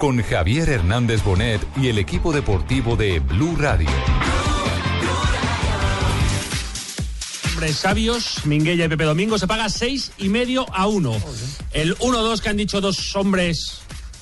[0.00, 3.86] con Javier Hernández Bonet y el equipo deportivo de Blue Radio.
[7.52, 11.14] Hombres sabios, Minguella y Pepe Domingo, se paga seis y medio a uno.
[11.72, 13.79] El 1-2 que han dicho dos hombres,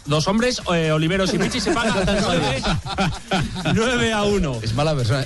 [0.08, 1.94] dos hombres, eh, Oliveros y Pichi, se paga
[3.74, 4.58] 9, a 1.
[4.62, 5.24] Es mala persona.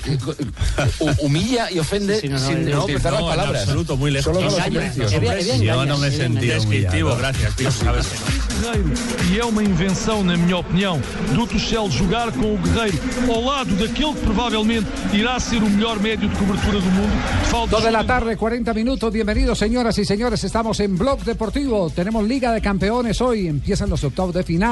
[1.00, 3.62] Hu- Humilla y ofende Sí, no, no, sin no, utilizar no, las en palabras.
[3.62, 4.34] absoluto, muy lejos.
[4.34, 9.32] Solo con los Engaña, Yo no me sentí Descriptivo, gracias, Pichi, sabes que no.
[9.34, 11.00] E é uma invenção, na minha opinião,
[11.34, 15.98] do Tuchel jogar com o Guerreiro ao lado daquele que provavelmente irá ser o melhor
[16.00, 17.12] médio de cobertura do mundo.
[17.50, 19.12] Falta Dos de la tarde, 40 minutos.
[19.12, 20.42] Bienvenidos, señoras y señores.
[20.44, 21.90] Estamos en Blog Deportivo.
[21.90, 23.46] Tenemos Liga de Campeones hoy.
[23.48, 24.71] Empiezan los octavos de final.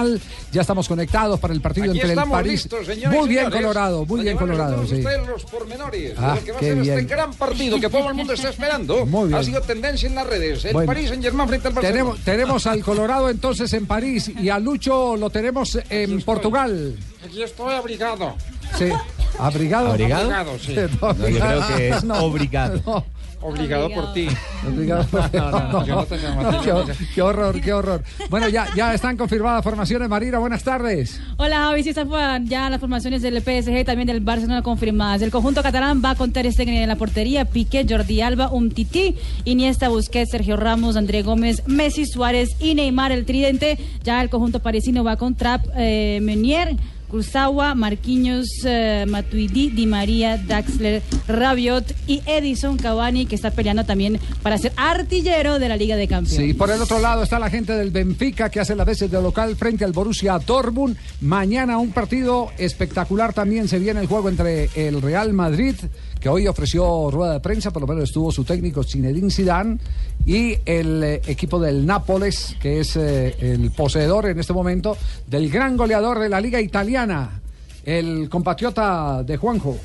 [0.53, 2.53] Ya estamos conectados para el partido Aquí entre el París.
[2.53, 4.87] listos, señores muy bien señores, colorado, muy a bien colorado.
[4.87, 4.95] Sí.
[4.97, 6.99] ustedes los pormenores Ah, de lo que va a qué ser bien.
[6.99, 9.07] este gran partido que todo el mundo está esperando.
[9.11, 9.39] Muy bien.
[9.41, 10.65] Ha sido tendencia en las redes.
[10.65, 10.87] El Bueno.
[10.87, 11.99] París Saint Germain frente al Barcelona.
[12.03, 16.97] Tenemos, tenemos al Colorado entonces en París y a Lucho lo tenemos en Portugal.
[17.25, 18.35] Aquí estoy abrigado.
[18.79, 18.87] Sí.
[19.39, 19.89] ¿Abrigado?
[19.91, 20.23] ¿Abrigado?
[20.35, 20.75] Abrigado, sí.
[21.01, 22.83] No, No, yo creo que es no, obrigado.
[22.87, 23.05] no.
[23.43, 24.29] Obligado por ti.
[24.63, 25.39] No llamo a ti,
[26.65, 28.03] qué, no horror, qué horror.
[28.29, 30.09] Bueno, ya, ya están confirmadas formaciones.
[30.09, 31.21] Marina, buenas tardes.
[31.39, 35.23] Hola Javi, sí están ya las formaciones del PSG y también del Barcelona confirmadas.
[35.23, 39.89] El conjunto catalán va con Ter Stegen en la portería, Piqué, Jordi Alba, Umtiti, Iniesta,
[39.89, 43.79] Busquets, Sergio Ramos, André Gómez, Messi, Suárez y Neymar el tridente.
[44.05, 46.77] Ya el conjunto parisino va con Trapp, eh, Meunier,
[47.11, 54.19] Kurzawa, Marquinhos, eh, Matuidi, Di María, Daxler, Rabiot y Edison Cavani que está peleando también
[54.43, 56.47] para ser artillero de la Liga de Campeones.
[56.47, 59.21] Sí, por el otro lado está la gente del Benfica que hace las veces de
[59.21, 60.97] local frente al Borussia Dortmund.
[61.21, 65.75] Mañana un partido espectacular también se viene el juego entre el Real Madrid,
[66.21, 69.79] que hoy ofreció rueda de prensa, por lo menos estuvo su técnico Zinedine Zidane,
[70.27, 75.51] y el eh, equipo del Nápoles, que es eh, el poseedor en este momento del
[75.51, 77.41] gran goleador de la Liga Italiana,
[77.85, 79.79] el compatriota de Juanjo.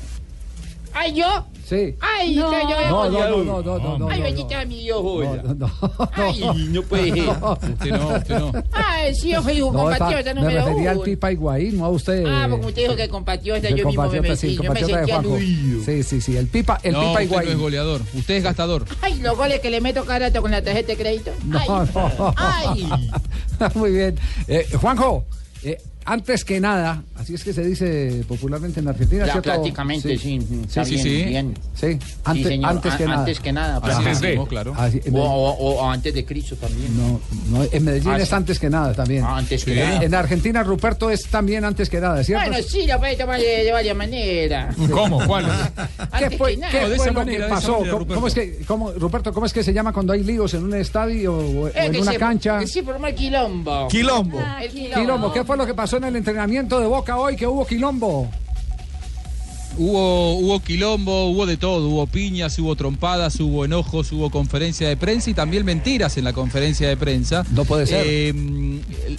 [0.98, 1.26] ¡Ay, yo!
[1.68, 1.94] Sí.
[2.00, 2.50] ¡Ay, No.
[2.52, 3.44] yo, yo, No, yo, no, yo.
[3.44, 5.22] no, no, no, no, ¡Ay, no, bendita mi ojo!
[5.24, 5.70] no, no, no.
[6.14, 7.28] ¡Ay, no puede ser!
[7.28, 8.52] Usted no, usted no.
[8.72, 11.00] ¡Ay, sí, yo soy un compatriota me número refería al!
[11.00, 12.24] Pipa Higuaín, no a usted.
[12.26, 15.34] Ah, porque usted dijo que compatriota, yo mismo me metí, el yo me sentía Juanjo.
[15.34, 15.84] aludido.
[15.84, 17.58] Sí, sí, sí, el Pipa, el no, Pipa usted no es Higuaín.
[17.60, 18.00] goleador.
[18.14, 18.84] Usted es gastador.
[19.02, 21.32] ¡Ay, los goles que le meto cada rato con la tarjeta de crédito!
[21.52, 21.68] ¡Ay!
[21.68, 22.34] No, no.
[22.36, 22.88] ¡Ay!
[23.74, 24.18] Muy bien.
[24.48, 25.24] Eh, Juanjo,
[25.64, 29.50] eh, antes que nada, así es que se dice popularmente en Argentina, Ya ¿cierto?
[29.50, 30.40] prácticamente, sí.
[30.68, 31.24] Sí, bien, sí.
[31.24, 31.54] bien.
[31.74, 33.18] Sí, Sí, antes, señor, antes que a- nada.
[33.20, 33.80] Antes que nada.
[33.80, 34.20] Pues.
[34.20, 34.74] decimos, claro.
[34.76, 36.96] Así- en O, Medellín- o- o antes de Cristo también.
[36.96, 38.34] no, no, en Medellín Ah, es sí.
[38.34, 39.24] antes que nada también.
[39.24, 40.02] Ah, antes que En- nada.
[40.04, 42.48] En Argentina, Ruperto es también antes que nada, ¿cierto?
[42.48, 44.74] Bueno, sí, lo puede tomar de, de varias maneras.
[44.90, 45.26] ¿Cómo?
[45.26, 45.44] ¿Cuál?
[45.46, 46.72] ¿Qué Antes fue, que nada.
[46.72, 47.72] qué de fue esa lo manera, que de esa pasó?
[47.80, 50.54] manera, ¿Cómo, cómo es que, cómo, Ruperto, ¿cómo es que se llama cuando hay líos
[50.54, 52.66] en un estadio o, o en una se- cancha?
[52.66, 53.88] Se formó el quilombo.
[53.88, 54.40] Quilombo.
[54.44, 55.00] Ah, El quilombo.
[55.00, 58.30] Quilombo, ¿qué fue lo que pasó en el entrenamiento de Boca hoy que hubo quilombo?
[59.78, 64.96] Hubo, hubo quilombo, hubo de todo, hubo piñas, hubo trompadas, hubo enojos, hubo conferencia de
[64.96, 67.44] prensa y también mentiras en la conferencia de prensa.
[67.52, 68.04] No puede ser.
[68.06, 69.18] Eh, el-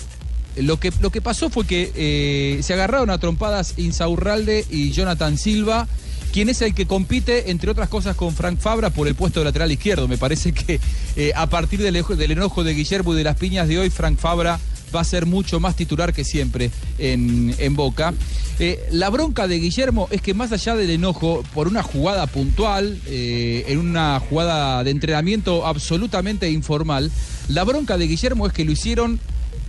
[0.66, 5.38] lo, que, lo que pasó fue que eh, se agarraron a trompadas Insaurralde y Jonathan
[5.38, 5.88] Silva,
[6.34, 9.46] quien es el que compite, entre otras cosas, con Frank Fabra por el puesto de
[9.46, 10.08] lateral izquierdo.
[10.08, 10.80] Me parece que
[11.16, 14.18] eh, a partir del, del enojo de Guillermo y de las piñas de hoy, Frank
[14.18, 14.60] Fabra
[14.96, 18.14] va a ser mucho más titular que siempre en, en Boca.
[18.60, 23.00] Eh, la bronca de Guillermo es que más allá del enojo por una jugada puntual,
[23.06, 27.12] eh, en una jugada de entrenamiento absolutamente informal,
[27.50, 29.20] la bronca de Guillermo es que lo hicieron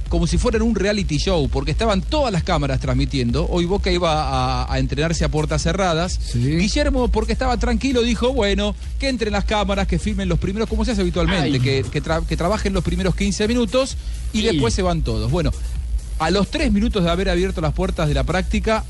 [0.09, 3.47] como si fueran un reality show, porque estaban todas las cámaras transmitiendo.
[3.49, 6.19] Hoy Boca iba a, a entrenarse a puertas cerradas.
[6.59, 10.85] Guillermo, porque estaba tranquilo, dijo, bueno, que entren las cámaras, que filmen los primeros, como
[10.85, 13.97] se hace habitualmente, que, que tra- que trabajen los primeros 15 minutos
[14.33, 15.31] y después se van todos.
[15.31, 15.51] Bueno,
[16.19, 18.85] a los tres minutos de haber abierto las puertas de la práctica,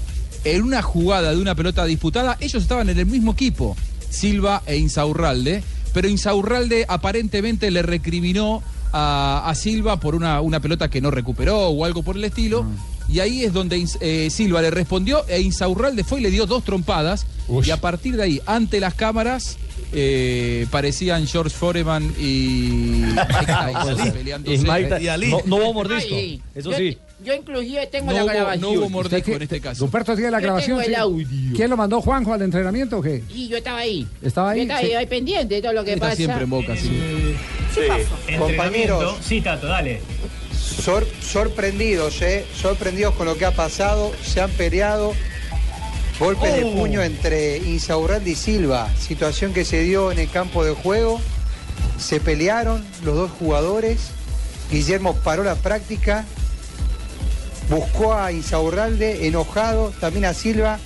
[0.45, 3.77] en una jugada de una pelota disputada, ellos estaban en el mismo equipo,
[4.09, 5.63] Silva e Insaurralde,
[5.93, 8.63] pero Insaurralde aparentemente le recriminó
[8.93, 12.67] a, a Silva por una, una pelota que no recuperó o algo por el estilo.
[13.09, 16.63] Y ahí es donde eh, Silva le respondió e Insaurralde fue y le dio dos
[16.65, 17.27] trompadas.
[17.65, 19.57] Y a partir de ahí, ante las cámaras,
[19.95, 24.55] eh, parecían George Foreman y Mike Tyson peleándose.
[24.57, 25.01] Y Mike.
[25.31, 26.15] No, no hubo mordisco.
[26.15, 26.99] Ay, Eso yo- sí.
[27.25, 28.61] Yo inclusive tengo No la hubo, grabación.
[28.63, 29.85] no hubo mordisco en este caso.
[29.87, 30.79] Ruperto tiene la Yo grabación.
[30.79, 30.95] tengo el sí.
[30.95, 31.57] audio.
[31.57, 33.25] ¿Quién lo mandó Juanjo al entrenamiento o qué?
[33.35, 34.07] Y yo estaba ahí.
[34.23, 34.59] ¿Estaba ahí?
[34.59, 34.93] Yo estaba Sí.
[34.95, 36.17] ahí, pendiente de todo lo que Está pasa.
[36.17, 37.37] siempre en boca, sí.
[38.39, 39.17] Compañeros.
[39.23, 40.01] Sí, Tato, dale.
[40.55, 42.45] Sor- sorprendidos, ¿eh?
[42.55, 44.13] Sorprendidos con lo que ha pasado.
[44.23, 45.13] Se han peleado.
[46.21, 46.75] Golpes de Oh.
[46.75, 48.89] puño entre Insaurralde y Silva.
[48.99, 51.21] Situación que se dio en el campo de juego.
[51.99, 54.11] Se pelearon los dos jugadores.
[54.71, 56.25] Guillermo paró la práctica.
[57.71, 60.79] Buscó a Insaurralde enojado, también a Silva,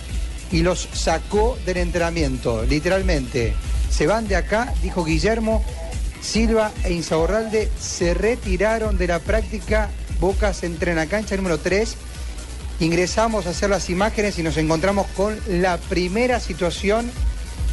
[0.51, 3.55] y los sacó del entrenamiento, literalmente.
[3.91, 5.65] Se van de acá, dijo Guillermo.
[6.21, 9.91] Silva e Insaurralde se retiraron de la práctica.
[10.21, 11.97] Boca se entrena cancha número 3.
[12.81, 17.11] Ingresamos a hacer las imágenes y nos encontramos con la primera situación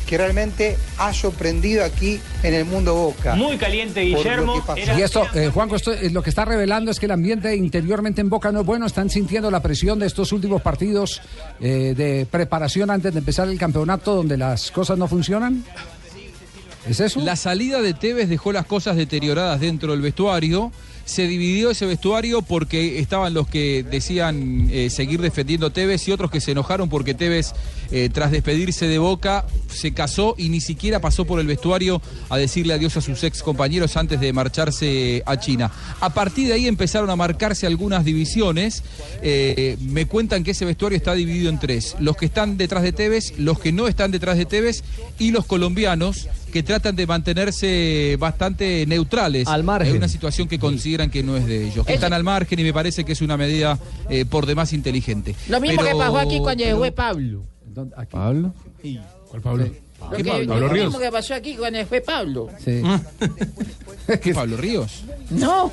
[0.09, 3.35] que realmente ha sorprendido aquí en el mundo Boca.
[3.35, 4.55] Muy caliente, Guillermo.
[4.97, 8.19] Y esto, eh, Juanjo, esto, eh, lo que está revelando es que el ambiente interiormente
[8.19, 8.87] en Boca no es bueno.
[8.87, 11.21] Están sintiendo la presión de estos últimos partidos
[11.61, 15.63] eh, de preparación antes de empezar el campeonato donde las cosas no funcionan.
[16.89, 17.19] ¿Es eso?
[17.21, 20.71] La salida de Tevez dejó las cosas deterioradas dentro del vestuario.
[21.09, 26.29] Se dividió ese vestuario porque estaban los que decían eh, seguir defendiendo Tevez y otros
[26.29, 27.53] que se enojaron porque Tevez,
[27.89, 32.37] eh, tras despedirse de Boca, se casó y ni siquiera pasó por el vestuario a
[32.37, 35.71] decirle adiós a sus ex compañeros antes de marcharse a China.
[35.99, 38.83] A partir de ahí empezaron a marcarse algunas divisiones.
[39.23, 41.95] Eh, me cuentan que ese vestuario está dividido en tres.
[41.99, 44.83] Los que están detrás de Tevez, los que no están detrás de Tevez
[45.17, 49.91] y los colombianos que tratan de mantenerse bastante neutrales Al margen.
[49.91, 51.85] en una situación que consideran que no es de ellos.
[51.85, 53.77] Que están al margen y me parece que es una medida
[54.09, 55.35] eh, por demás inteligente.
[55.47, 57.43] Lo mismo Pero- que pasó aquí con el pero- juez Pablo.
[57.65, 58.11] ¿Dónde- aquí?
[58.13, 58.53] ¿Pablo?
[59.29, 59.65] ¿Cuál Pablo?
[59.65, 60.43] Lo ¿Qué que- Pablo?
[60.45, 60.85] Lo ¿Pablo Ríos?
[60.87, 62.49] mismo que pasó aquí con el juez Pablo.
[62.63, 62.81] Sí.
[64.21, 65.03] ¿Qué Pablo Ríos?
[65.29, 65.69] No,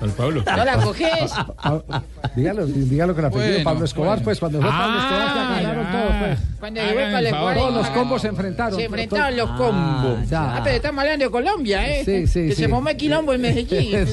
[0.00, 0.42] Al Pablo.
[0.46, 1.30] no la coges.
[1.62, 2.02] Pa-
[2.34, 4.24] dígalo, dígalo con el apellido Bueno, Pablo Escobar, bueno.
[4.24, 5.74] pues cuando fue Pablo Escobar Ah, ya.
[5.92, 6.38] todos, pues.
[6.60, 7.56] Cuando el juez Pablo Escobar.
[7.56, 8.78] Todos los combos se enfrentaron.
[8.78, 10.32] Se enfrentaron los combos.
[10.32, 12.02] Ah, pero estamos hablando de Colombia, ¿eh?
[12.04, 12.62] Sí, sí, que sí.
[12.62, 13.96] se formó el quilombo en Medellín.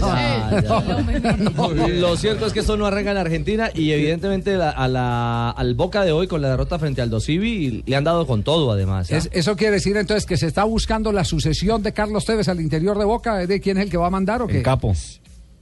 [1.57, 1.69] No.
[1.69, 5.75] Lo cierto es que esto no arranca en Argentina y evidentemente la- a la, al
[5.75, 9.11] Boca de hoy con la derrota frente al Dosivi le han dado con todo además.
[9.11, 9.17] ¿ah?
[9.17, 12.59] Es- eso quiere decir entonces que se está buscando la sucesión de Carlos Tevez al
[12.61, 14.61] interior de Boca, ¿de quién es el que va a mandar o qué?
[14.61, 14.93] capo.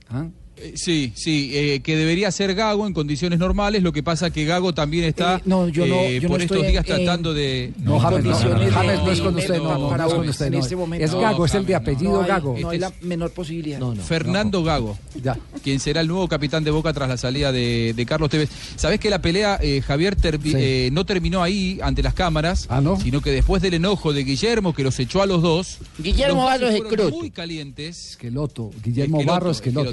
[0.08, 0.30] ¿Ah?
[0.58, 3.82] Eh, Sí, sí, eh, que debería ser Gago en condiciones normales.
[3.82, 6.40] Lo que pasa que Gago también está Eh, no, yo no- eh, yo no por
[6.42, 7.72] estos estoy días en- tratando de.
[7.82, 10.46] No, James, no, James no es con usted, no, no, no, para con usted.
[10.46, 10.58] en no.
[10.60, 11.04] este momento.
[11.04, 12.56] Es Gago, es el de apellido No hay, Gago.
[12.58, 13.78] no hay la menor posibilidad.
[13.78, 14.02] No, no.
[14.02, 15.36] Fernando Gago, Ya.
[15.62, 18.48] quien será el nuevo capitán de Boca tras la salida de, de Carlos Tevez.
[18.76, 20.56] ¿Sabés que la pelea, eh, Javier, termi- Sí.
[20.56, 22.66] eh, no terminó ahí ante las cámaras?
[22.70, 22.98] Ah, ¿no?
[22.98, 25.78] Sino que después del enojo de Guillermo, que los echó a los dos.
[25.98, 27.10] Guillermo los Barros Escroto.
[27.18, 28.12] Muy calientes.
[28.12, 28.70] Esqueloto.
[28.82, 29.90] Guillermo Esqueloto, Barro Esqueloto.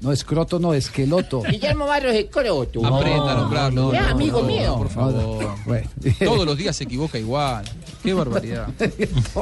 [0.00, 1.42] No, escroto, no, esqueloto.
[1.50, 2.84] Guillermo Barros Escroto.
[2.86, 3.92] Aprenda a nombrarlo.
[3.96, 4.76] Amigo mío.
[4.76, 5.48] Por favor.
[5.66, 5.88] Bueno.
[6.18, 7.64] Todos los días se equivoca igual.
[8.02, 8.68] Qué barbaridad.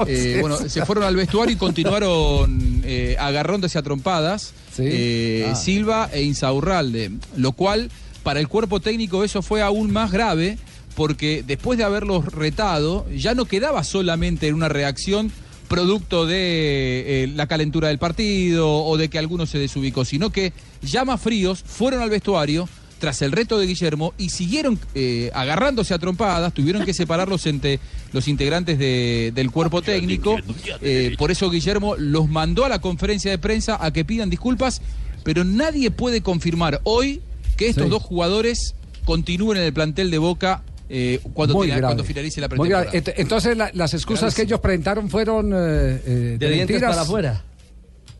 [0.08, 4.82] Eh, bueno, se fueron al vestuario y continuaron eh, agarrándose a trompadas Sí.
[4.87, 5.55] eh, Ah.
[5.55, 7.90] Silva e Insaurralde, lo cual
[8.23, 10.58] para el cuerpo técnico eso fue aún más grave
[10.96, 15.30] porque después de haberlos retado ya no quedaba solamente en una reacción
[15.68, 20.52] producto de eh, la calentura del partido o de que alguno se desubicó, sino que
[20.82, 22.68] ya más fríos fueron al vestuario
[22.99, 27.78] tras el reto de Guillermo y siguieron eh, agarrándose a trompadas, tuvieron que separarlos entre
[28.12, 30.37] los integrantes de- del cuerpo técnico.
[30.80, 34.80] Eh, por eso Guillermo los mandó a la conferencia de prensa a que pidan disculpas,
[35.25, 37.20] pero nadie puede confirmar hoy
[37.58, 37.90] que estos Sí.
[37.90, 41.90] dos jugadores continúen en el plantel de Boca eh, cuando, Muy tenga- grave.
[41.95, 42.85] cuando finalice la Muy grave.
[42.87, 43.16] pretemporada.
[43.19, 46.90] Ent- Entonces la- las excusas que ellos presentaron fueron eh, eh, De dientes mentiras.
[46.90, 47.43] para afuera.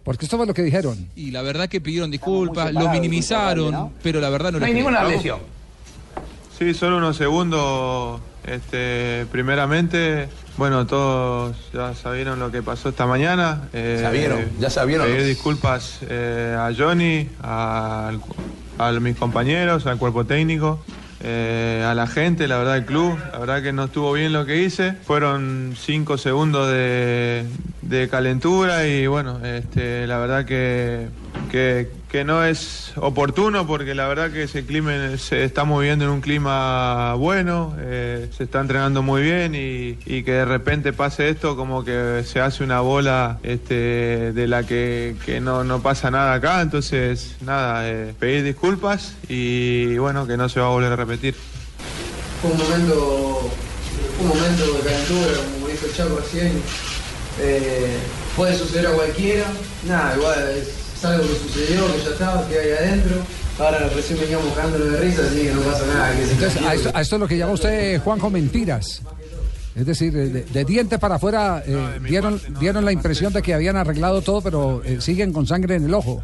[0.05, 1.09] Porque esto fue lo que dijeron.
[1.17, 5.09] Y la verdad que pidieron disculpas, lo minimizaron, pero la verdad no, les creo.
[5.09, 5.39] lesión.
[6.59, 8.21] Sí, solo unos segundos.
[8.47, 13.69] Este, primeramente, bueno, todos ya sabieron lo que pasó esta mañana.
[13.73, 15.07] Eh, Sabieron, ya sabieron.
[15.09, 18.13] Pedir disculpas eh, a Johnny, a,
[18.79, 20.79] a mis compañeros, al cuerpo técnico.
[21.23, 24.45] Eh, a la gente, la verdad, el club, la verdad que no estuvo bien lo
[24.45, 24.93] que hice.
[24.93, 27.47] Fueron cinco segundos de,
[28.11, 31.09] calentura y bueno, este, la verdad que,
[32.17, 36.23] que no es oportuno porque la verdad que ese clima se está moviendo en un
[36.23, 41.85] clima bueno, eh, se está entrenando muy bien y, que de repente pase esto como
[41.85, 46.63] que se hace una bola este, de la que, que no, no pasa nada acá,
[46.63, 51.35] entonces nada, eh, pedir disculpas y bueno, que no se va a volver a repetir.
[52.41, 53.51] fue un momento,
[54.23, 56.63] un momento de calentura, como dijo el Chaco recién.
[57.41, 57.99] Eh,
[58.35, 59.45] puede suceder a cualquiera.
[59.87, 63.17] Nada, igual es algo que sucedió, que ya estaba, que hay adentro.
[63.59, 66.13] Ahora recién veníamos cagándonos de risa, así que no pasa nada.
[66.15, 69.03] Que se Entonces, a esto, a esto es lo que llama usted, Juanjo, mentiras.
[69.75, 73.77] Es decir, de, de diente para afuera eh, dieron, dieron la impresión de que habían
[73.77, 76.23] arreglado todo, pero eh, siguen con sangre en el ojo.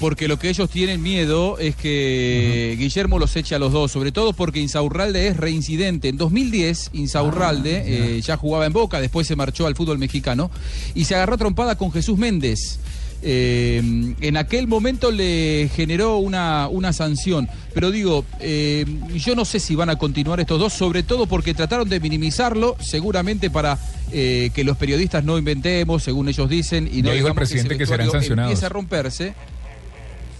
[0.00, 4.12] Porque lo que ellos tienen miedo es que Guillermo los eche a los dos, sobre
[4.12, 6.08] todo porque Insaurralde es reincidente.
[6.08, 10.50] En 2010, Insaurralde eh, ya jugaba en Boca, después se marchó al fútbol mexicano
[10.94, 12.78] y se agarró a trompada con Jesús Méndez.
[13.26, 13.80] Eh,
[14.20, 17.48] en aquel momento le generó una, una sanción.
[17.72, 21.54] Pero digo, eh, yo no sé si van a continuar estos dos, sobre todo porque
[21.54, 23.78] trataron de minimizarlo, seguramente para
[24.12, 27.74] eh, que los periodistas no inventemos, según ellos dicen, y no Ya dijo el presidente
[27.74, 28.50] ese que serán sancionados.
[28.50, 29.34] Empiece a romperse.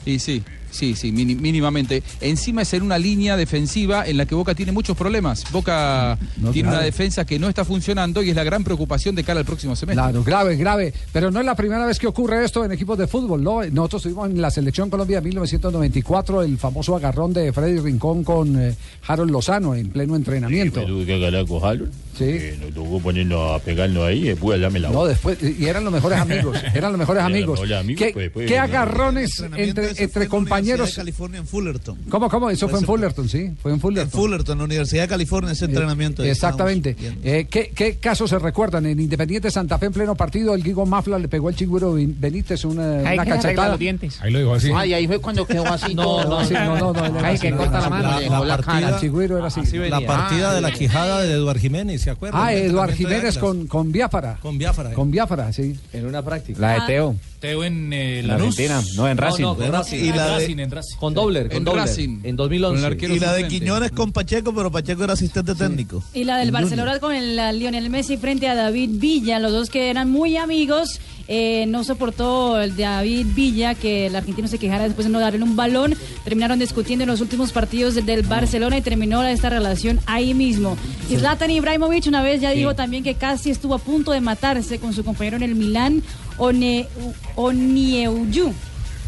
[0.05, 0.43] Y sí,
[0.75, 2.02] sí, sí, mini- mínimamente.
[2.21, 5.45] Encima es en una línea defensiva en la que Boca tiene muchos problemas.
[5.52, 9.25] Boca No, tiene una defensa que no está funcionando y es la gran preocupación de
[9.25, 10.02] cara al próximo semestre.
[10.02, 10.93] Claro, grave, grave.
[11.12, 13.62] Pero no es la primera vez que ocurre esto en equipos de fútbol, ¿no?
[13.64, 18.61] Nosotros tuvimos en la Selección Colombia de 1994 el famoso agarrón de Freddy Rincón con
[18.61, 18.75] eh,
[19.07, 20.81] Harold Lozano en pleno entrenamiento.
[20.81, 22.25] Me Sí.
[22.25, 25.92] Eh, nos tocó ponernos a pegarnos ahí y después la No, después, y eran los
[25.92, 27.73] mejores amigos, eran los mejores Eran los amigos.
[27.73, 30.90] amigos, ¿Qué, pues, después qué agarrones entre, entre compañeros?
[30.90, 31.99] de California en Fullerton.
[32.09, 32.50] ¿Cómo, cómo?
[32.50, 34.06] Eso fue en Fullerton, sí, fue en Fullerton.
[34.06, 36.23] En Fullerton, la Universidad de California, ese entrenamiento.
[36.23, 36.97] ahí Exactamente.
[37.23, 38.87] Eh, ¿qué, ¿Qué casos se recuerdan?
[38.87, 42.14] En Independiente Santa Fe, en pleno partido, el Guigo Mafla le pegó al chigüero Ben-
[42.18, 43.68] Benítez una, Ay, una cachetada.
[43.71, 44.21] los dientes.
[44.21, 44.71] Ahí lo dijo así.
[44.75, 47.54] Ay, ahí fue cuando quedó así No, no, sí, no, no, no, Ay, así, que
[47.56, 48.88] corta la mano, la- la la partida- cara.
[48.97, 49.61] el chigüiro era así.
[49.88, 52.40] La partida de la quijada de Eduard Jiménez, ¿se acuerdan?
[52.42, 54.38] Ah, Eduard Jiménez con, con Biafara.
[54.40, 54.92] Con Biafara.
[54.92, 55.75] Con Biafara, sí.
[55.92, 56.61] En una práctica.
[56.61, 56.87] La de Ah.
[56.87, 57.16] Teo.
[57.40, 59.42] Teo en eh, En Argentina, no, en Racing.
[59.42, 59.96] No, con Racing.
[60.04, 60.96] Y la de- Racing, en Racing.
[60.96, 61.84] Con Dobler, con En Dobler.
[61.87, 62.20] Racing.
[62.23, 62.75] En 2011.
[62.76, 63.49] Con el arquero Y la de.
[63.49, 66.02] Quiñones con Pacheco, pero Pacheco era asistente técnico.
[66.14, 69.70] Y la del Barcelona con el la Lionel Messi frente a David Villa, los dos
[69.70, 71.00] que eran muy amigos.
[71.28, 75.43] Eh, no soportó el David Villa que el argentino se quejara después de no darle
[75.43, 75.95] un balón.
[76.25, 80.76] Terminaron discutiendo en los últimos partidos del, Barcelona y terminó esta relación ahí mismo.
[81.09, 84.78] Y Zlatan Ibrahimovic una vez ya dijo también que casi estuvo a punto de matarse
[84.78, 86.02] con su compañero en el Milán,
[86.38, 86.88] One,
[87.37, 88.52] Onieuyu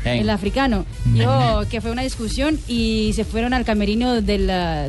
[0.05, 0.87] el africano.
[1.05, 4.47] Dijo que fue una discusión y se fueron al camerino del,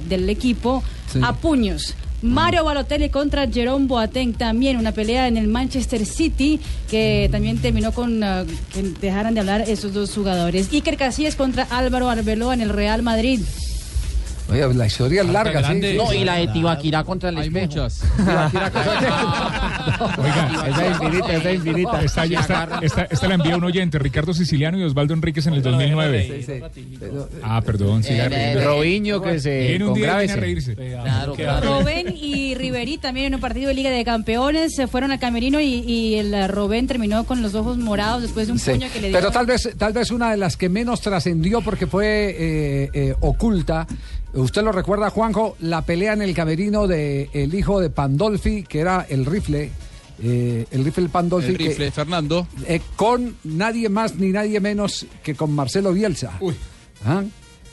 [0.08, 1.22] del equipo Sí.
[1.24, 1.96] a puños.
[2.22, 6.60] Mario Balotelli contra Jerome Boateng también una pelea en el Manchester City
[6.90, 8.44] que también terminó con ah,
[8.74, 10.70] que dejaran de hablar esos dos jugadores.
[10.74, 13.42] Iker Casillas contra Álvaro Arbeloa en el Real Madrid.
[14.50, 15.66] Oye, la historia es larga, sí.
[15.66, 15.92] grande.
[15.92, 15.98] sí.
[15.98, 17.66] No, y la de Tibaquirá contra el Hay espejo.
[17.68, 18.02] muchas.
[20.18, 22.02] Oiga, Esa es infinita, esa es infinita.
[22.02, 25.62] esta, esta, esta, esta la envió un oyente, Ricardo Siciliano y Osvaldo Enríquez en el
[25.62, 26.62] 2009.
[27.44, 28.64] Ah, perdón, siga Eh, riendo.
[28.70, 30.76] Robiño que se Viene un día y viene a reírse.
[30.76, 31.80] Claro, claro.
[31.80, 35.60] Robén y Riverí también en un partido de Liga de Campeones se fueron al camerino
[35.60, 38.88] y, y el ah, Robén terminó con los ojos morados después de un Sí, puño
[38.94, 39.18] que le dio.
[39.18, 43.16] Pero tal vez, tal vez una de las que menos trascendió porque fue eh, eh,
[43.20, 43.88] oculta.
[44.42, 48.80] Usted lo recuerda, Juanjo, la pelea en el camerino de el hijo de Pandolfi, que
[48.80, 49.72] era el rifle,
[50.22, 52.48] eh, el rifle Pandolfi, El rifle, que, Fernando.
[52.68, 56.40] eh, con nadie más ni nadie menos que con Marcelo Bielsa.
[57.06, 57.24] ¿Ah?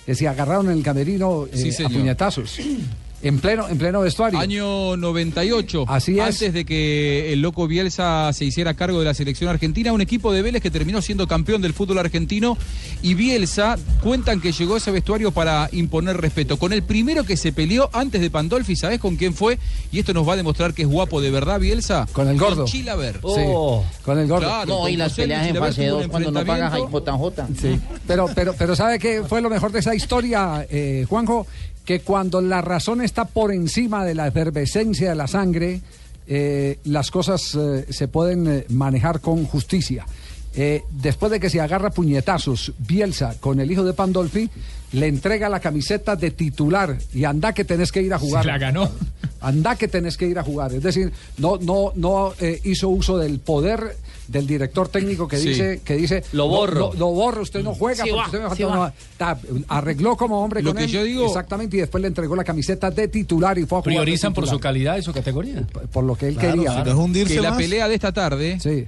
[0.06, 2.58] Que se agarraron en el camerino eh, Sí, a puñetazos.
[3.24, 4.38] En pleno, en pleno vestuario.
[4.38, 5.86] Año 98.
[5.88, 6.26] Así es.
[6.26, 10.30] Antes de que el loco Bielsa se hiciera cargo de la selección argentina, un equipo
[10.30, 12.58] de Vélez que terminó siendo campeón del fútbol argentino.
[13.00, 16.58] Y Bielsa cuentan que llegó a ese vestuario para imponer respeto.
[16.58, 19.58] Con el primero que se peleó antes de Pandolfi, ¿sabés con quién fue?
[19.90, 22.06] Y esto nos va a demostrar que es guapo de verdad, Bielsa.
[22.12, 22.64] Con el gordo.
[22.64, 23.20] Con Chilaver.
[23.22, 23.84] Oh.
[23.88, 24.46] Sí, con el gordo.
[24.48, 27.46] Claro, No, y las peleas en fase tuvo un 2 cuando no pagas ahí enfrentamiento.
[27.46, 27.60] JJ.
[27.60, 31.46] Sí, pero, pero, pero ¿sabe qué fue lo mejor de esa historia, eh, Juanjo?
[31.84, 35.80] Que cuando la razón está por encima de la efervescencia de la sangre,
[36.26, 40.06] eh, las cosas eh, se pueden eh, manejar con justicia.
[40.56, 44.48] Eh, después de que se agarra puñetazos Bielsa con el hijo de Pandolfi,
[44.92, 48.44] le entrega la camiseta de titular y anda que tenés que ir a jugar.
[48.44, 48.88] Se la ganó.
[49.40, 50.72] Anda que tenés que ir a jugar.
[50.72, 53.96] Es decir, no, no, no eh, hizo uso del poder
[54.28, 55.48] del director técnico que Sí.
[55.50, 56.92] dice, que dice Lo "No, borro".
[56.96, 58.80] lo borro, usted no juega Sí porque va, usted me sí falta va.
[58.86, 59.38] una- ta-
[59.68, 62.44] arregló como hombre Lo con que él, yo digo- exactamente y después le entregó la
[62.44, 65.66] camiseta de titular y fue a jugar de Priorizan por su calidad y su categoría.
[65.92, 66.70] por lo que él Claro, quería.
[66.72, 68.86] si no es hundirse Que la pelea de esta tarde Sí.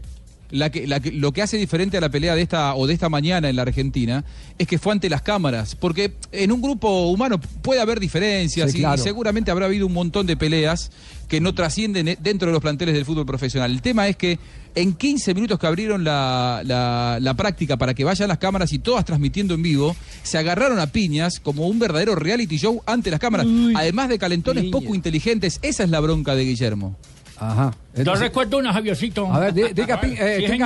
[0.50, 2.94] la que, la que- lo que hace diferente a la pelea de esta o de
[2.94, 4.24] esta mañana en la Argentina
[4.58, 8.78] es que fue ante las cámaras, porque en un grupo humano puede haber diferencias Sí,
[8.78, 9.00] y- claro.
[9.00, 10.90] y, seguramente habrá habido un montón de peleas
[11.28, 13.72] que no trascienden eh, dentro de los planteles del fútbol profesional.
[13.72, 14.38] El tema es que
[14.76, 18.78] en 15 minutos que abrieron la, la- la práctica para que vayan las cámaras y
[18.78, 23.18] todas transmitiendo en vivo, se agarraron a piñas como un verdadero reality show ante las
[23.18, 25.58] cámaras, además de calentones poco inteligentes.
[25.62, 26.96] Esa es la bronca de Guillermo.
[27.38, 27.74] Ajá.
[28.02, 29.30] Yo recuerdo una, Javiercito.
[29.32, 30.58] A ver, di- diga, eh, Sí,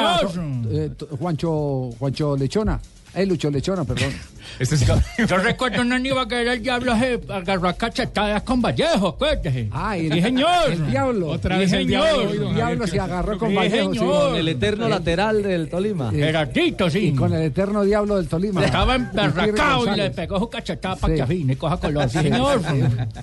[0.71, 2.81] eh, Juancho, Juancho Lechona.
[3.15, 4.13] Eh, Lucho Lechona, perdón.
[5.29, 9.69] Yo recuerdo una niña que era el diablo se agarró a cachetadas con Vallejo, acuérdese.
[9.73, 10.71] Ah, Sí, señor.
[10.73, 11.29] El diablo.
[11.29, 13.93] Otra vez el diablo El diablo se agarró con Vallejo.
[13.93, 13.99] sí.
[13.99, 16.11] Con el eterno lateral del Tolima.
[16.11, 16.99] Gerardito, sí.
[17.09, 18.65] Y con el eterno diablo del Tolima.
[18.65, 21.17] Estaba Y emberracado y le pegó su cachetada para Sí.
[21.17, 22.09] que afine y coja color.
[22.11, 22.61] Sí, señor.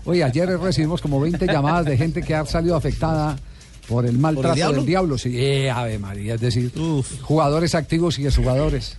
[0.05, 3.37] Oye, ayer recibimos como 20 llamadas de gente que ha salido afectada
[3.87, 4.77] por el maltrato diablo?
[4.77, 5.17] del diablo.
[5.17, 6.71] Sí, eh, Ave María, es decir,
[7.21, 8.97] jugadores activos y exjugadores.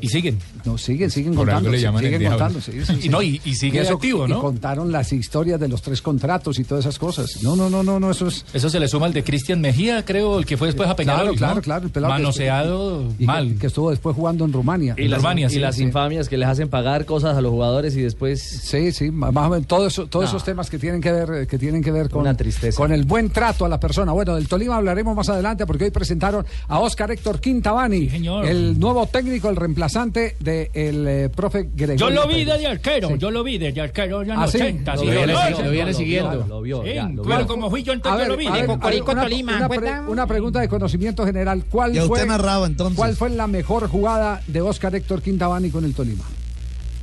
[0.00, 0.38] Y siguen.
[0.64, 1.70] No, siguen, siguen Por contando.
[1.70, 2.38] le sí, llaman el siguen diablo.
[2.38, 4.40] contando, sí, sí, Y no, y- y sigue eso- activo, Y ¿no?
[4.40, 7.42] contaron las historias de los tres contratos y todas esas cosas.
[7.42, 8.44] No, no, no, no, no eso es...
[8.52, 11.34] Eso se le suma al de Cristian Mejía, creo, el que fue después a Peñarol.
[11.36, 11.90] Claro, claro, ¿no?
[11.92, 12.16] claro.
[12.16, 13.56] el Manoseado estuvo- y que- mal.
[13.58, 14.94] Que, estuvo después jugando en Rumania.
[14.96, 15.82] Y las, Rumania, y sí, las sí.
[15.82, 18.40] infamias que les hacen pagar cosas a los jugadores y después...
[18.62, 21.58] Sí, sí, más o menos todos esos, todos esos temas que tienen que ver que
[21.58, 22.76] tienen que ver con Una tristeza.
[22.76, 24.12] con el buen trato a la persona.
[24.12, 28.08] Bueno, del Tolima hablaremos más adelante porque hoy presentaron a Oscar Héctor Quintabani,
[28.44, 32.08] el nuevo técnico, el reemplazante del eh, profe Gregorio.
[32.08, 34.58] Yo lo vi desde arquero, yo lo vi desde arquero ya en ¿Ah, los sí?
[34.58, 34.94] 80.
[34.94, 35.36] Lo sí, viene señor.
[35.38, 36.46] siguiendo, lo viene siguiendo.
[36.48, 38.46] Lo vio, ya, lo claro, como fui yo entonces ver, lo vi.
[38.46, 40.04] a ver, de Cocorico una, Tolima, una pre- ¿cuenta?
[40.08, 41.64] una pregunta de conocimiento general.
[41.70, 42.96] ¿Cuál Y a usted fue, narraba, entonces.
[42.96, 46.24] ¿Cuál fue la mejor jugada de Oscar Héctor Quintabani con el Tolima?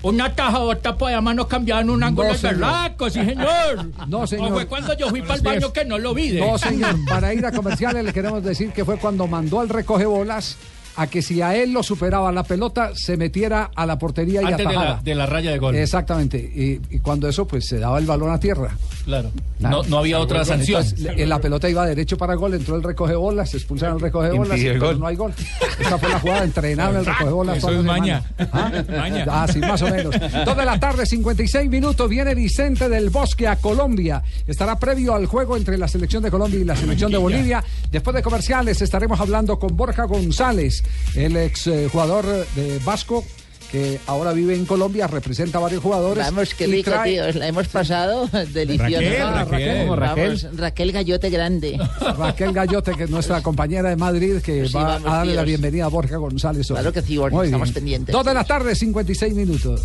[0.01, 2.55] Una tajadota pues además nos cambiaban un ángulo No, al señor.
[2.57, 3.91] berraco, sí señor.
[4.07, 4.51] No, señor.
[4.51, 6.29] O fue cuando yo fui para el baño que no lo vi.
[6.29, 9.69] de- No, señor, para ir a comerciales le queremos decir que fue cuando mandó al
[9.69, 10.57] recoge bolas
[10.97, 14.45] a que si a él lo superaba la pelota, se metiera a la portería y
[14.45, 14.89] Antes de atajara.
[14.95, 15.75] la, de la raya de gol.
[15.75, 16.37] Exactamente.
[16.37, 18.75] Y, y cuando eso, pues se daba el balón a tierra.
[19.05, 19.31] Claro.
[19.59, 19.83] Claro.
[19.83, 21.29] No, no había otra Entonces, sanción.
[21.29, 24.59] la pelota iba derecho para gol, entró el recoge bolas, se expulsaron el recoge bolas,
[24.61, 24.99] pero gol.
[24.99, 25.33] no hay gol.
[25.79, 27.57] Esa fue la jugada, entrenaron el recoge bolas.
[27.57, 28.23] Eso es maña.
[28.51, 28.71] ¿Ah?
[28.89, 29.25] Maña.
[29.29, 30.13] Ah, sí, más o menos.
[30.45, 34.23] Dos de la tarde, 56 minutos, viene Vicente del Bosque a Colombia.
[34.47, 37.63] Estará previo al juego entre la selección de Colombia y la selección de Bolivia.
[37.91, 40.83] Después de comerciales estaremos hablando con Borja González,
[41.15, 43.23] el ex eh, jugador de Vasco
[43.71, 46.23] que ahora vive en Colombia, representa a varios jugadores.
[46.23, 47.39] Vamos, qué rico, trae- tío.
[47.39, 48.29] La hemos pasado.
[48.31, 48.79] Raquel,
[49.21, 49.81] Ah, Raquel.
[49.81, 50.39] ¿Cómo, Raquel?
[50.43, 51.77] Vamos, Raquel Gallote Grande.
[52.17, 55.41] Raquel Gallote, que es nuestra compañera de Madrid, que Sí, va vamos, a darle la
[55.41, 55.47] tíos.
[55.59, 56.69] bienvenida a Borja González.
[56.71, 56.75] hoy.
[56.75, 57.73] Claro que sí, Borja, estamos bien.
[57.73, 58.13] pendientes.
[58.13, 59.81] Dos de la tarde, 56 minutos.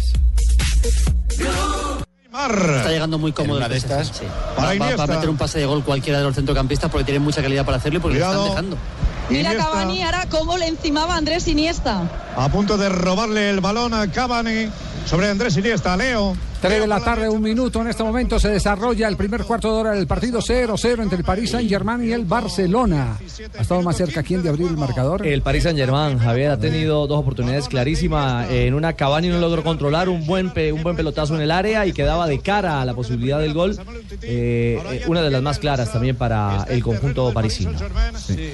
[1.42, 3.54] Está llegando muy cómodo.
[3.58, 4.24] En una el de estas, sí.
[4.56, 7.04] para Va- va, va a meter un pase de gol cualquiera de los centrocampistas porque
[7.04, 8.46] tiene mucha calidad para hacerlo y porque le Cuidado.
[8.46, 8.78] están dejando.
[9.30, 9.70] Mira Iniesta.
[9.70, 12.02] Cavani ahora cómo le encimaba a Andrés Iniesta.
[12.36, 14.68] A punto de robarle el balón a Cavani
[15.10, 15.96] sobre Andrés Iniesta.
[15.96, 16.36] Leo.
[16.60, 17.80] 3 de la tarde, un minuto.
[17.80, 21.24] En este momento se desarrolla el primer cuarto de hora del partido 0-0 entre el
[21.24, 23.16] Paris Saint-Germain y el Barcelona.
[23.58, 25.26] ¿Ha estado más cerca quién de abrir el marcador?
[25.26, 28.50] El Paris Saint Germain, Javier, ha tenido dos oportunidades clarísimas.
[28.50, 31.86] En una Cavani no logró controlar un buen, pe- un buen pelotazo en el área
[31.86, 33.78] y quedaba de cara a la posibilidad del gol.
[34.20, 37.72] Eh, eh, una de las más claras también para el conjunto parisino.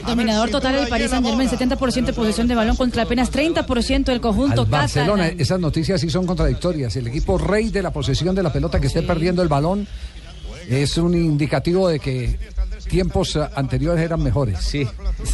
[0.07, 4.21] Dominador total el Paris Saint Germain, 70% de posesión de balón contra apenas 30% del
[4.21, 5.41] conjunto Al Barcelona, catalán.
[5.41, 6.97] esas noticias sí son contradictorias.
[6.97, 9.87] El equipo rey de la posesión de la pelota que esté perdiendo el balón
[10.69, 12.39] es un indicativo de que
[12.89, 14.61] tiempos anteriores eran mejores.
[14.61, 14.87] Sí.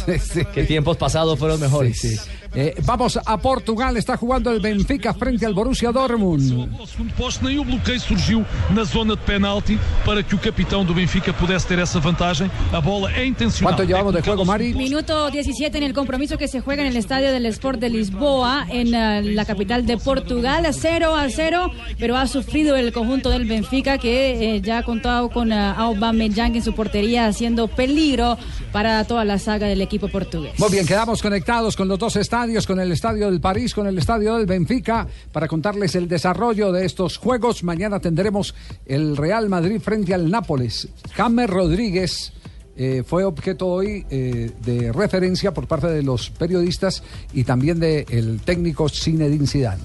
[0.53, 1.99] Que tiempos pasados fueron mejores.
[1.99, 2.29] Sí, sí.
[2.55, 6.69] Eh, vamos a Portugal, está jugando el Benfica frente al Borussia Dortmund.
[6.79, 10.85] Ao segundo posto, nem o bloqueio surgiu na zona de penalti para que o capitão
[10.85, 12.51] do Benfica pudesse ter essa vantagem.
[12.71, 13.73] A bola é intencional.
[13.73, 14.73] ¿Cuánto llevamos de juego, Mari?
[14.75, 18.67] Minuto 17 en el compromiso que se juega en el estadio del Sport de Lisboa,
[18.69, 23.45] en eh, la capital de Portugal, 0 a 0, pero ha sufrido el conjunto del
[23.45, 28.37] Benfica que eh, ya ha contado con eh, Aubameyang en su portería, haciendo peligro
[28.71, 30.53] para toda la saga del equipo portugués.
[30.59, 33.97] Muy bien, quedamos conectados con los dos estadios, con el estadio del París, con el
[33.97, 37.63] estadio del Benfica, para contarles el desarrollo de estos juegos.
[37.63, 38.53] Mañana tendremos
[38.85, 40.89] el Real Madrid frente al Nápoles.
[41.15, 42.33] James Rodríguez.
[42.75, 47.01] eh, fue objeto hoy eh, de referencia por parte de los periodistas
[47.33, 49.81] y también del técnico Zinedine Zidane.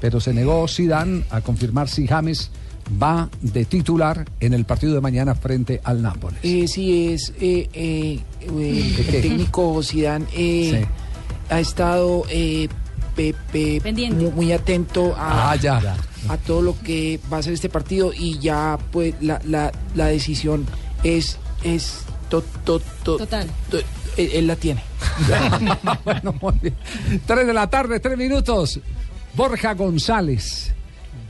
[0.00, 2.50] Pero se negó Zidane a confirmar si James
[3.02, 6.38] va de titular en el partido de mañana frente al Nápoles.
[6.44, 10.76] Eh, sí, es eh, eh, eh, ¿De el técnico Zidane Sí.
[11.50, 12.68] Ha estado eh,
[13.14, 13.80] pe- pe-
[14.12, 15.96] Muy, muy atento a, Ah, ya.
[16.28, 20.06] a todo lo que va a ser este partido y ya pues la, la, la
[20.06, 20.66] decisión
[21.02, 23.48] es, es to- to- to- Total.
[23.70, 23.78] to-
[24.16, 24.82] él, él la tiene.
[26.04, 26.74] bueno, muy bien.
[27.26, 28.80] Tres de la tarde, tres minutos.
[29.34, 30.72] Borja González.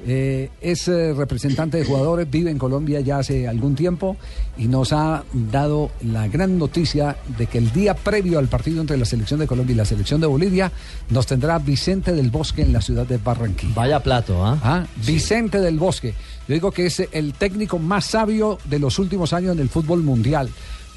[0.04, 4.16] Eh, es eh, representante de jugadores, vive en Colombia ya hace algún tiempo
[4.58, 8.96] y nos ha dado la gran noticia de que el día previo al partido entre
[8.96, 10.70] la selección de Colombia y la selección de Bolivia
[11.10, 13.74] nos tendrá Vicente del Bosque en la ciudad de Barranquilla.
[13.74, 14.86] Vaya plato, ¿ah?
[15.06, 16.14] Vicente del Bosque.
[16.48, 20.02] Yo digo que es el técnico más sabio de los últimos años en el fútbol
[20.02, 20.48] mundial,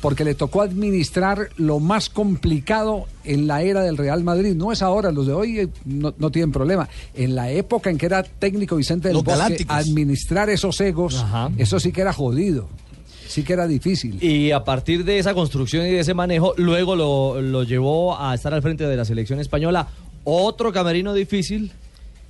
[0.01, 4.55] porque le tocó administrar lo más complicado en la era del Real Madrid.
[4.55, 6.87] No es ahora, los de hoy eh, no, no tienen problema.
[7.13, 9.75] En la época en que era técnico Vicente del Los Bosque, galácticos.
[9.75, 11.25] administrar esos egos,
[11.57, 12.67] eso sí que era jodido,
[13.27, 14.23] sí que era difícil.
[14.23, 18.33] Y a partir de esa construcción y de ese manejo, luego lo, lo llevó a
[18.33, 19.87] estar al frente de la selección española.
[20.23, 21.71] Otro camerino difícil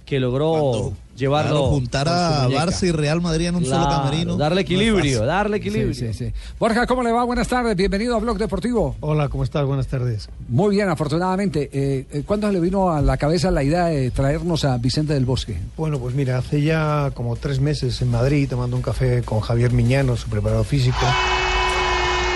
[0.09, 1.51] que logró llevarlo.
[1.51, 2.47] Claro, juntar a.
[2.47, 4.37] Barça y Real Madrid en un solo camerino.
[4.37, 5.93] Darle equilibrio, darle equilibrio.
[5.93, 6.33] Sí, sí, sí.
[6.57, 7.23] Borja, ¿cómo le va?
[7.23, 8.95] Buenas tardes, bienvenido a Blog Deportivo.
[9.01, 9.67] Hola, ¿cómo estás?
[9.67, 10.27] Buenas tardes.
[10.47, 11.69] Muy bien, afortunadamente.
[11.71, 15.25] Eh, eh, ¿Cuándo le vino a la cabeza la idea de traernos a Vicente del
[15.25, 15.59] Bosque?
[15.77, 19.71] Bueno, pues mira, hace ya como tres meses en Madrid tomando un café con Javier
[19.71, 20.97] Miñano, su preparador físico.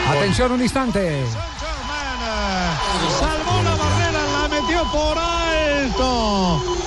[0.10, 1.24] Atención un instante.
[3.20, 6.83] Salvó la barrera, la metió por alto.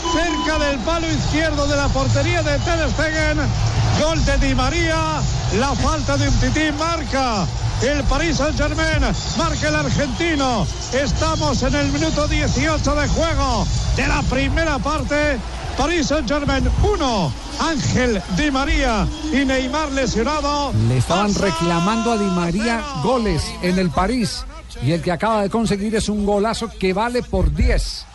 [0.57, 3.39] Del palo izquierdo de la portería de Ter Stegen.
[4.01, 5.21] Gol de Di María.
[5.59, 7.47] La falta de un tití marca.
[7.83, 9.03] El Paris Saint Germain
[9.37, 10.67] marca el argentino.
[10.95, 13.67] Estamos en el minuto 18 de juego
[13.97, 15.39] de la primera parte.
[15.77, 17.33] Paris Saint Germain 1.
[17.61, 20.73] Ángel Di María y Neymar lesionado.
[20.89, 24.47] Le estaban reclamando a Di María goles en el París
[24.83, 28.07] y el que acaba de conseguir es un golazo que vale por 10.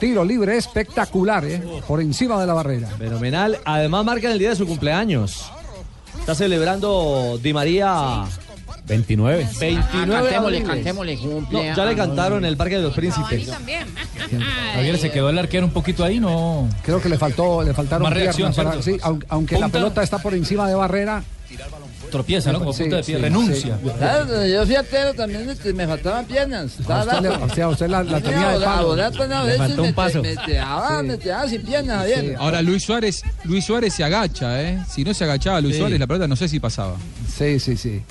[0.00, 1.62] Tiro libre espectacular, ¿eh?
[1.86, 2.88] por encima de la barrera.
[2.88, 3.58] Fenomenal.
[3.64, 5.50] Además marca en el día de su cumpleaños.
[6.20, 8.24] Está celebrando Di María
[8.86, 9.48] 29.
[9.58, 9.90] 29
[10.30, 10.68] cantémosle, abriles.
[10.68, 11.72] cantémosle, No, cumple.
[11.76, 13.50] ya le cantaron en el Parque de los Príncipes.
[14.74, 16.68] Javier, se quedó el arquero un poquito ahí, ¿no?
[16.82, 20.02] Creo que le faltó, le faltaron Más reacción, piernas para- sí, aunque, aunque la pelota
[20.02, 21.22] está por encima de barrera.
[22.08, 22.58] Tropieza, ¿no?
[22.58, 23.78] Como Sí, punta de pie, sí, renuncia.
[23.82, 23.90] sí.
[23.98, 26.78] Claro, yo fui arquero también, este, me faltaban piernas.
[26.80, 27.44] Estaba A usted, le- bravo.
[27.44, 28.88] o sea, usted la, tenía de ahora- palo.
[29.16, 30.22] pues, veces faltó un me- paso.
[31.48, 32.36] Sin piernas, Javier.
[32.38, 34.78] Ahora Luis Suárez, Luis Suárez se agacha, ¿eh?
[34.90, 35.80] Si no se agachaba Luis Sí.
[35.80, 36.96] Suárez, la pelota no sé si pasaba.
[37.36, 38.02] Sí, sí, sí.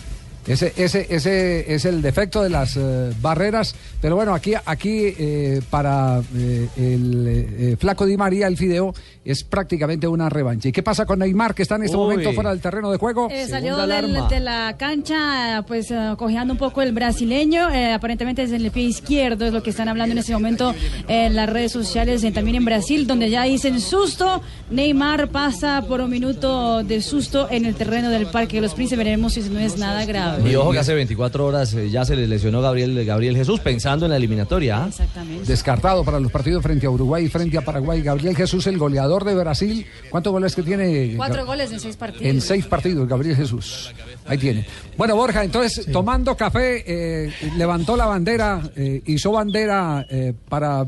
[0.47, 3.75] Ese, ese, ese es el defecto de las eh, barreras.
[4.01, 8.95] Pero bueno, aquí, aquí eh, para eh, el eh, Flaco Di María, el fideo,
[9.31, 10.69] es prácticamente una revancha.
[10.69, 12.03] ¿Y qué pasa con Neymar, que está en este Uy.
[12.03, 13.27] momento fuera del terreno de juego?
[13.29, 17.69] Eh, salió del- de la cancha, pues eh, cojeando un poco el brasileño.
[17.69, 20.73] eh, aparentemente es en el pie izquierdo, es lo que están hablando en este momento
[21.07, 24.41] en las redes sociales, eh, también en Brasil, donde ya dicen susto.
[24.69, 28.97] Neymar pasa por un minuto de susto en el terreno del Parque de los Príncipes.
[28.97, 30.49] Veremos si no es nada grave.
[30.51, 34.05] Y ojo que hace 24 horas eh, ya se le lesionó Gabriel, Gabriel Jesús pensando
[34.05, 34.83] en la eliminatoria.
[34.83, 34.87] ¿ah?
[34.89, 35.45] Exactamente.
[35.45, 38.01] Descartado para los partidos frente a Uruguay y frente a Paraguay.
[38.01, 39.85] Gabriel Jesús, el goleador de Brasil.
[40.09, 41.13] ¿Cuántos goles que tiene?
[41.15, 42.25] Cuatro goles en seis partidos.
[42.25, 43.93] En seis partidos, Gabriel Jesús.
[44.25, 44.65] Ahí tiene.
[44.97, 50.85] Bueno, Borja, entonces, tomando café, eh, levantó la bandera, eh, hizo bandera eh, para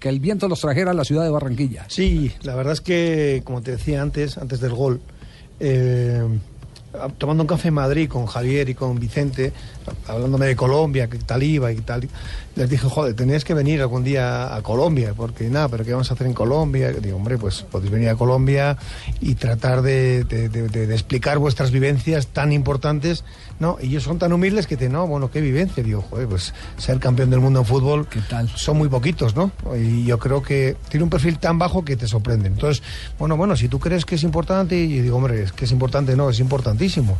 [0.00, 1.84] que el viento los trajera a la ciudad de Barranquilla.
[1.88, 5.00] Sí, la verdad es que, como te decía antes, antes del gol,
[5.60, 6.22] eh,
[7.18, 9.52] tomando un café en Madrid con Javier y con Vicente,
[10.06, 12.08] hablándome de Colombia, que tal iba y tal,
[12.54, 16.10] les dije, joder, teníais que venir algún día a Colombia, porque nada, pero ¿qué vamos
[16.10, 16.92] a hacer en Colombia?
[16.92, 18.76] Digo, hombre, pues podéis venir a Colombia
[19.20, 23.24] y tratar de, de- de- de- explicar vuestras vivencias tan importantes,
[23.58, 23.78] ¿no?
[23.80, 25.82] Y ellos son tan humildes que te, no, bueno, ¿qué vivencia?
[25.82, 28.48] Digo, joder, pues ser campeón del mundo en fútbol, ¿qué tal?
[28.50, 29.50] Son muy poquitos, ¿no?
[29.74, 32.48] Y yo creo que tiene un perfil tan bajo que te sorprende.
[32.48, 32.82] Entonces,
[33.18, 36.16] bueno, bueno, si tú crees que es importante, y digo, hombre, es que es importante,
[36.16, 37.16] no, es importantísimo.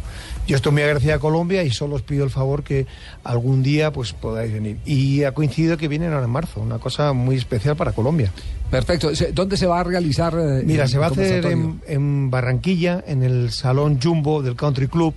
[0.47, 2.87] Yo estoy muy agradecido a Colombia y solo os pido el favor que
[3.25, 4.77] algún día pues podáis venir.
[4.85, 8.31] Y ha coincidido que vienen ahora en marzo, una cosa muy especial para Colombia.
[8.71, 9.11] Perfecto.
[9.33, 10.35] ¿Dónde se va a realizar?
[10.39, 14.89] eh, Mira, se va a hacer en, en Barranquilla, en el Salón Jumbo del Country
[14.89, 15.15] Club.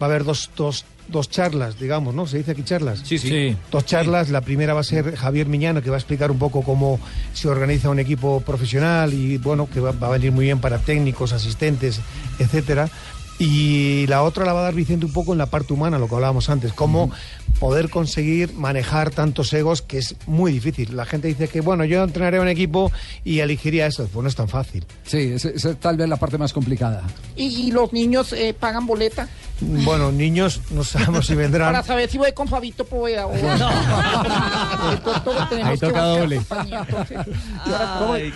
[0.00, 2.28] Va a haber dos, dos, dos charlas, digamos, ¿no?
[2.28, 3.00] ¿Se dice aquí charlas?
[3.02, 3.28] Sí, sí.
[3.28, 3.56] Sí.
[3.72, 4.30] Dos charlas.
[4.30, 7.00] La primera va a ser Javier Miñano, que va a explicar un poco cómo
[7.32, 10.78] se organiza un equipo profesional y, bueno, que va, va a venir muy bien para
[10.78, 11.98] técnicos, asistentes,
[12.38, 12.88] etcétera.
[13.38, 16.06] Y la otra la va a dar Vicente un poco en la parte humana, lo
[16.08, 17.10] que hablábamos antes, cómo
[17.58, 20.96] poder conseguir manejar tantos egos, que es muy difícil.
[20.96, 22.92] La gente dice que, bueno, yo entrenaré un equipo
[23.24, 24.08] y elegiría eso.
[24.12, 24.84] Pues no es tan fácil.
[25.04, 27.02] Sí, esa es tal vez la parte más complicada.
[27.36, 29.28] ¿Y, y los niños eh, pagan boleta?
[29.60, 31.72] Bueno, niños, no sabemos si vendrán.
[31.72, 33.32] Para saber si voy con Fabito Poveda o...
[35.48, 36.36] Tenemos Ahí toca doble.
[36.38, 36.86] compañía.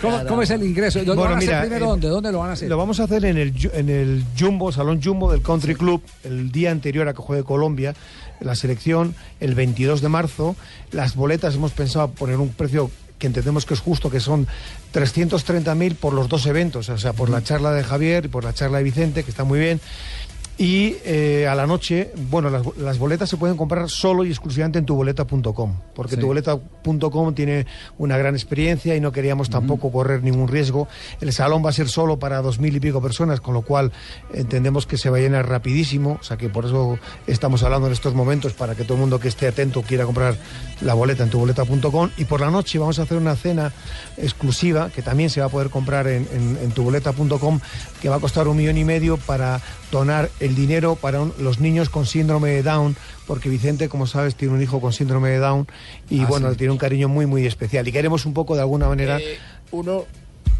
[0.01, 0.99] ¿Cómo, cómo- es el ingreso?
[0.99, 2.07] ¿Lo Bueno, van a hacer mira, primero eh, dónde?
[2.07, 2.69] ¿Dónde lo van a hacer?
[2.69, 6.01] Lo vamos a hacer en el, en el Jumbo, Salón Salón Jumbo del Country Club
[6.23, 7.93] el día anterior a que juegue Colombia,
[8.39, 10.55] la selección, el 22 de marzo.
[10.91, 14.47] Las boletas hemos pensado poner un precio que entendemos que es justo, que son
[14.95, 18.53] 330.000 por los dos eventos, o sea, por la charla de Javier y por la
[18.53, 19.79] charla de Vicente, que está muy bien.
[20.61, 24.77] Y eh, a la noche, bueno, las, las boletas se pueden comprar solo y exclusivamente
[24.77, 26.21] en tuboleta.com, porque Sí.
[26.21, 27.65] tuboleta.com tiene
[27.97, 30.89] una gran experiencia y no queríamos tampoco correr ningún riesgo.
[31.21, 33.93] El salón va a ser solo para dos mil y pico personas, con lo cual
[34.33, 37.93] entendemos que se va a llenar rapidísimo, o sea que por eso estamos hablando en
[37.93, 40.35] estos momentos, para que todo el mundo que esté atento quiera comprar
[40.81, 42.09] la boleta en tuboleta.com.
[42.17, 43.71] Y por la noche vamos a hacer una cena
[44.17, 47.61] exclusiva, que también se va a poder comprar en, en, en tuboleta.com,
[48.01, 51.59] que va a costar un millón y medio para donar el dinero para un- los
[51.59, 52.95] niños con síndrome de Down,
[53.27, 55.67] porque Vicente, como sabes, tiene un hijo con síndrome de Down
[56.09, 56.51] y Ah, bueno, sí.
[56.53, 57.87] le tiene un cariño muy, muy especial.
[57.87, 59.19] Y queremos un poco, de alguna manera...
[59.71, 60.05] uno...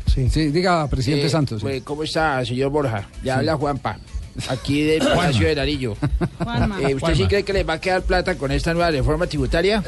[0.07, 0.27] Sí.
[0.49, 1.59] diga, presidente Eh, Santos.
[1.59, 1.63] sí.
[1.65, 3.07] pues, ¿Cómo está, señor Borja?
[3.23, 3.39] Ya Sí.
[3.39, 3.97] habla Juanpa.
[4.49, 5.95] Aquí del Palacio de Narillo.
[6.43, 6.81] Juanma.
[6.81, 9.83] Eh, ¿Usted sí cree que le va a quedar plata con esta nueva reforma tributaria?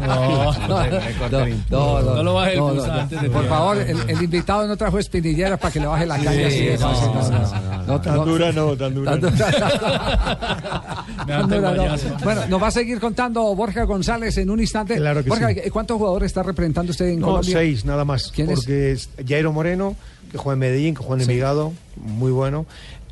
[0.00, 0.80] No, no,
[1.70, 3.58] no, No lo baje el no, no, antes de Por tirar.
[3.58, 6.18] favor, el, el invitado no trajo espinilleras para que le baje la.
[6.18, 8.24] Sí, así de no, fácil, no, no, no, Tan no.
[8.24, 9.18] dura no, tan dura.
[9.18, 9.20] Tan
[11.48, 11.74] dura.
[11.74, 11.96] No.
[12.24, 14.96] Bueno, nos va a seguir contando Borja González en un instante.
[14.96, 15.70] Claro que Borja, sí.
[15.70, 17.52] ¿cuántos jugadores está representando usted en No, Colombia?
[17.52, 18.30] seis nada más.
[18.34, 18.60] ¿Quién es?
[18.60, 19.96] porque es Jairo Moreno,
[20.30, 21.32] que juega en Medellín, que juega en Sí.
[21.32, 22.66] Envigado, muy bueno.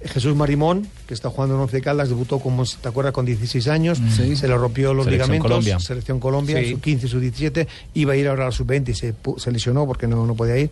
[0.04, 3.66] Jesús Marimón, que está jugando en Once Caldas, debutó, como se- te acuerdas, con 16
[3.66, 4.36] años, Sí.
[4.36, 5.80] se le rompió los Selección ligamentos, Colombia.
[5.80, 6.70] selección Colombia, Sí.
[6.72, 9.50] su 15, su 17, iba a ir ahora a la sub-20 y se, pu- se
[9.50, 10.70] lesionó porque no, no podía ir.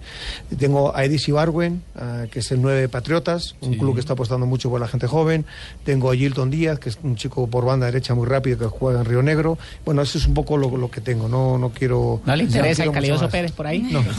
[0.58, 3.78] Tengo a Edis Ibarwen, ah, que es el 9 de Patriotas, un Sí.
[3.78, 5.46] club que está apostando mucho por la gente joven.
[5.84, 9.00] Tengo a Gilton Díaz, que es un chico por banda derecha muy rápido que juega
[9.00, 9.56] en Río Negro.
[9.86, 12.20] Bueno, eso es un poco lo, lo que tengo, no, no quiero...
[12.26, 13.28] ¿No le interesa quiero el Calidoso.
[13.30, 13.80] Pérez por ahí?
[13.90, 14.04] No.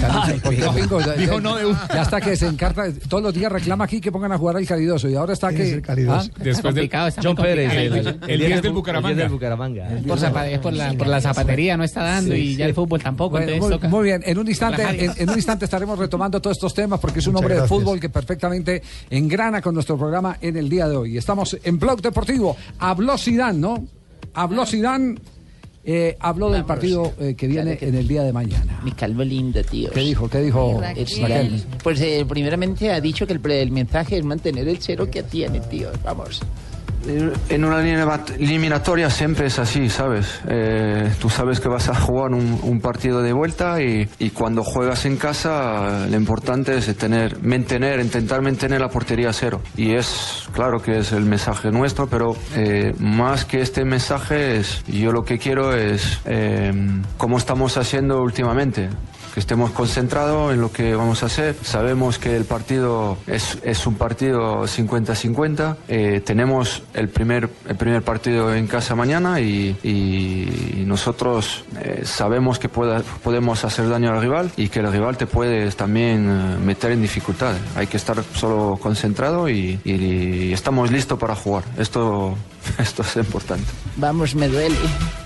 [0.58, 1.88] Ya, Dijo no de una.
[1.94, 4.66] ya hasta que se encarta, todos los días reclama aquí que pongan a jugar al
[4.66, 6.32] calidoso y ahora está ¿Quién es que el calidoso?
[6.39, 6.43] ¿Ah?
[6.43, 9.10] Después del complicado, está John muy Pérez, el, el el 10 10 del Bucaramanga.
[9.10, 9.88] el 10 del Bucaramanga.
[10.08, 12.70] Por, zapa- es por, la, por la zapatería no está dando Sí, y ya sí.
[12.70, 13.32] el fútbol tampoco.
[13.38, 16.58] Bueno, muy, toca muy bien, en un instante, en, en un instante estaremos retomando todos
[16.58, 20.38] estos temas porque es un Muchas hombre de fútbol que perfectamente engrana con nuestro programa
[20.41, 21.17] en el día de hoy.
[21.17, 22.56] Estamos en Blog Deportivo.
[22.80, 23.86] Habló Sidán, ¿no?
[24.34, 25.20] Habló Sidán,
[25.89, 28.82] eh, habló del partido eh, que viene Claro que en el día de mañana.
[28.84, 29.89] Mi calvo lindo, tío.
[29.91, 30.30] ¿Qué dijo?
[30.30, 30.82] ¿Qué dijo?
[31.82, 35.23] Pues eh, primeramente ha dicho que el, pre- el mensaje es mantener el cero que
[35.23, 35.89] tiene, tío.
[36.04, 36.41] Vamos.
[37.50, 40.42] En una eliminatoria siempre es así, ¿sabes?
[40.48, 44.64] Eh, tú sabes que vas a jugar un, un partido de vuelta y, y cuando
[44.64, 49.62] juegas en casa lo importante es tener, mantener, intentar mantener la portería a cero.
[49.78, 54.84] Y es claro que es el mensaje nuestro, pero eh, más que este mensaje es,
[54.88, 56.74] yo lo que quiero es eh,
[57.18, 58.90] como estamos haciendo últimamente
[59.39, 61.56] estemos concentrados en lo que vamos a hacer.
[61.62, 65.76] Sabemos que el partido es, es un partido 50-50.
[65.88, 69.76] Eh, tenemos el primer, el primer partido en casa mañana y,
[70.86, 75.28] nosotros eh, sabemos que pueda- podemos hacer daño al rival y que el rival te
[75.28, 77.54] puede también eh, meter en dificultad.
[77.76, 81.63] Hay que estar solo concentrado y, y estamos listos para jugar.
[81.78, 82.36] Esto,
[82.80, 83.66] esto es importante.
[83.98, 84.76] Vamos, me duele.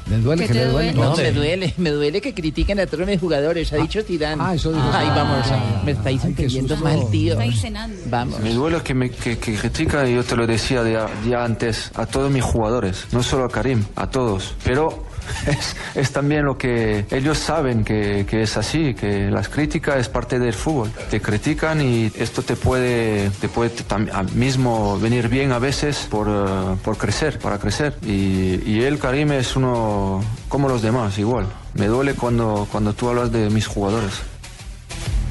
[0.09, 0.91] ¿Le duele ¿Qué que te le duele?
[0.93, 0.99] duele?
[1.01, 1.23] No, ¿Dónde?
[1.23, 4.39] me duele, me duele que critiquen a todos mis jugadores, ha dicho Tirán.
[4.41, 4.89] ah, eso dijo.
[4.93, 7.33] Ay, vamos, Ah, me estáis entendiendo mal, tío.
[7.33, 7.95] Estáis cenando.
[8.07, 8.39] Vamos.
[8.41, 11.91] Me duele que me que, que critica, y yo te lo decía ya, ya antes,
[11.95, 14.53] a todos mis jugadores, no solo a Karim, a todos.
[14.63, 15.05] Pero
[15.47, 20.09] es, es también lo que ellos saben que, que es así, que las críticas es
[20.09, 20.91] parte del fútbol.
[21.09, 26.07] Te critican y esto te puede, te puede tam- a- mismo venir bien a veces
[26.09, 27.95] por, eh, por crecer, para crecer.
[28.05, 31.45] Y, y él, Karim, es uno como los demás, igual.
[31.73, 34.11] Me duele cuando, cuando tú hablas de mis jugadores.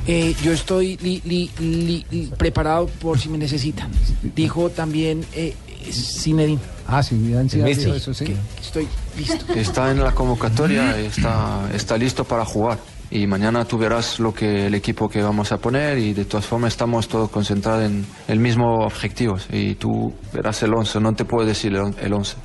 [0.06, 3.90] Eh, yo estoy li- li- li- li- preparado por si me necesitan.
[4.34, 5.54] Dijo también eh,
[5.92, 6.58] Zinedine.
[6.88, 8.24] Ah, sí, Zidane sí eso, sí.
[8.24, 8.88] que estoy
[9.20, 9.52] listo.
[9.54, 12.78] Está en la convocatoria, está, está listo para jugar.
[13.10, 16.46] Y mañana tú verás lo que el equipo que vamos a poner y de todas
[16.46, 19.36] formas estamos todos concentrados en el mismo objetivo.
[19.50, 22.36] Y tú verás el 11, no te puedo decir el 11.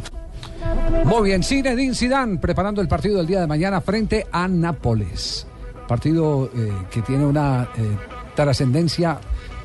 [1.05, 5.45] Muy bien, Zinedine Zidane preparando el partido del día de mañana frente a Nápoles.
[5.87, 7.97] Partido eh, que tiene una eh,
[8.35, 9.19] trascendencia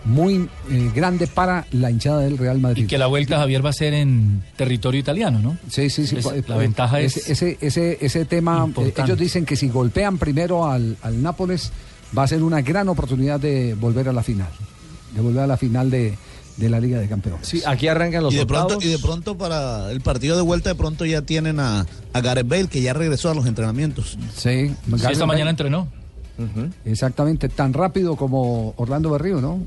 [0.04, 2.84] muy eh, grande para la hinchada del Real Madrid.
[2.84, 5.58] Y que la vuelta, Javier, va a ser en territorio italiano, ¿no?
[5.68, 6.16] Sí, sí, sí.
[6.16, 8.68] Es- pues, la pues, ventaja es ese, ese, ese, tema.
[8.78, 11.70] eh, ellos dicen que si golpean primero al, al Nápoles,
[12.16, 14.48] va a ser una gran oportunidad de volver a la final.
[15.14, 16.16] De volver a la final de,
[16.56, 17.46] de la Liga de Campeones.
[17.46, 18.84] Sí, aquí arrancan los y de pronto octavos.
[18.84, 22.48] y de pronto para el partido de vuelta de pronto ya tienen a, a Gareth
[22.48, 24.16] Bale que ya regresó a los entrenamientos.
[24.36, 25.88] Sí, Sí, esta mañana entrenó.
[26.84, 29.60] Exactamente, tan rápido como Orlando Berrío, ¿no?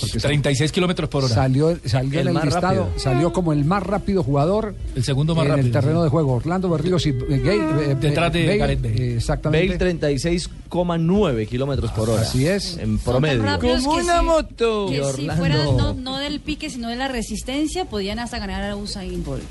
[0.00, 1.34] Porque 36 kilómetros por hora.
[1.34, 2.98] Salió, salió El en el más listado, rápido.
[3.00, 4.74] salió como el más rápido jugador.
[4.96, 6.04] El segundo más en rápido, el terreno sí.
[6.04, 6.32] de juego.
[6.34, 8.94] Orlando Berríos y eh, Gay, eh, Detrás de Bale, Gareth Bale.
[9.12, 9.78] eh, Exactamente.
[9.78, 12.22] Bale 36,9 kilómetros por hora.
[12.22, 12.76] Así es.
[12.78, 13.42] En promedio.
[13.60, 18.18] que si- Y Que si fuera no, no del pique, sino de la resistencia, podían
[18.18, 19.42] hasta ganar a Usain Bolt.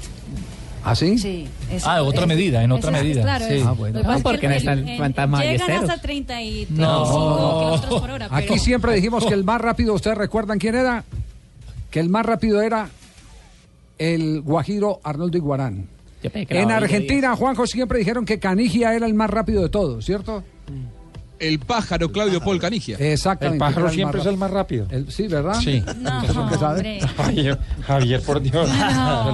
[0.90, 1.18] ¿Ah, sí?
[1.18, 1.48] Sí.
[1.84, 3.22] Ah, otra medida, en otra medida.
[3.24, 3.54] Claro, Sí.
[3.56, 4.00] es- Ah, bueno.
[4.02, 7.60] que porque no están fantasmas Llegan hasta 30 y 35 No.
[7.60, 8.30] kilómetros por hora.
[8.30, 11.04] pero- Aquí siempre dijimos que el más rápido, ¿ustedes recuerdan quién era?
[11.92, 12.90] Que el más rápido era
[13.98, 15.88] el Guajiro Arnoldo Iguarán.
[16.24, 20.44] En Argentina, Juanjo, siempre dijeron que Canigia era el más rápido de todos, ¿cierto?
[21.40, 22.98] El pájaro Claudio Paul Canigia.
[22.98, 23.56] Exactamente.
[23.56, 24.88] El pájaro siempre es el más rápido.
[25.10, 25.60] sí, ¿verdad?
[25.62, 25.84] Sí.
[26.02, 27.00] No, Eso es lo que sabe.
[27.18, 28.70] Javier, Javier, por Dios.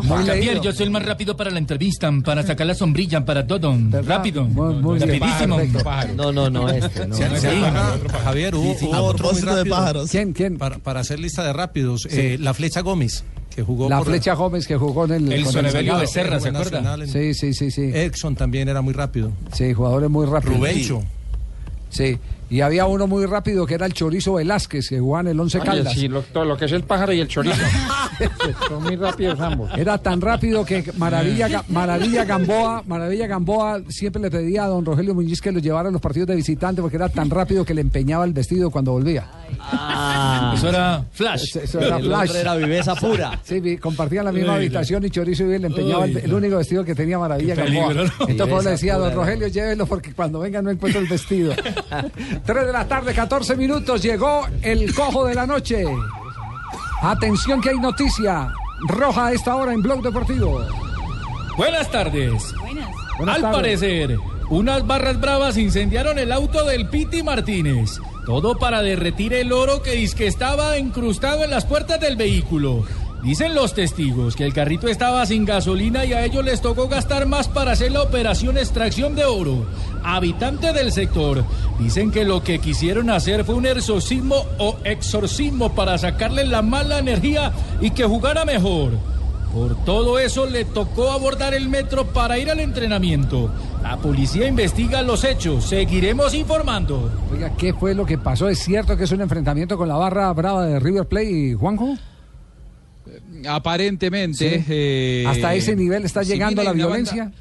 [0.04, 0.64] Muy Javier, leído.
[0.64, 3.76] yo soy el más rápido para la entrevista, para sacar la sombrilla, para todo.
[4.06, 4.44] Rápido.
[4.46, 5.22] muy bien.
[5.22, 5.58] Rapidísimo.
[5.58, 6.14] Perfecto.
[6.16, 7.08] No, no, no, este.
[7.08, 7.16] No.
[7.16, 7.28] ¿Se
[8.24, 8.86] Javier, hubo, Sí, sí.
[8.88, 9.76] hubo otro muy propósito de rápido.
[9.76, 10.12] pájaros.
[10.12, 10.58] ¿Quién, quién?
[10.58, 12.02] Para, para hacer lista de rápidos.
[12.10, 12.20] Sí.
[12.20, 13.24] eh, la Flecha Gómez,
[13.56, 15.32] que jugó La por- Flecha Gómez que jugó en el...
[15.32, 16.02] El con Sonevelio Nacional.
[16.02, 16.82] Becerra, ¿se acuerda?
[16.82, 17.92] Nacional en- Sí, sí, sí, sí.
[17.94, 19.32] Edson también era muy rápido.
[19.54, 20.58] Sí, jugadores muy rápidos.
[20.58, 21.04] Rubencho.
[21.94, 22.18] Sí,
[22.54, 25.58] y había uno muy rápido que era el Chorizo Velázquez, que jugaba en el Once
[25.58, 25.94] Oye, Caldas.
[25.94, 27.56] sí, lo, todo lo que es el pájaro y el chorizo.
[28.68, 29.72] Son muy rápidos ambos.
[29.76, 35.16] Era tan rápido que Maravilla, Maravilla Gamboa, Maravilla Gamboa siempre le pedía a don Rogelio
[35.16, 37.82] Muñiz que lo llevara a los partidos de visitante porque era tan rápido que le
[37.82, 39.28] empeñaba el vestido cuando volvía.
[39.60, 41.44] Ah, eso era Flash.
[41.44, 42.36] Eso, eso era El flash.
[42.36, 43.40] era viveza pura.
[43.44, 46.22] Sí, vi- compartían la misma Uy, habitación y Chorizo y él le empeñaba el, Uy,
[46.24, 47.92] el único vestido que tenía Maravilla Gamboa.
[48.28, 51.54] Entonces pues, le decía a don Rogelio, llévelo porque cuando venga no encuentro el vestido.
[52.46, 55.86] 3 de la tarde, 14 minutos, llegó el cojo de la noche.
[57.02, 58.52] Atención que hay noticia
[58.88, 60.62] roja a esta hora en Blog Deportivo.
[61.56, 62.54] Buenas tardes.
[63.18, 63.56] Buenas Al tardes.
[63.56, 64.18] parecer,
[64.50, 68.00] unas barras bravas incendiaron el auto del Piti Martínez.
[68.26, 72.86] Todo para derretir el oro que dizque estaba incrustado en las puertas del vehículo.
[73.24, 77.26] Dicen los testigos que el carrito estaba sin gasolina y a ellos les tocó gastar
[77.26, 79.66] más para hacer la operación extracción de oro.
[80.04, 81.46] Habitantes del sector
[81.80, 87.00] dicen que lo que quisieron hacer fue un exorcismo o exorcismo para sacarle la mala
[87.00, 88.92] energía y que jugara mejor.
[89.54, 93.50] Por todo eso le tocó abordar el metro para ir al entrenamiento.
[93.82, 95.64] La policía investiga los hechos.
[95.64, 97.10] Seguiremos informando.
[97.32, 98.50] Oiga, ¿qué fue lo que pasó?
[98.50, 101.96] ¿Es cierto que es un enfrentamiento con la barra brava de River Plate, Juanjo?
[103.48, 104.60] Aparentemente.
[104.60, 104.66] Sí.
[104.70, 107.24] eh, ¿Hasta ese nivel está si llegando bien la violencia?
[107.26, 107.38] banda-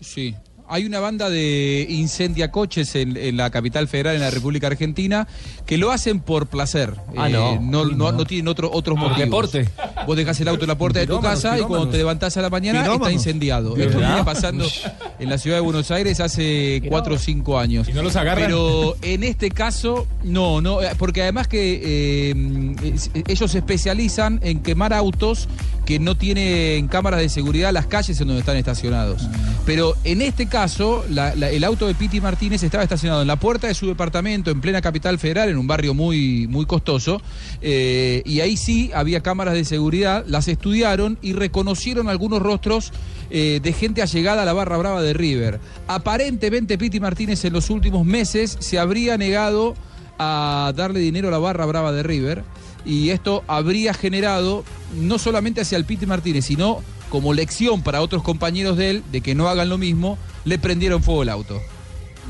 [0.00, 0.34] Sí.
[0.68, 5.26] Hay una banda de incendiacoches en, en la capital federal, en la República Argentina,
[5.66, 6.94] que lo hacen por placer.
[7.12, 7.54] Eh, Ah, no.
[7.60, 8.12] no, no, no.
[8.12, 9.18] no tienen otro, otros Ah, motivos.
[9.52, 9.68] deporte.
[10.06, 12.36] Vos dejás el auto en la puerta de tu Pirómanos, casa y cuando te levantás
[12.36, 13.74] a la mañana está incendiado.
[13.74, 14.08] ¿De Esto verdad?
[14.14, 14.64] viene pasando
[15.18, 17.88] en la ciudad de Buenos Aires hace cuatro o cinco años.
[17.88, 18.44] ¿Y no los agarran?
[18.46, 21.80] Pero en este caso, no, no, eh, porque además que
[22.30, 22.94] eh,
[23.26, 25.48] ellos se especializan en quemar autos
[25.88, 29.26] que no tienen cámaras de seguridad las calles en donde están estacionados.
[29.64, 33.74] Pero en este caso, el auto de Piti Martínez estaba estacionado en la puerta de
[33.74, 37.22] su departamento en plena capital federal, en un barrio muy, muy costoso,
[37.62, 42.92] eh, y ahí sí había cámaras de seguridad, las estudiaron y reconocieron algunos rostros
[43.30, 45.58] eh, de gente allegada a la barra brava de River.
[45.86, 49.74] Aparentemente Piti Martínez en los últimos meses se habría negado
[50.18, 52.44] a darle dinero a la barra brava de River
[52.88, 54.64] y esto habría generado
[54.96, 59.20] no solamente hacia el Piti Martínez, sino como lección para otros compañeros de él de
[59.20, 61.60] que no hagan lo mismo, le prendieron fuego el auto.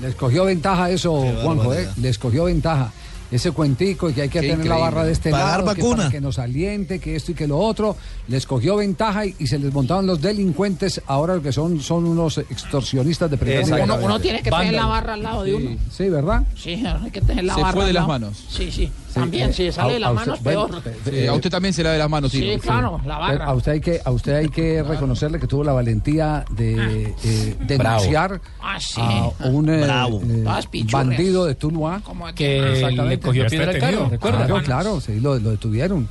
[0.03, 1.89] Les cogió ventaja eso, Juanjo, ¿eh?
[1.97, 2.93] Les cogió ventaja.
[3.31, 5.83] Ese cuentico y que hay que Qué tener la barra de este Pagar lado, que
[5.83, 5.97] vacuna.
[5.99, 7.95] para que nos aliente, que esto y que lo otro,
[8.27, 12.07] les cogió ventaja y, y se les montaron los delincuentes, ahora lo que son son
[12.07, 13.83] unos extorsionistas de primer nivel.
[13.83, 15.77] Uno, uno tiene que tener la barra al lado de uno.
[15.91, 16.45] Sí, ¿verdad?
[16.57, 17.75] Sí, hay que tener la Se barra.
[17.75, 18.45] fue de al las manos.
[18.49, 18.91] Sí, sí.
[19.15, 20.71] También, si sale de las manos, peor.
[21.07, 22.59] Eh, a usted también se la de las manos, Sí, Tino.
[22.61, 23.45] claro, la barra.
[23.47, 27.57] A usted hay que, a usted hay que reconocerle que tuvo la valentía de eh,
[27.61, 29.01] denunciar Ah, sí.
[29.01, 32.01] a un eh, eh, bandido de Tuluá.
[32.35, 32.61] Que
[33.07, 34.09] le cogió piedra al carro.
[34.11, 34.47] ¿recuerda?
[34.47, 36.09] Claro, claro, sí, lo, lo detuvieron.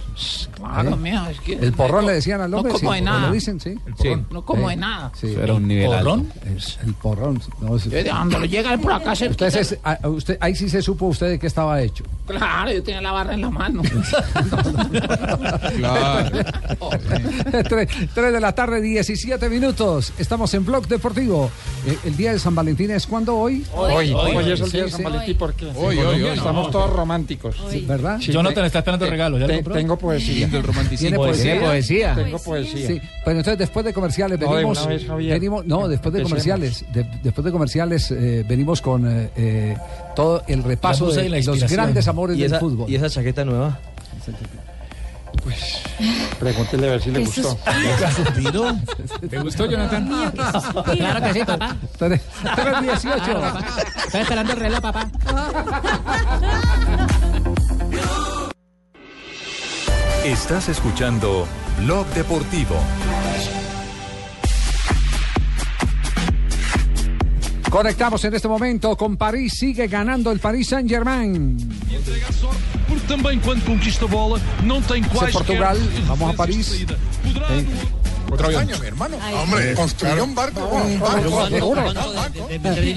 [0.56, 0.96] Claro, ¿Eh?
[0.98, 3.28] mío, es que- El porrón le decían al No hombre, como sí, de nada.
[3.28, 3.76] lo dicen, sí.
[4.02, 4.10] Sí.
[4.32, 4.70] No como Sí.
[4.70, 5.12] de nada.
[5.16, 5.36] Sí.
[5.40, 6.32] Era un nivel ¿Porrón?
[6.84, 7.42] El porrón.
[7.62, 7.78] no,
[8.30, 11.30] cuando llega él por acá se usted, se- a- usted, ahí sí se supo usted
[11.30, 12.04] de qué estaba hecho.
[12.26, 13.82] Claro, yo tenía la barra en la mano.
[15.76, 16.30] Claro.
[17.68, 20.14] Tres, tres de la tarde, 17 minutos.
[20.18, 21.50] Estamos en Blog Deportivo.
[21.86, 23.66] Eh, el día de San Valentín es cuando hoy.
[23.76, 25.04] Hoy, hoy, hoy, es el día de San.
[25.04, 27.60] Valentín porque Hoy, en hoy, estamos todos románticos.
[27.60, 27.82] Hoy.
[27.86, 28.20] ¿Verdad?
[28.22, 29.38] Sí, Jonathan te- está esperando el regalo.
[29.38, 29.74] ¿Ya te- compró?
[29.76, 30.48] tengo poesía.
[30.48, 31.10] Del romanticismo.
[31.10, 31.52] ¿Tiene poesía?
[31.52, 32.16] Tiene poesía.
[32.16, 32.88] Tengo poesía.
[32.88, 36.86] Sí, pero entonces después de comerciales No, de venimos, vez, venimos no, después de comerciales,
[36.94, 39.78] de- después de comerciales eh, venimos con eh, eh,
[40.18, 42.90] todo el repaso de los grandes amores ¿Y del esa, fútbol.
[42.90, 43.78] ¿Y esa chaqueta nueva?
[45.44, 45.80] Pues.
[46.40, 47.56] Pregúntele a ver si le gustó.
[48.16, 48.76] ¿Suspiro?
[49.30, 50.34] ¿Te gustó, Jonathan?
[50.96, 51.78] Claro que sí, papá.
[52.00, 53.44] 318.
[54.06, 55.08] Estoy esperando el reloj, papá.
[60.26, 61.46] Estás escuchando
[61.78, 62.76] Blog Deportivo.
[67.70, 69.54] Conectamos en este momento con París.
[69.58, 71.58] Sigue ganando el Paris Saint-Germain.
[72.88, 75.78] Porque também quando conquista a bola não tem quaisquer Portugal.
[76.08, 76.66] Vamos a París.
[76.68, 76.98] saída.
[78.32, 78.66] Otro avión.
[78.80, 79.18] mi hermano.
[79.22, 79.76] Ay, Hombre, sí.
[79.76, 81.76] construir un barco un barco.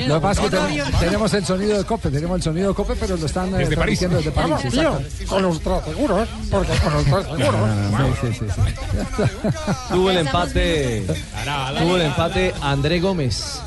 [0.06, 2.74] Lo que pasa es que tenemos, tenemos el sonido de Cope, tenemos el sonido de
[2.74, 3.98] Cope, pero lo están eh, Desde París.
[4.00, 4.50] transmitiendo desde París.
[4.50, 5.34] Vamos, tío, exacto.
[5.34, 8.16] con ultra seguros, porque con ultra seguros.
[8.20, 9.24] Sí, sí, sí.
[9.92, 11.04] Tuvo el empate.
[11.78, 13.60] Tuvo el empate André Gómez.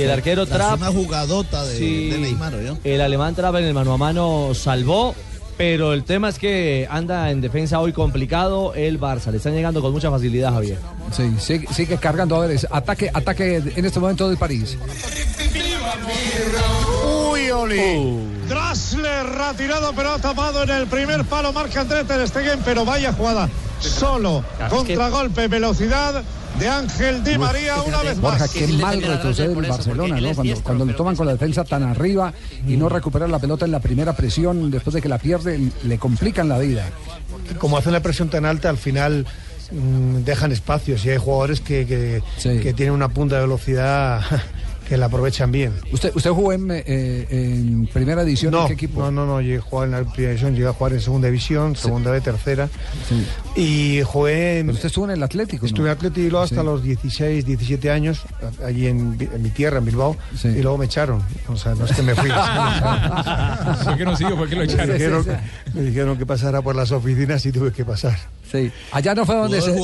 [0.00, 0.78] Y el arquero Es Trapp.
[0.80, 2.76] una jugadota de, Sí, de Neymar, ¿yo?
[2.84, 5.14] el alemán Trapp en el mano a mano salvó.
[5.56, 9.30] Pero el tema es que anda en defensa hoy complicado el Barça.
[9.30, 10.78] Le están llegando con mucha facilidad, Javier.
[11.12, 12.36] Sí, sigue, sigue cargando.
[12.36, 14.78] A ver, es ataque, ataque en este momento del París.
[17.30, 18.26] Uy, Oli.
[18.48, 21.52] Drasler retirado, pero ha tapado en el primer palo.
[21.52, 23.48] Marca Andrés Ter Stegen, pero vaya jugada.
[23.80, 26.22] Solo, contragolpe, velocidad
[26.60, 28.50] de Ángel Di María una vez Borja, más.
[28.50, 30.34] qué mal retrocede el Barcelona, ¿no?
[30.34, 32.34] Cuando, cuando lo toman con la defensa tan arriba
[32.68, 35.98] y no recuperan la pelota en la primera presión, después de que la pierden, le
[35.98, 36.86] complican la vida.
[37.58, 39.26] como hacen la presión tan alta, al final
[39.72, 44.20] mm, dejan espacios y hay jugadores que, que, que tienen una punta de velocidad
[44.90, 45.72] que la aprovechan bien.
[45.92, 48.50] ¿Usted, usted jugó en, eh, en primera división?
[48.50, 49.00] No, ¿En qué equipo?
[49.02, 51.28] no, no, no, llegué a jugar en la primera división, llegué a jugar en segunda
[51.28, 52.68] división, segunda B, tercera.
[53.54, 54.70] Y jugué en...
[54.70, 55.68] usted estuvo en el Atlético, ¿no?
[55.68, 56.66] Estuve en Atlético y luego hasta Sí.
[56.66, 58.22] los 16, 17 años,
[58.66, 61.22] allí en, mi tierra, en Bilbao, y luego me echaron.
[61.46, 62.28] O sea, no es que me fui.
[63.84, 64.92] Fue que no siguió, fue que lo me, echaron.
[64.92, 65.26] dijeron,
[65.72, 68.18] me dijeron que pasara por las oficinas y tuve que pasar.
[68.50, 68.72] Sí.
[68.90, 69.76] Allá no fue donde se,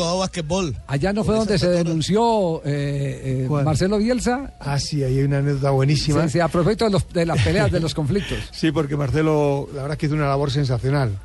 [0.89, 3.49] allá no fue donde se denunció eh, eh.
[3.49, 4.55] Marcelo Bielsa.
[4.59, 6.23] Ah, sí, ahí hay una anécdota buenísima.
[6.25, 8.39] Sí, sí, a propósito de, los- de las peleas, de los conflictos.
[8.53, 11.19] Sí, porque Marcelo, la verdad es que hizo una labor sensacional.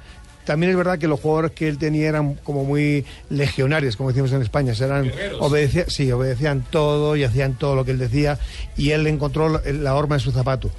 [0.46, 4.32] También es verdad que los jugadores que él tenía eran como muy legionarios, como decimos
[4.34, 4.74] en España.
[4.80, 8.40] Eran, obedecía- sí, obedecían todo y hacían todo lo que él decía
[8.76, 10.70] y él encontró la, la horma en su zapato.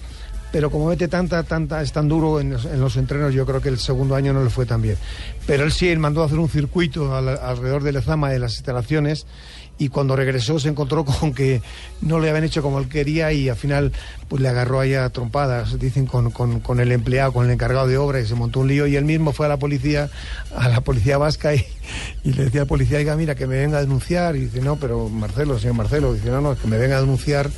[0.51, 3.63] Pero como mete tanta, tanta, es tan duro en los, en los entrenos, yo creo
[3.63, 4.97] que el segundo año no le fue tan bien.
[5.47, 8.55] Pero él sí, él mandó a hacer un circuito al- alrededor de Lezama de las
[8.57, 9.27] instalaciones
[9.85, 11.61] y cuando regresó se encontró con que
[12.01, 13.93] no le habían hecho como él quería y al final
[14.29, 17.99] pues le agarró ahí a trompadas, dicen, con, con- el empleado, con el encargado de
[17.99, 20.09] obra y se montó un lío y él mismo fue a la policía,
[20.57, 21.65] a la policía vasca y,
[22.25, 24.77] y le decía al policía, oiga, mira, que me venga a denunciar y dice, no,
[24.77, 27.51] pero Marcelo, señor Marcelo, dice, no, no, que me venga a denunciar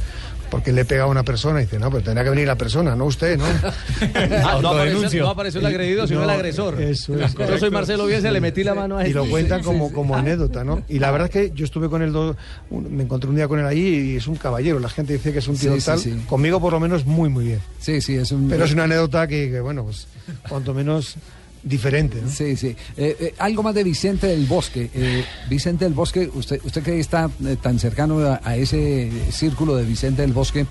[0.54, 2.54] porque le he pegado a una persona y dice, no, pero tendrá que venir la
[2.56, 3.44] persona, no usted, ¿no?
[4.44, 6.80] Ah, no, apareció, no apareció el agredido, sino No, el agresor.
[6.80, 7.34] Eso es.
[7.34, 9.14] Yo soy Marcelo Bielsa, le metí la mano a Y este.
[9.18, 10.82] lo cuentan Sí, como, sí, como anécdota, ¿no?
[10.88, 12.36] Y la verdad es que yo estuve con él, do-
[12.70, 14.78] un- me encontré un día con él allí y es un caballero.
[14.78, 15.98] La gente dice que es un tío Sí, sí, tal.
[15.98, 16.22] sí.
[16.28, 17.60] Conmigo, por lo menos, muy, muy bien.
[17.80, 18.48] Sí, sí, es un.
[18.48, 20.06] Pero es una anécdota que, que, bueno, pues,
[20.48, 21.16] cuanto menos
[21.64, 22.30] diferente, ¿no?
[22.30, 22.76] Sí, sí.
[22.96, 24.90] Eh, eh, algo más de Vicente del Bosque.
[24.94, 29.74] Eh, Vicente del Bosque, usted, usted que está eh, tan cercano a, a ese círculo
[29.76, 30.66] de Vicente del Bosque,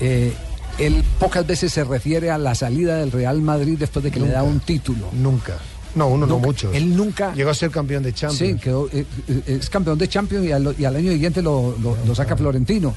[0.00, 0.32] eh,
[0.78, 4.28] él pocas veces se refiere a la salida del Real Madrid después de que le
[4.28, 5.08] da un título.
[5.12, 5.58] Nunca.
[5.94, 6.74] No, uno no muchos.
[6.74, 7.32] Él nunca.
[7.34, 8.38] Llegó a ser campeón de Champions.
[8.58, 8.86] Sí, quedó,
[9.46, 12.94] es campeón de Champions y al, y al año siguiente lo, lo- lo saca Florentino.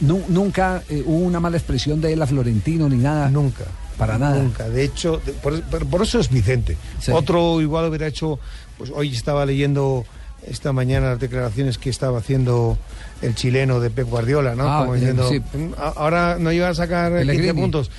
[0.00, 3.28] Nu- nunca hubo una mala expresión de él a Florentino ni nada.
[3.30, 3.64] Nunca.
[3.98, 4.38] Para nada.
[4.42, 4.68] Nunca.
[4.68, 6.76] De hecho, de- por, eso es Vicente.
[7.12, 8.38] Otro igual hubiera hecho,
[8.78, 10.04] pues hoy estaba leyendo
[10.46, 12.76] esta mañana las declaraciones que estaba haciendo
[13.20, 14.68] el chileno de Pep Guardiola, ¿no?
[14.68, 15.38] Ah, Como eh, diciendo, sí.
[15.40, 17.60] "Mm, ahora no iba a sacar 15 Pellegrini.
[17.60, 17.90] puntos.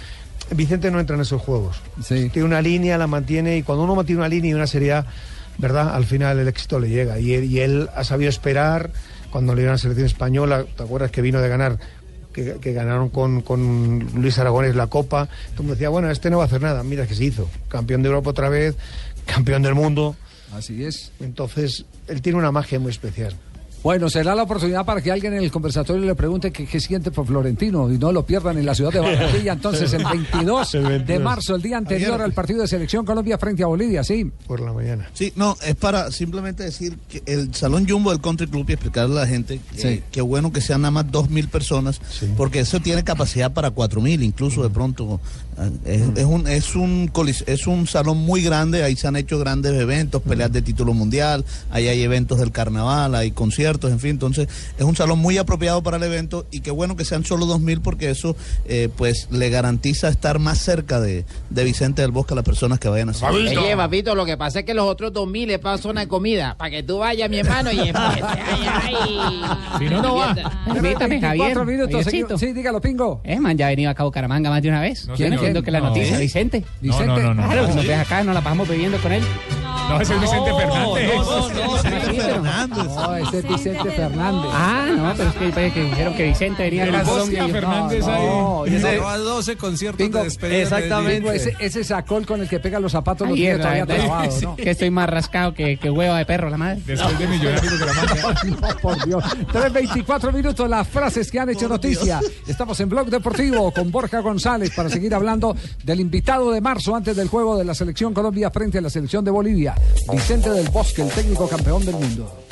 [0.51, 1.77] Vicente no entra en esos juegos.
[2.29, 5.05] Tiene una línea, la mantiene y cuando uno mantiene una línea y una seriedad,
[5.57, 5.95] ¿verdad?
[5.95, 7.17] Al final el éxito le llega.
[7.19, 8.89] Y él, y él ha sabido esperar
[9.31, 11.77] cuando le dieron a la selección española, ¿te acuerdas que vino de ganar?
[12.33, 15.29] Que, que ganaron con, con Luis Aragonés la Copa.
[15.57, 16.83] Mundo decía, bueno, este no va a hacer nada.
[16.83, 17.49] Mira que se hizo.
[17.69, 18.75] Campeón de Europa otra vez,
[19.25, 20.15] campeón del mundo.
[20.51, 21.11] Así es.
[21.19, 23.35] Entonces, él tiene una magia muy especial.
[23.83, 27.11] Bueno, será la oportunidad para que alguien en el conversatorio le pregunte qué, qué siente
[27.11, 29.51] por Florentino y no lo pierdan en la ciudad de Barranquilla.
[29.53, 30.71] Entonces, el 22,
[31.05, 34.31] de marzo, el día anterior al partido de selección Colombia frente a Bolivia, sí.
[34.47, 35.09] Por la mañana.
[35.13, 39.17] Sí, no, es para simplemente decir que el Salón Jumbo del Country Club y explicarle
[39.17, 40.03] a la gente que, Sí.
[40.11, 41.99] que bueno que sean nada más dos mil personas,
[42.37, 45.19] porque eso tiene capacidad para cuatro mil, incluso de pronto.
[45.57, 47.11] Eh, Es, es un es un
[47.45, 51.45] es un salón muy grande, ahí se han hecho grandes eventos, peleas de título mundial,
[51.71, 53.91] ahí hay eventos del carnaval, hay conciertos.
[53.91, 54.11] en fin.
[54.11, 54.47] Entonces,
[54.77, 57.81] es un salón muy apropiado para el evento y qué bueno que sean solo 2.000
[57.81, 58.35] porque eso
[58.65, 62.79] eh, pues le garantiza estar más cerca de, de Vicente del Bosque a las personas
[62.79, 63.57] que vayan a asistir.
[63.57, 66.55] Oye, papito, lo que pasa es que los otros 2000 es para zona de comida.
[66.57, 67.95] Para que tú vayas, mi hermano, y después.
[68.23, 69.41] ay, ay.
[69.79, 70.35] Si no, no va.
[70.71, 71.45] Permítame, Javier.
[71.53, 72.05] Cuatro minutos.
[72.39, 73.21] Sí, dígalo, Pingo.
[73.23, 75.07] Eh, man, ya ha venido acá a Bucaramanga más de una vez.
[75.07, 75.15] No,
[75.47, 75.87] Entiendo que la No.
[75.89, 76.17] noticia.
[76.17, 76.21] ¿Eh?
[76.21, 76.63] Vicente.
[76.81, 77.05] Vicente.
[77.07, 79.23] No, no, no, Claro, que nos ves acá, nos la pasamos bebiendo con él.
[79.89, 81.13] No, ese es Vicente Fernández.
[82.85, 84.51] No, ese es Vicente Fernández.
[84.53, 87.43] Ah, no, pero es que, que dijeron que Vicente venía El acá a Bosca Colombia.
[87.43, 88.25] y yo- Fernández no, ahí.
[88.25, 90.79] no, Y ese- ese- Cerró a 12 conciertos Pingo, de despedida.
[91.01, 94.29] de- Pingo, ese, ese sacol con el que pega los zapatos lo tiene todavía trabado,
[94.41, 94.55] ¿no?
[94.63, 96.81] Que estoy más rascado que, que huevo de perro, la madre.
[96.85, 97.93] Después de Millonarios de la
[98.73, 99.23] No, por Dios.
[99.51, 102.19] 3.24 minutos, las frases que han hecho noticia.
[102.47, 107.15] Estamos en Blog Deportivo con Borja González para seguir hablando del invitado de marzo antes
[107.15, 109.62] del juego de la Selección Colombia frente a la Selección de Bolivia.
[110.11, 112.43] Vicente del Bosque, el técnico campeón del mundo.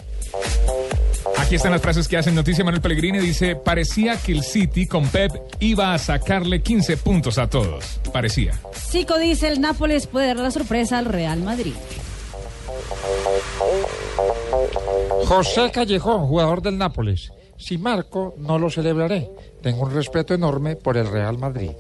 [1.38, 2.64] Aquí están las frases que hacen noticia.
[2.64, 7.48] Manuel Pellegrini dice, parecía que el City con Pep iba a sacarle 15 puntos a
[7.48, 8.00] todos.
[8.14, 8.54] Parecía.
[8.74, 11.74] Zico dice el Nápoles puede dar la sorpresa al Real Madrid.
[15.26, 17.32] José Callejón, jugador del Nápoles.
[17.58, 19.30] Si marco, no lo celebraré.
[19.62, 21.72] Tengo un respeto enorme por el Real Madrid.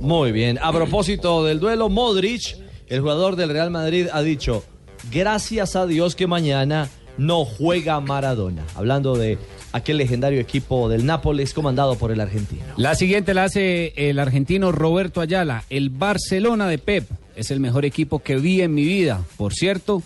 [0.00, 0.58] Muy bien.
[0.60, 2.56] A propósito del duelo, Modric,
[2.88, 4.64] el jugador del Real Madrid, ha dicho,
[5.10, 8.64] gracias a Dios que mañana no juega Maradona.
[8.74, 9.38] Hablando de
[9.72, 12.62] aquel legendario equipo del Nápoles comandado por el argentino.
[12.76, 15.64] La siguiente la hace el argentino Roberto Ayala.
[15.68, 19.22] El Barcelona de Pep es el mejor equipo que vi en mi vida.
[19.36, 20.02] Por cierto,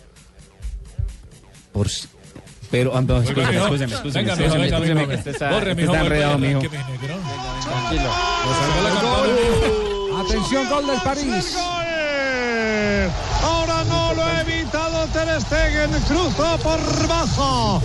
[1.72, 1.88] por
[2.70, 3.64] pero ah, no, escúcheme, mijo.
[3.66, 5.11] escúcheme, escúcheme, Venga, escúcheme, mijo, venga, escúcheme, mijo.
[5.11, 6.61] que Corre, usted mijo, está corre, enredado, corre, mijo.
[6.61, 6.78] que.
[10.32, 11.57] Atención, gol del París.
[15.09, 17.82] Ter Stegen, cruzó por bajo.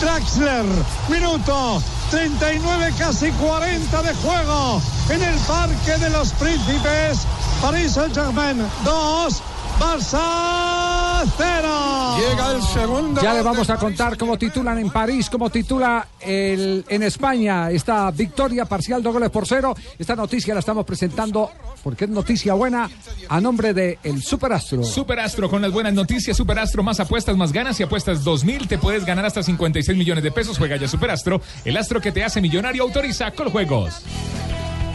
[0.00, 0.64] Draxler,
[1.08, 7.20] minuto 39, casi 40 de juego en el Parque de los Príncipes.
[7.62, 9.42] París Saint-Germain 2,
[9.78, 12.16] Barça 0.
[12.18, 13.20] Llega el segundo.
[13.20, 18.10] Ya le vamos a contar cómo titulan en París, cómo titula el, en España esta
[18.10, 19.74] victoria parcial de goles por cero.
[19.98, 21.50] Esta noticia la estamos presentando
[21.82, 22.88] porque es noticia buena
[23.28, 24.82] a nombre de el Superastro.
[24.82, 26.36] Superastro con las buenas noticias.
[26.36, 27.76] Superastro más apuestas, más ganas.
[27.76, 30.56] Si apuestas 2000, te puedes ganar hasta 56 millones de pesos.
[30.56, 31.42] Juega ya Superastro.
[31.64, 34.02] El astro que te hace millonario autoriza con juegos.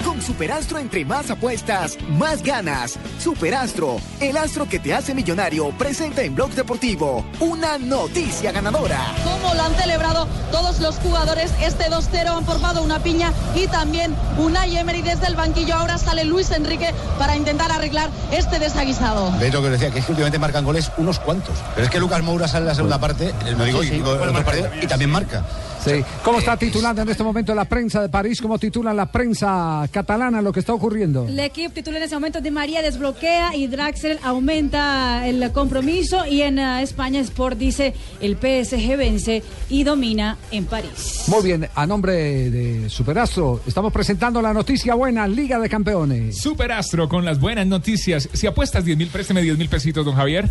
[0.05, 2.97] Con Superastro entre más apuestas, más ganas.
[3.19, 8.99] Superastro, el astro que te hace millonario, presenta en Blog Deportivo una noticia ganadora.
[9.23, 11.51] cómo lo han celebrado todos los jugadores.
[11.61, 15.75] Este 2-0 han formado una piña y también Unai Emery desde el banquillo.
[15.75, 19.31] Ahora sale Luis Enrique para intentar arreglar este desaguisado.
[19.39, 19.91] ¿Ves lo que decía?
[19.91, 21.55] Que es que últimamente marcan goles unos cuantos.
[21.75, 23.93] Pero es que Lucas Moura sale en la segunda parte, no digo, Sí, sí.
[23.95, 25.43] digo, en otros partidos, y también marca.
[25.83, 26.03] Sí.
[26.23, 28.39] ¿Cómo está titulando en este momento la prensa de París?
[28.39, 31.27] ¿Cómo titula la prensa catalana lo que está ocurriendo?
[31.27, 36.41] El equipo titula en ese momento de María desbloquea y Draxler aumenta el compromiso y
[36.41, 41.23] en eh, España Sport dice el PSG vence y domina en París.
[41.27, 42.13] Muy bien, a nombre
[42.51, 46.37] de Superastro, estamos presentando la noticia buena, Liga de Campeones.
[46.37, 48.29] Superastro con las buenas noticias.
[48.33, 50.49] Si apuestas 10 mil, présteme 10 mil pesitos, don Javier.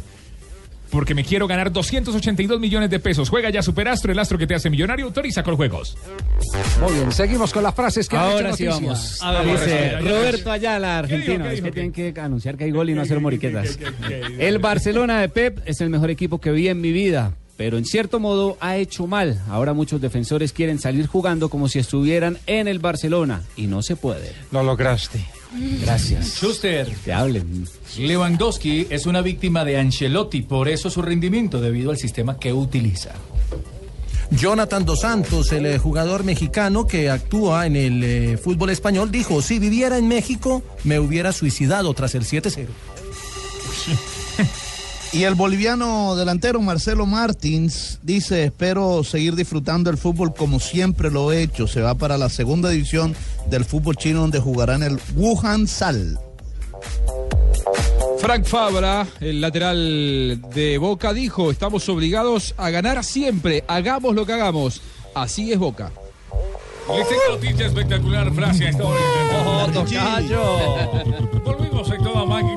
[0.91, 3.29] Porque me quiero ganar 282 millones de pesos.
[3.29, 5.07] Juega ya Superastro, el astro que te hace millonario.
[5.07, 5.97] Autoriza con juegos.
[6.81, 8.87] Muy bien, seguimos con las frases que han Ahora hecho sí noticia.
[8.89, 9.23] vamos.
[9.23, 10.99] A ver, Dice Roberto Ayala.
[10.99, 11.45] Argentino.
[11.45, 13.79] ¿Qué dijo, qué Es que tienen que anunciar que hay gol y no hacer moriquetas.
[14.39, 17.35] El Barcelona de Pep es el mejor equipo que vi en mi vida.
[17.57, 19.39] Pero en cierto modo ha hecho mal.
[19.51, 23.43] Ahora muchos defensores quieren salir jugando como si estuvieran en el Barcelona.
[23.55, 24.33] Y no se puede.
[24.51, 25.21] Lo lograste.
[25.81, 26.37] Gracias.
[26.37, 26.89] Schuster.
[27.05, 27.67] Que hablen.
[27.99, 33.13] Lewandowski es una víctima de Ancelotti, por eso su rendimiento debido al sistema que utiliza.
[34.31, 39.43] Jonathan Dos Santos, el eh, jugador mexicano que actúa en el eh, fútbol español, dijo,
[39.43, 42.69] si viviera en México, me hubiera suicidado tras el 7-0.
[45.13, 51.33] Y el boliviano delantero Marcelo Martins dice, espero seguir disfrutando el fútbol como siempre lo
[51.33, 51.67] he hecho.
[51.67, 53.17] Se va para la segunda división
[53.49, 56.19] del fútbol chino donde jugará en el Wuhan Sal.
[58.21, 64.35] Frank Fabra, el lateral de Boca, dijo, estamos obligados a ganar siempre, hagamos lo que
[64.35, 64.81] hagamos.
[65.15, 65.91] Así es Boca.
[66.97, 68.71] Les tengo noticia espectacular, Francia.
[68.81, 70.43] ¡Oh, tocayo!
[71.45, 72.50] Volvimos a toda máquina.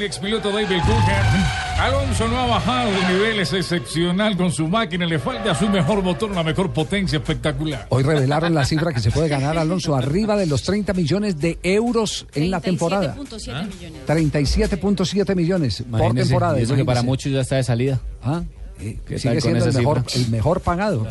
[0.00, 1.78] El expiloto David Coulthard.
[1.78, 5.04] Alonso no ha bajado de niveles excepcional con su máquina.
[5.04, 7.86] Le falta su mejor motor, una mejor potencia espectacular.
[7.90, 11.58] Hoy revelaron la cifra que se puede ganar Alonso arriba de los 30 millones de
[11.62, 13.14] euros en la temporada.
[13.14, 14.70] 37.7 millones.
[14.72, 16.58] 37.7 millones por Imagínese, temporada.
[16.58, 18.00] eso que para muchos ya está de salida.
[18.22, 18.42] Ah,
[18.80, 20.22] eh, ¿Qué sigue siendo el mejor, cifra?
[20.24, 21.06] el mejor pagado.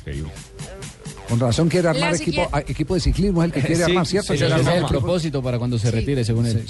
[0.00, 0.32] Increíble.
[1.28, 4.06] Con razón quiere armar equipo, ah, equipo de ciclismo, es el que quiere Sí, armar,
[4.06, 4.36] ¿cierto?
[4.36, 6.64] sí, ese es el propósito para cuando se retire, según él.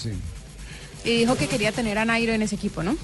[1.05, 2.97] Y dijo que quería tener a Nairo en ese equipo, ¿no?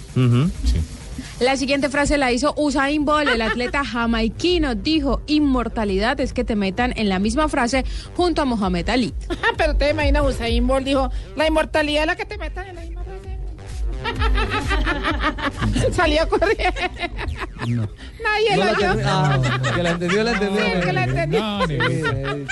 [1.41, 4.75] La siguiente frase la hizo Usain Bolt, el atleta jamaiquino.
[4.75, 7.85] Dijo, inmortalidad es que te metan en la misma frase
[8.15, 9.15] junto a Mohamed Ali.
[9.57, 12.83] Pero te imaginas, Usain Bolt dijo, la inmortalidad es la que te metan en la
[12.83, 13.00] misma frase.
[15.93, 16.81] Salió corriendo.
[18.23, 19.01] Nadie No lo la oyó.
[19.05, 19.39] Ah,
[19.75, 20.65] que la entendió, la entendió.
[20.65, 21.41] Sí, que la entendió.
[21.41, 22.47] No, ni- Ay,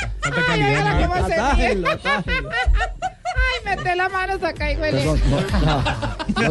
[0.46, 1.08] calidad.
[1.08, 1.68] cómo se ríe.
[3.40, 4.98] Ay, mete la mano, saca y huele.
[4.98, 5.40] Perdón, no,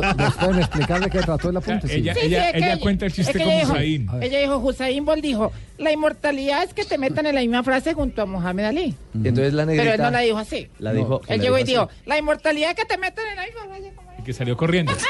[0.01, 1.87] no, ¿nos pueden explicar de qué trató el apunte?
[1.87, 1.95] Sí.
[1.95, 3.73] Ella, Sí, ella, es que ella ella- cuenta el es chiste que como ella dijo-
[3.73, 4.09] Usain.
[4.21, 7.93] Ella dijo, Usain Bolt dijo, la inmortalidad es que te metan en la misma frase
[7.93, 8.95] junto a Mohamed Ali.
[9.15, 9.83] Entonces la negrita.
[9.83, 10.69] Pero él no la dijo así.
[10.79, 11.21] La dijo.
[11.27, 13.61] Él la llegó y dijo dijo, la inmortalidad es que te metan en la misma
[13.67, 13.93] frase.
[14.27, 14.93] Que salió corriendo.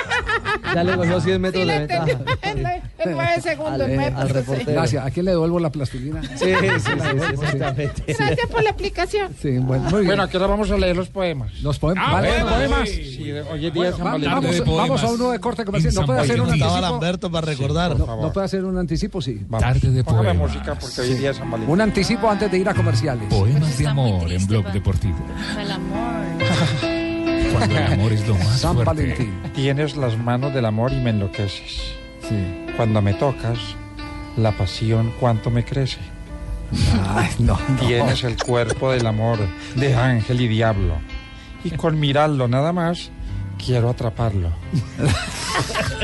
[0.73, 2.35] Ya le cogió 100 metros Sí, de la ventaja.
[2.51, 3.73] en, la- en nueve segundos.
[3.73, 4.33] Al- al puntos, sí.
[4.33, 4.71] reportero.
[4.73, 5.05] Gracias.
[5.05, 6.21] ¿A quién le devuelvo la plastilina?
[6.23, 6.45] Sí, sí,
[6.79, 8.03] sí, sí, exactamente.
[8.07, 9.33] Gracias por la explicación.
[9.41, 10.07] Sí, bueno, muy bien.
[10.07, 11.53] Bueno, aquí ahora vamos a leer los poemas.
[11.61, 12.03] Los poemas.
[12.07, 12.89] Ah, vale, bueno, poemas.
[12.89, 14.65] Sí, hoy es día de Bueno, San va- Valentín.
[14.65, 15.93] vamos, vamos a uno de corte comercial.
[15.93, 16.79] ¿No puede hacer un anticipo?
[16.81, 17.97] Lamberto para recordar.
[17.97, 19.21] No, ¿No puede hacer un anticipo?
[19.21, 19.45] Sí.
[19.59, 20.53] Tarde de Póngame poemas.
[20.53, 21.73] música porque hoy es día San Valentín.
[21.73, 23.29] Un anticipo antes de ir a comerciales.
[23.29, 25.17] Poemas de amor en Blog Deportivo.
[25.57, 26.25] El amor.
[27.57, 28.93] Cuando el amor es lo más San fuerte.
[28.93, 29.33] Valentín.
[29.53, 31.93] Tienes las manos del amor y me enloqueces.
[32.27, 32.35] Sí.
[32.75, 33.57] Cuando me tocas,
[34.35, 35.99] la pasión cuánto me crece.
[37.09, 37.87] Ay, no, no.
[37.87, 39.39] Tienes el cuerpo del amor
[39.75, 40.95] de ángel y diablo.
[41.63, 43.09] Y con mirarlo nada más,
[43.57, 44.51] quiero atraparlo.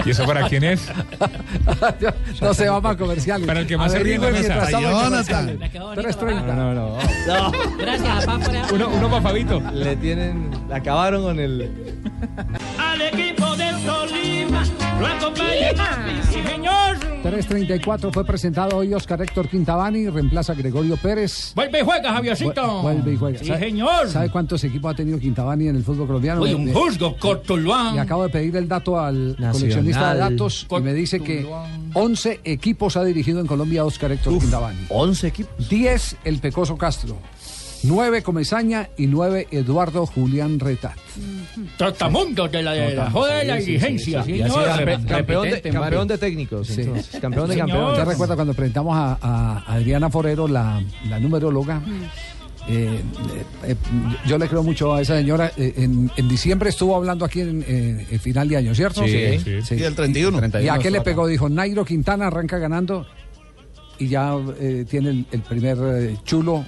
[0.05, 0.91] ¿Y eso para quién es?
[2.41, 3.47] no se vamos a comerciales.
[3.47, 4.69] Para el que más se ríe en la mesa.
[4.69, 5.03] Jonathan.
[5.03, 5.59] comerciales.
[5.59, 6.45] Me quedó bonito, 3.30.
[6.45, 7.51] No, no, no.
[7.77, 8.51] Gracias, papá.
[8.73, 9.61] Uno, uno para Fabito.
[9.71, 10.49] Le tienen.
[10.71, 11.99] Acabaron con el.
[12.77, 13.42] Al equipo
[15.03, 16.23] lo acompaña.
[16.31, 16.97] Sí, señor.
[17.23, 21.53] 3.34 fue presentado hoy Oscar Héctor Quintabani, reemplaza a Gregorio Pérez.
[21.55, 22.61] Vuelve y juega, Javiercito.
[22.61, 23.39] Vu- Vuelve y juega.
[23.39, 24.09] Sí, ¿Sabe- señor.
[24.09, 26.41] ¿Sabe cuántos equipos ha tenido Quintabani en el fútbol colombiano?
[26.41, 27.95] Oye, Me- un juzgo, Cortuluán.
[27.95, 29.51] Le acabo de pedir el dato al Nacional.
[29.53, 31.47] coleccionista de datos y me dice que
[31.93, 34.79] 11 equipos ha dirigido en Colombia Oscar Héctor Quintabani.
[34.89, 35.69] 11 equipos.
[35.69, 37.17] 10 el Pecoso Castro,
[37.83, 40.95] 9 Comesaña y 9 Eduardo Julián Retat.
[41.77, 44.39] Trotamundos de la, de la joda de la Sí, sí, diligencia, sí, sí.
[44.39, 46.67] Y campeón, de, en técnicos.
[46.67, 46.81] Sí.
[46.81, 47.91] entonces, campeón de campeones.
[47.99, 51.81] ¿Usted recuerda cuando presentamos a, a Adriana Forero, la, la numeróloga?
[52.67, 53.01] Eh,
[53.35, 53.75] eh, eh,
[54.25, 55.51] yo le creo mucho a esa señora.
[55.57, 59.03] Eh, en, en diciembre estuvo hablando aquí en, eh, el final de año, ¿cierto?
[59.05, 59.75] Sí, sí.
[59.75, 60.39] Y el 31.
[60.61, 61.27] ¿Y a qué le pegó?
[61.27, 63.05] Dijo, Nairo Quintana arranca ganando
[63.99, 66.65] y ya eh, tiene el, el primer eh, chulo.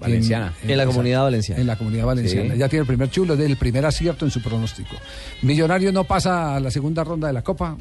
[0.00, 0.52] Valenciana.
[0.62, 1.60] En la comunidad valenciana.
[1.60, 2.54] En la comunidad valenciana.
[2.54, 2.58] Sí.
[2.58, 4.96] Ya tiene el primer chulo, es el primer acierto en su pronóstico.
[5.42, 7.76] Millonario no pasa a la segunda ronda de la Copa.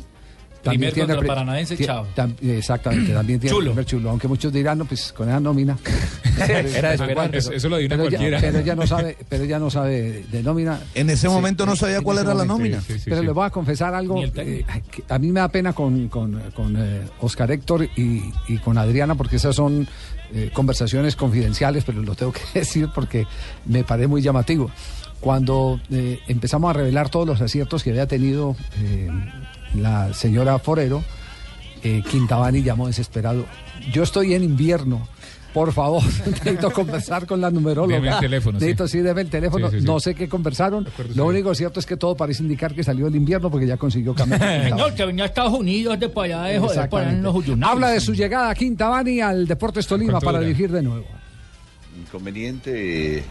[0.62, 2.06] Primer tiene contra el Paranaense, chao.
[2.14, 3.68] tam- exactamente, también tiene Chulo.
[3.68, 4.10] el primer chulo.
[4.10, 5.78] Aunque muchos dirán, no, pues con esa nómina.
[6.50, 7.34] Era de esperar.
[7.34, 8.40] Eso, eso lo adivina pero, cualquiera.
[8.42, 10.82] ya, pero ella no sabe, pero ella no sabe de nómina.
[10.96, 12.82] En ese momento no sabía cuál era la nómina.
[12.82, 13.26] Sí, sí, pero sí.
[13.28, 14.22] le voy a confesar algo.
[14.22, 14.66] Eh,
[15.08, 19.16] a mí me da pena con, con, con, eh, Oscar Héctor y, y con Adriana,
[19.16, 19.88] porque esas son
[20.34, 23.26] eh, conversaciones confidenciales, pero lo tengo que decir porque
[23.66, 24.70] me parece muy llamativo.
[25.20, 29.10] Cuando eh, empezamos a revelar todos los aciertos que había tenido eh,
[29.76, 31.04] la señora Forero,
[31.82, 33.46] Quintabani llamó desesperado.
[33.94, 35.08] Yo estoy en invierno.
[35.54, 37.96] Por favor, necesito conversar con la numeróloga.
[37.96, 38.66] Deme el teléfono, sí.
[38.66, 39.70] Necesito, sí, deme el teléfono.
[39.70, 39.88] Sí, sí, sí.
[39.88, 40.88] No sé qué conversaron.
[40.88, 41.30] acuerdo, Lo sí.
[41.30, 44.70] único cierto es que todo parece indicar que salió el invierno porque ya consiguió cambiar.
[44.70, 47.36] Señor, que venía a Estados Unidos de para allá de joder, allá en los.
[47.64, 51.06] Habla de su llegada a Quintabani al Deportes Tolima para dirigir de nuevo.
[52.10, 53.18] Inconveniente.
[53.20, 53.24] eh,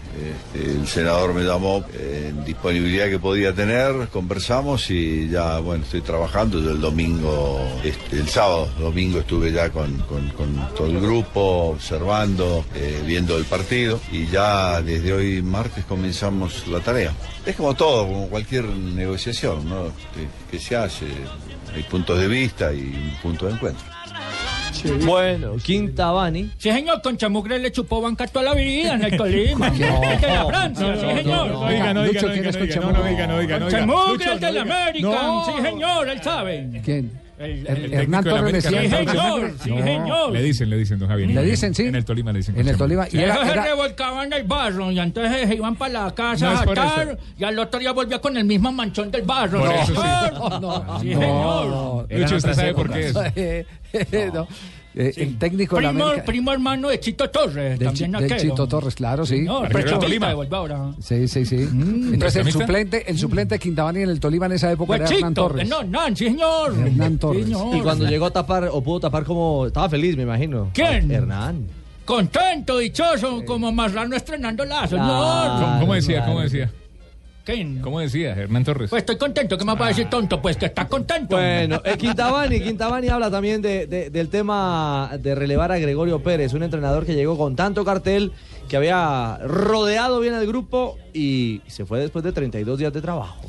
[0.55, 6.01] este, el senador me llamó en disponibilidad que podía tener, conversamos y ya, bueno, estoy
[6.01, 6.61] trabajando.
[6.61, 10.29] Yo el domingo, este, el sábado, domingo estuve ya con, con-
[10.76, 16.81] todo el grupo, observando, eh, viendo el partido y ya desde hoy martes comenzamos la
[16.81, 17.12] tarea.
[17.45, 19.85] Es como todo, como cualquier negociación, ¿no?
[20.14, 21.07] Que, que se hace.
[21.74, 23.85] Hay puntos de vista y un punto de encuentro.
[25.05, 26.51] Bueno, Quintabani.
[26.59, 29.69] Sí, señor, con chamugre le chupó banca toda la vida en el Tolima.
[29.69, 31.49] Este de la Francia, sí, señor.
[31.49, 33.59] No diga, no diga, Lucho, no ¿quién diga, es no no, no diga, no diga,
[33.59, 34.61] no del no.
[34.61, 35.47] American, No.
[35.47, 36.81] sí, señor, él sabe.
[36.85, 37.11] ¿Quién?
[37.11, 38.99] El, El Hernán técnico de la Torres Sí, América.
[38.99, 40.32] decía- señor, sí, señor.
[40.32, 41.30] Le dicen, le dicen, don Javier.
[41.30, 41.82] Le dicen, sí.
[41.86, 42.59] En el Tolima le dicen.
[42.59, 43.07] En el Tolima.
[43.07, 46.64] Sí, Y era- esos se revolcaban el barro y entonces se iban para la casa
[46.64, 47.07] No a
[47.39, 49.61] y al otro día volvía con el mismo manchón del barro.
[49.61, 50.01] Por Sí, eso sí.
[50.01, 50.61] señor.
[50.61, 51.66] No, Sí, no, señor.
[51.66, 52.07] no.
[52.11, 53.66] Lucho, ¿usted sabe por qué es?
[54.34, 54.47] No.
[54.95, 56.24] Eh, El técnico de la primo, América.
[56.24, 58.36] primo hermano de Chito Torres, Del, también Chi- del.
[58.41, 59.45] Chito Torres, claro, sí.
[59.47, 59.99] Perfecto.
[60.01, 60.91] prestamista de ahora.
[61.01, 61.57] Sí, sí, sí.
[61.57, 65.34] Entonces el suplente, el suplente de Quintabani en el Tolima en esa época era Hernán
[65.34, 65.68] Torres.
[65.68, 66.74] no, no, sí, señor.
[66.78, 67.45] Hernán Torres.
[67.45, 67.76] Señor.
[67.76, 69.66] Y cuando llegó a tapar, o pudo tapar como.
[69.66, 70.70] Estaba feliz, me imagino.
[70.74, 71.11] ¿Quién?
[71.11, 71.66] Hernán.
[72.05, 75.07] Contento, dichoso, como Marrano estrenando la, señor.
[75.61, 76.24] ¿Cómo, cómo decía?
[76.24, 76.70] ¿Cómo decía?
[77.81, 78.91] ¿Cómo decía Hernán Torres?
[78.91, 80.43] Pues estoy contento, ¿qué más va a decir tonto?
[80.43, 81.37] Pues que está contento.
[81.37, 86.53] Bueno, eh, Quintabani, Quintabani habla también de- de- del tema de relevar a Gregorio Pérez,
[86.53, 88.33] un entrenador que llegó con tanto cartel
[88.69, 93.41] que había rodeado bien al grupo y se fue después de 32 días de trabajo.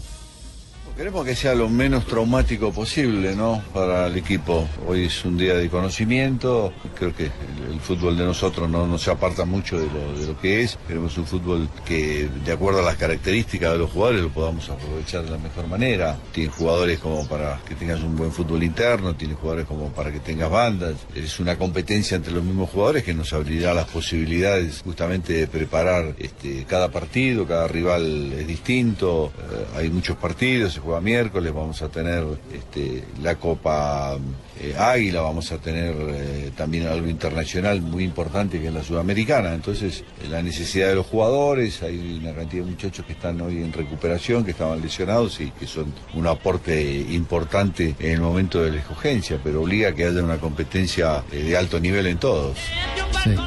[0.99, 3.63] Queremos que sea lo menos traumático posible, ¿no?
[3.73, 4.67] Para el equipo.
[4.85, 6.73] Hoy es un día de conocimiento.
[6.93, 7.31] Creo que
[7.71, 10.77] el, fútbol de nosotros no, no se aparta mucho de lo, de lo que es.
[10.85, 15.23] Queremos un fútbol que, de acuerdo a las características de los jugadores, lo podamos aprovechar
[15.23, 16.17] de la mejor manera.
[16.33, 20.19] Tiene jugadores como para que tengas un buen fútbol interno, tiene jugadores como para que
[20.19, 20.95] tengas bandas.
[21.15, 26.13] Es una competencia entre los mismos jugadores que nos abrirá las posibilidades justamente de preparar
[26.19, 27.47] este, cada partido.
[27.47, 29.31] Cada rival es distinto.
[29.37, 34.17] Eh, hay muchos partidos, se juega miércoles, vamos a tener este, la Copa
[34.59, 39.53] eh, Águila, vamos a tener eh, también algo internacional muy importante que es la Sudamericana.
[39.53, 43.57] Entonces, eh, la necesidad de los jugadores, hay una cantidad de muchachos que están hoy
[43.57, 48.71] en recuperación, que estaban lesionados y que son un aporte importante en el momento de
[48.71, 52.57] la escogencia, pero obliga a que haya una competencia eh, de alto nivel en todos.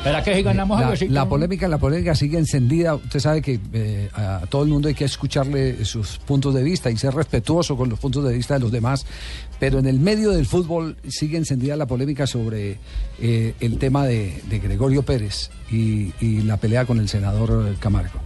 [0.05, 1.09] ¿Para que si ganamos la, algo así?
[1.09, 2.95] la polémica, la polémica sigue encendida.
[2.95, 6.91] Usted sabe que eh, a todo el mundo hay que escucharle sus puntos de vista
[6.91, 9.07] y ser respetuoso con los puntos de vista de los demás.
[9.63, 12.81] Pero en el medio del fútbol sigue encendida la polémica sobre
[13.21, 16.11] eh, el tema de, Gregorio Pérez y,
[16.43, 18.19] la pelea con el senador Camargo.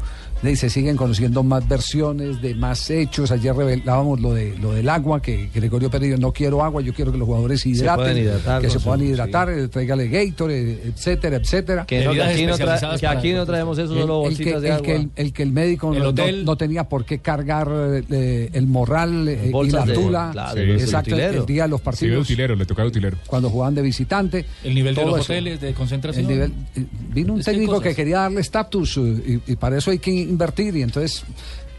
[0.43, 3.31] Y se siguen conociendo más versiones de más hechos.
[3.31, 6.93] Ayer revelábamos lo de lo del agua, que Gregorio Pérez dijo, no quiero agua, yo
[6.93, 11.37] quiero que los jugadores se hidraten, hidratar, que se puedan hidratar, eh, tráigale Gatorade, etcétera,
[11.39, 11.85] etcétera.
[11.87, 14.45] Que no, que aquí, no tra- que aquí no traemos eso, El- solo el, que,
[14.45, 14.87] bolsitas de el agua.
[14.87, 16.39] que el, el que el médico El no, hotel.
[16.45, 17.69] no- no tenía por qué cargar
[18.11, 20.29] eh, el morral eh, y Bolsas la de- tula.
[20.33, 22.25] claro, Sí, exacto, el, día de los Sí, partidos.
[22.25, 23.17] utilero, le tocaba utilero.
[23.27, 24.45] Cuando jugaban de visitante.
[24.63, 25.33] El nivel de los eso.
[25.33, 26.25] hoteles de concentración.
[26.25, 29.91] El nivel- eh, vino un técnico que quería darle estatus eh, y, y para eso
[29.91, 31.25] hay que invertir y entonces...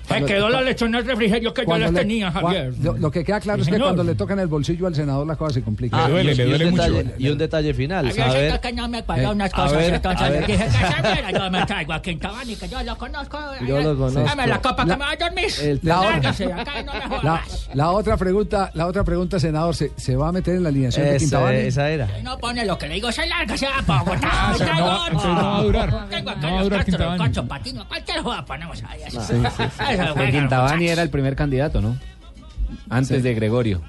[0.07, 2.73] Se quedó la lechona del refrigerio que yo las le- tenía, Javier.
[2.81, 3.87] Lo, lo que queda claro Sí, es que señor.
[3.89, 6.05] cuando le tocan el bolsillo al senador la cosa se complica.
[6.05, 8.07] Ah, y- y un detalle- Y un detalle final.
[8.19, 10.47] A ver, que no me cuadra Eh, unas a cosas, ver, entonces a le ver.
[10.47, 10.65] dije
[11.27, 13.37] que yo me traigo a Quintabani, que yo lo conozco.
[13.67, 14.21] Yo lo conozco.
[14.23, 15.47] Dame la copa que me va a dormir.
[15.61, 17.41] el- la otra- Lárgase, acá no me jodas La,
[17.73, 21.05] la otra pregunta, la otra pregunta, senador, ¿se, se va a meter en la alineación
[21.05, 21.57] de esa, Quintabani?
[21.59, 22.07] esa era.
[22.23, 24.29] No pone lo que le digo, se larga, se va a Bogotá.
[24.31, 26.07] Ah, o sea, no va- no va a durar.
[26.09, 27.47] Tengo acá No va a los durar Castro, Quintabani.
[27.47, 29.96] Patino, cualquier juego ponemos ahí.
[30.31, 31.97] Quintabani era el primer candidato, ¿no?
[32.89, 33.23] Antes Sí.
[33.23, 33.81] de Gregorio.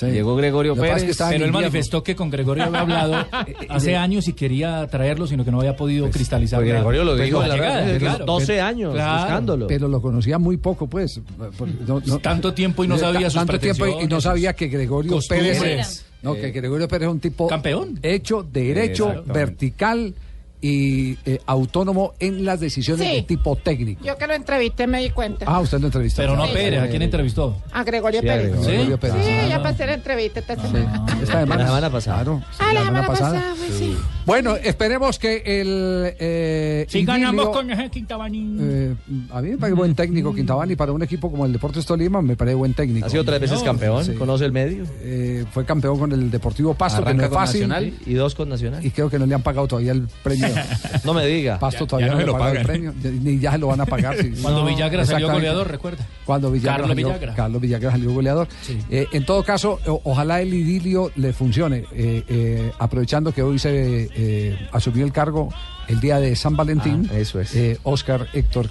[0.00, 1.02] Llegó Gregorio Lo Pérez.
[1.02, 3.26] es que Pero él manifestó que con Gregorio había hablado
[3.68, 6.58] hace años y quería traerlo, sino que no había podido cristalizar.
[6.60, 8.24] pues la- Gregorio lo pues dijo la claro.
[8.24, 9.20] 12 años Claro.
[9.24, 9.66] buscándolo.
[9.66, 11.20] Pero lo conocía muy poco, pues.
[11.58, 14.54] porque no- no- Tanto tiempo y no Eh, sabía sus Tanto tiempo y- no sabía
[14.54, 15.60] que Gregorio costumbres.
[15.60, 16.06] Pérez.
[16.22, 17.46] No, que Gregorio Pérez es un tipo.
[17.48, 17.98] Campeón.
[18.02, 20.14] Hecho, derecho, vertical
[20.62, 23.14] y eh, autónomo en las decisiones Sí.
[23.16, 24.04] de tipo técnico.
[24.04, 25.46] Yo que lo entrevisté me di cuenta.
[25.48, 26.20] Ah, usted lo entrevistó.
[26.22, 26.52] Pero no Sí.
[26.52, 27.56] Pérez, ¿a quién entrevistó?
[27.72, 28.50] A Gregorio Sí, a Pérez.
[28.60, 29.00] Gregorio ¿Sí?
[29.00, 29.24] Pérez.
[29.24, 29.62] Sí, Ah, ya no.
[29.62, 31.06] pasé la entrevista esta semana.
[31.22, 31.56] Esta semana.
[31.62, 32.16] La semana pasada.
[32.24, 33.96] Claro, Ah, la semana pasada, pues sí.
[34.30, 36.14] Bueno, esperemos que el.
[36.20, 38.58] Eh, Si ganamos con ese Quintabani.
[38.60, 38.94] eh,
[39.32, 42.36] a mí me parece buen técnico Quintabani para un equipo como el Deportes Tolima, me
[42.36, 43.06] parece buen técnico.
[43.06, 44.84] Ha sido tres veces campeón, conoce el medio.
[45.00, 47.68] Eh, fue campeón con el Deportivo Pasto, que no Arranca es fácil.
[47.68, 48.86] Nacional y dos con Nacional.
[48.86, 50.46] Y creo que no le han pagado todavía el premio.
[51.04, 51.58] No me diga.
[51.58, 52.66] Pasto Ya- todavía ya no, no le pagado el pagan.
[52.66, 54.16] premio, ni ya se lo van a pagar.
[54.16, 54.30] sí.
[54.42, 56.06] Cuando Villagra salió goleador, recuerda.
[56.24, 57.34] Cuando Villagra Carlos salió, Villagra.
[57.34, 58.46] Carlos Villagra salió goleador.
[58.90, 63.58] Eh, en todo caso, o- ojalá el idilio le funcione, eh, eh, aprovechando que hoy
[63.58, 65.48] se eh, asumió el cargo
[65.88, 67.56] el día de San Valentín, eso es.
[67.82, 68.68] Oscar Héctor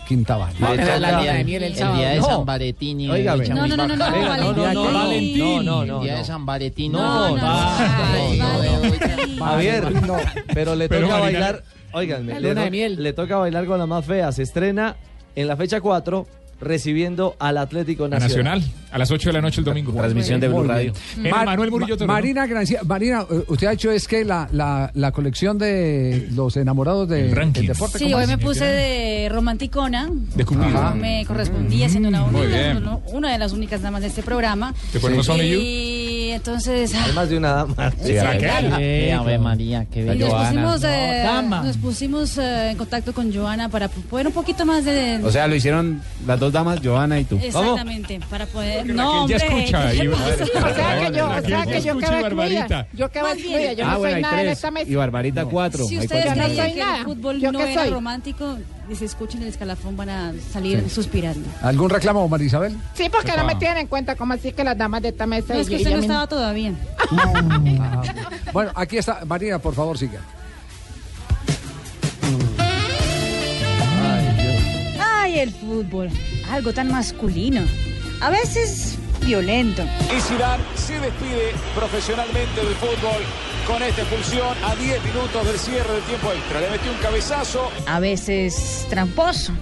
[1.33, 2.25] de miel el día de No.
[2.25, 2.97] San Valentín.
[3.07, 3.35] No, no,
[3.67, 5.65] no, no, no, no, no, Valentín.
[5.65, 6.17] No, no, El día no.
[6.19, 6.91] de San Valentín.
[6.91, 7.59] No, no,
[9.39, 10.17] Javier, no.
[10.53, 14.31] pero le toca bailar, óiganme, le, le toca bailar con la más fea.
[14.31, 14.95] Se estrena
[15.35, 16.27] en la fecha 4
[16.61, 18.59] recibiendo al Atlético A Nacional.
[18.59, 19.93] Nacional, a las 8 de la noche el domingo.
[19.93, 20.93] Transmisión de Blue Radio.
[21.31, 21.95] Mar- Manuel Murillo.
[22.07, 26.57] Marina Grancia, Marina, eh, usted ha hecho es que la, la, la colección de los
[26.57, 27.97] enamorados de- del deporte.
[27.99, 28.29] Sí, ¿cómo hoy es?
[28.29, 30.09] me puse de romanticona.
[30.35, 30.95] De Cupido.
[30.95, 32.47] Me correspondía siendo una, Muy
[33.13, 34.73] una, de las únicas damas de este programa.
[34.91, 35.59] ¿Te ponemos Only You?
[36.29, 36.93] Y entonces...
[36.93, 37.91] Hay más de una dama.
[38.03, 38.13] Sí.
[38.13, 40.27] Sí, Ave María, qué bello.
[40.27, 41.63] nos pusimos, eh, No, dama.
[41.63, 45.19] nos pusimos eh, en contacto con Joana para poder un poquito más de...
[45.23, 47.39] O sea, lo hicieron las dos damas, Joana y tú.
[47.41, 48.85] Exactamente, para poder...
[48.85, 49.59] No, ya hombre.
[49.59, 50.07] escucha, ¿qué y-?
[50.07, 50.15] O
[50.75, 52.87] sea que yo, o sea que yo Escucha, Barbarita.
[52.93, 53.73] Yo excluida.
[53.73, 54.91] Yo ah, no bueno, soy nada en esta mesa.
[54.91, 55.85] Y Barbarita cuatro.
[55.85, 56.97] Si ustedes creían que nada.
[56.99, 57.89] el fútbol ¿Yo no qué era soy?
[57.91, 58.57] romántico,
[58.89, 60.89] y se escuchan el escalafón van a salir Sí.
[60.89, 61.47] suspirando.
[61.61, 62.75] ¿Algún reclamo, María Isabel?
[62.95, 65.53] Sí, porque no me tienen en cuenta como así que las damas de esta mesa...
[65.53, 66.73] No, es que usted no estaba todavía.
[67.11, 68.01] Ah,
[68.53, 69.23] bueno, aquí está.
[69.25, 70.21] María, por favor, siga.
[74.99, 76.09] Ay, el fútbol,
[76.51, 77.61] algo tan masculino,
[78.21, 79.83] a veces violento.
[80.15, 83.21] Y Zidane se despide profesionalmente del fútbol
[83.67, 86.61] con esta expulsión a 10 minutos del cierre del tiempo extra.
[86.61, 87.69] Le metió un cabezazo.
[87.85, 89.53] A veces tramposo.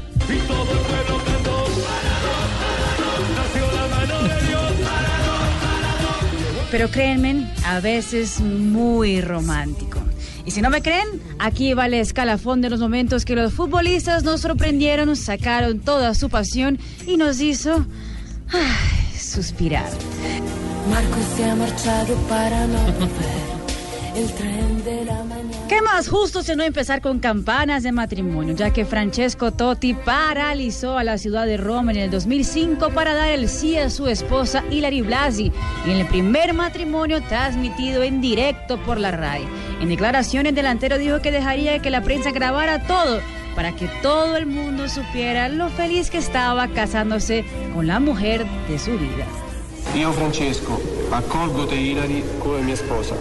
[6.71, 9.99] Pero créanme, a veces muy romántico.
[10.45, 14.23] Y si no me creen, aquí va el escalafón de los momentos que los futbolistas
[14.23, 17.85] nos sorprendieron, sacaron toda su pasión y nos hizo
[18.53, 19.06] ay,
[19.37, 19.91] suspirar.
[20.89, 22.79] Marco se ha marchado para no
[24.15, 25.67] el tren de la mañana.
[25.69, 30.97] ¿Qué más justo si no empezar con campanas de matrimonio, ya que Francesco Totti paralizó
[30.97, 34.63] a la ciudad de Roma en el 2005 para dar el sí a su esposa
[34.71, 35.51] Hilary Blasi
[35.85, 39.47] en el primer matrimonio transmitido en directo por la RAI.
[39.81, 43.21] En declaraciones, el delantero dijo que dejaría que la prensa grabara todo
[43.57, 47.43] para que todo el mundo supiera lo feliz que estaba casándose
[47.73, 49.25] con la mujer de su vida.
[49.95, 50.79] Io Francesco
[51.11, 53.15] accolgo te Ilari come mia sposa.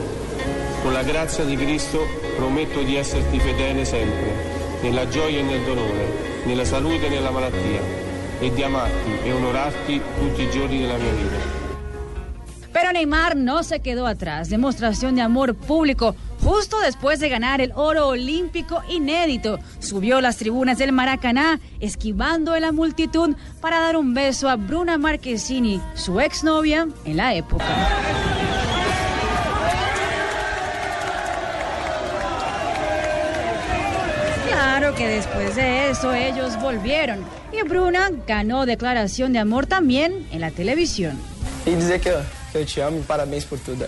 [0.83, 2.01] Con la grazia di Cristo
[2.37, 4.35] prometto di esserti fedele sempre,
[4.83, 7.81] nella gioia e nel dolore, nella salute e nella malattia,
[8.39, 11.65] e di amarti e onorarti tutti i giorni della mia vita.
[12.75, 14.51] Pero Neymar no se quedó atrás.
[14.51, 16.15] Demostración de amor público.
[16.43, 22.61] Justo después de ganar el oro olímpico inédito, subió las tribunas del Maracaná, esquivando de
[22.61, 27.65] la multitud para dar un beso a Bruna Marquezini, su exnovia en la época.
[34.49, 40.41] Claro que después de eso ellos volvieron y Bruna ganó declaración de amor también en
[40.41, 41.19] la televisión.
[41.65, 42.13] E dizer que
[42.53, 43.87] que te amo e parabéns por tudo.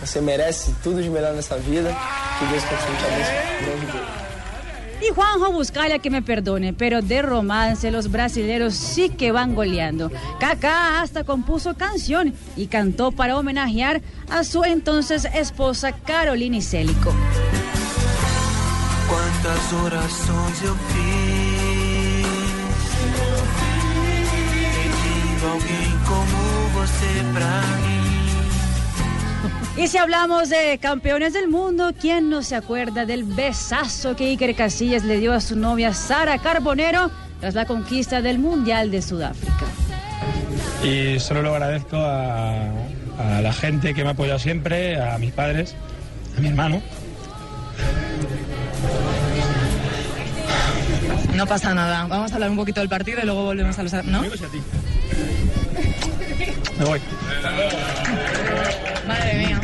[0.00, 1.94] Você merece tudo de melhor nessa vida.
[2.38, 4.20] Que Deus continue te abençoando.
[5.02, 10.10] Y Juanjo Buscalia que me perdone, pero de romance los brasileros sí que van goleando.
[10.38, 17.14] Kaká hasta compuso canción y cantó para homenajear a su entonces esposa Carolina Célico.
[19.08, 21.00] Quantas orações eu fiz
[24.74, 27.99] pedindo alguém como você pra mim.
[29.76, 34.54] Y si hablamos de campeones del mundo, ¿quién no se acuerda del besazo que Iker
[34.54, 37.10] Casillas le dio a su novia Sara Carbonero
[37.40, 39.66] tras la conquista del Mundial de Sudáfrica?
[40.82, 42.64] Y solo lo agradezco a,
[43.18, 45.74] a la gente que me ha apoyado siempre, a mis padres,
[46.36, 46.82] a mi hermano.
[51.34, 52.06] No pasa nada.
[52.06, 53.92] Vamos a hablar un poquito del partido y luego volvemos a los...
[54.04, 54.22] ¿No?
[56.78, 57.00] Me voy.
[59.10, 59.60] Madre mía.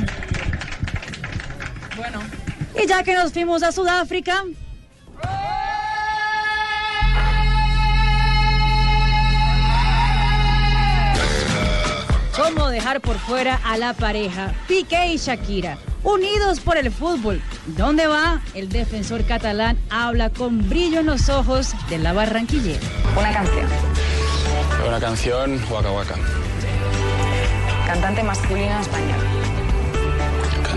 [1.97, 2.21] Bueno.
[2.83, 4.43] Y ya que nos fuimos a Sudáfrica,
[12.35, 15.79] ¿Cómo dejar por fuera a la pareja Piqué y Shakira?
[16.03, 17.41] Unidos por el fútbol.
[17.67, 18.43] ¿Dónde va?
[18.55, 22.81] El defensor catalán habla con brillo en los ojos de la barranquillera.
[23.17, 23.67] Una canción.
[24.87, 26.15] Una canción, Waka Waka.
[27.87, 29.36] Cantante masculino español.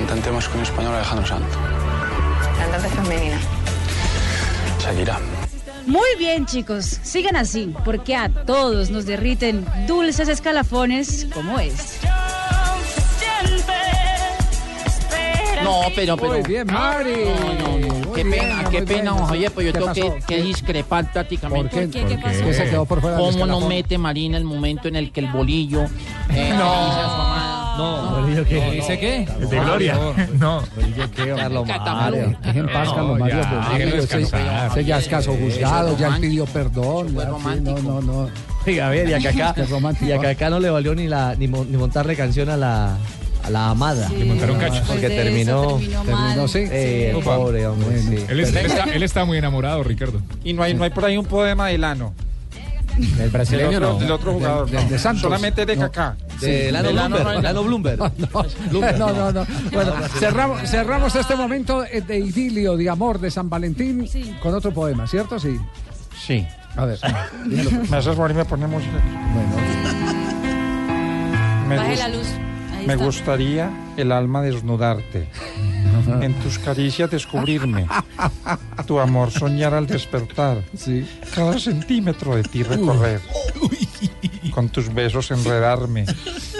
[0.07, 1.57] Cantante masculino español Alejandro Santo.
[2.57, 3.37] Cantante femenina.
[4.79, 5.19] Shakira.
[5.85, 6.85] Muy bien, chicos.
[7.03, 11.99] Sigan así, porque a todos nos derriten dulces escalafones como es.
[15.63, 16.29] No, pero, pero.
[16.33, 17.11] Muy bien, Mari.
[17.25, 18.13] No, no, no.
[18.13, 19.23] Qué Muy pena, bien, qué pena, bien.
[19.29, 20.27] oye, pues yo ¿Qué tengo que, pasó?
[20.27, 21.69] que discrepar prácticamente.
[21.69, 21.99] ¿Por qué?
[21.99, 22.15] ¿Por qué?
[22.15, 22.43] ¿Qué pasó?
[22.45, 25.27] ¿Qué se quedó por fuera ¿Cómo no mete Marina el momento en el que el
[25.27, 25.83] bolillo
[26.29, 27.28] eh, No.
[27.79, 28.71] No, ¿Bolillo qué?
[28.71, 29.27] ¿Dice qué?
[29.39, 29.97] El de Gloria.
[30.37, 30.61] No.
[30.75, 31.33] ¿Bolillo qué?
[31.35, 32.37] Carlos Mario.
[32.43, 33.39] Dejen paz, Carlos Mario.
[33.39, 37.07] ese- ya es caso juzgado, ya él pidió perdón.
[37.09, 38.29] sí, no, no, no.
[38.67, 40.05] Oiga, a ver, y a Kaká, Qué romántico.
[40.05, 42.97] y a Kaká no le valió ni, la, ni, mo- ni montarle canción a la,
[43.43, 44.07] a la amada.
[44.09, 44.17] Sí.
[44.17, 44.83] Le montaron cacho.
[44.85, 45.77] Porque de terminó.
[45.77, 46.59] terminó terminó, sí.
[46.69, 47.37] Eh, el Upa.
[47.37, 48.25] pobre hombre, sí.
[48.27, 50.21] Él está, él está muy enamorado, Ricardo.
[50.43, 52.13] Y no hay, no hay por ahí un poema de Lano.
[52.99, 53.99] Del brasileño Del otro- no.
[53.99, 54.81] del otro jugador, no.
[54.83, 55.21] de Santos.
[55.21, 55.81] Solamente de No.
[55.83, 56.17] Kaká.
[56.41, 57.63] De Lano Blumberg, Lano
[58.69, 58.97] Blumberg.
[58.97, 59.45] No, no, no.
[59.71, 64.07] Bueno, cerramos, cerramos este momento de idilio, de amor de San Valentín
[64.41, 65.39] con otro poema, ¿cierto?
[65.39, 65.57] Sí.
[66.17, 66.45] Sí.
[66.75, 66.99] A ver.
[67.89, 68.93] Me haces morir, me pone música.
[71.67, 72.27] Me, Baje la luz.
[72.77, 73.05] Ahí me está.
[73.05, 75.29] gustaría el alma desnudarte.
[76.21, 77.87] En tus caricias descubrirme.
[78.85, 80.63] Tu amor soñar al despertar.
[81.33, 83.21] Cada centímetro de ti recorrer.
[84.51, 86.05] Con tus besos enredarme.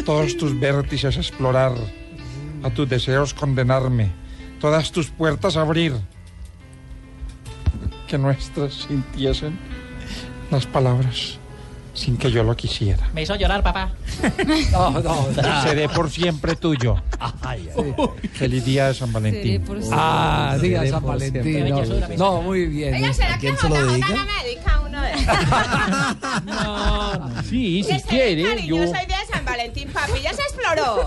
[0.06, 1.74] Todos tus vértices explorar.
[2.64, 4.12] A tus deseos condenarme.
[4.60, 5.94] Todas tus puertas abrir.
[8.08, 9.58] Que nuestras sintiesen
[10.52, 11.40] las palabras
[11.94, 13.10] sin que yo lo quisiera.
[13.14, 13.92] Me hizo llorar, papá.
[14.72, 15.28] No, no,
[15.64, 16.96] Seré por siempre tuyo.
[18.34, 19.64] Feliz día de San Valentín.
[19.92, 21.70] Ah, día Seré San por Valentín.
[21.70, 21.84] No,
[22.18, 22.96] no, muy bien.
[22.96, 24.08] Oiga, ¿será que se lo Jota dedica?
[24.08, 25.10] Jota no me dedica uno de
[27.50, 28.50] Sí, si quiere, yo...
[28.50, 31.06] cariñoso hoy día de San Valentín, papi, ya se exploró.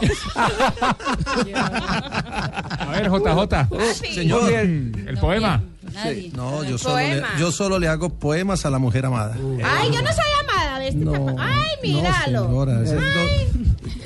[2.79, 4.15] A ver, JJ.
[4.15, 4.53] Señor.
[4.53, 5.63] El poema.
[6.03, 9.37] Sí, No, yo solo, le, yo solo le hago poemas a la mujer amada.
[9.65, 11.35] Ay, yo no soy amada de este papá.
[11.39, 12.45] Ay, míralo.
[12.47, 12.99] señora, ese-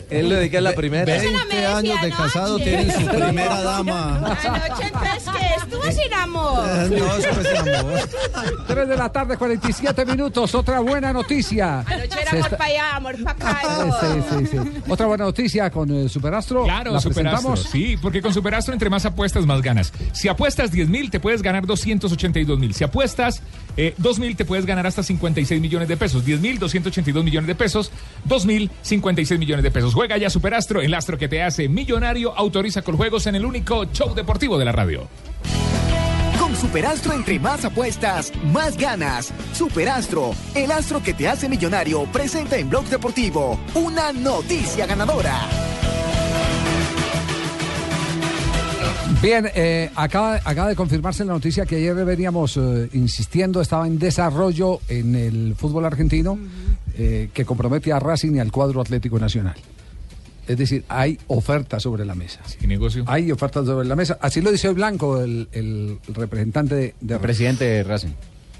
[0.09, 1.17] Él le dedica la primera.
[1.17, 4.19] Eso no me 20 años de casado tienen su primera dama.
[4.19, 6.65] Anoche entonces que estuvo sin amor.
[6.69, 8.01] Eh, no, fue sin amor.
[8.69, 10.55] 3 de la tarde, 47 minutos.
[10.55, 11.81] Otra buena noticia.
[11.81, 14.01] Anoche era amor para allá, amor para acá.
[14.01, 14.59] Sí, sí, sí.
[14.89, 16.63] Otra buena noticia con eh, Superastro.
[16.63, 17.51] Claro, ¿La Superastro.
[17.53, 17.69] presentamos?
[17.73, 19.93] Sí, porque con Superastro entre más apuestas, más ganas.
[20.13, 22.75] Si apuestas 10 mil, te puedes ganar 282 mil.
[22.75, 23.43] Si apuestas
[23.77, 26.25] eh, 2 mil, te puedes ganar hasta 56 millones de pesos.
[26.25, 27.91] 10 mil, 282 millones de pesos.
[28.25, 29.95] 2 mil, 56 millones de pesos.
[29.95, 32.37] Juega ya Superastro, el astro que te hace millonario.
[32.37, 35.09] Autoriza con juegos en el único show deportivo de la radio.
[36.39, 39.33] Con Superastro entre más apuestas, más ganas.
[39.53, 45.76] Superastro, el astro que te hace millonario, presenta en Blog Deportivo una noticia ganadora.
[49.23, 53.99] Bien, eh, acaba, acaba de confirmarse la noticia que ayer veníamos eh, insistiendo, estaba en
[53.99, 56.39] desarrollo en el fútbol argentino,
[56.99, 59.57] eh, que compromete a Racing y al cuadro Atlético Nacional.
[60.47, 62.41] Es decir, hay ofertas sobre la mesa.
[62.67, 63.05] negocio?
[63.09, 64.19] Hay ofertas sobre la mesa.
[64.21, 68.13] Así lo dice hoy Blanco, el, el representante de, de presidente de Racing.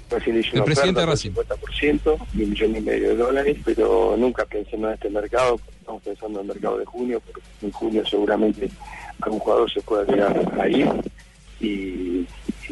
[0.09, 4.15] Racing hizo El presidente de por 50%, y un millón y medio de dólares, pero
[4.17, 8.05] nunca pensemos en este mercado, estamos pensando en el mercado de junio, porque en junio
[8.05, 8.69] seguramente
[9.21, 10.87] algún jugador se pueda quedar ahí,
[11.59, 12.25] y,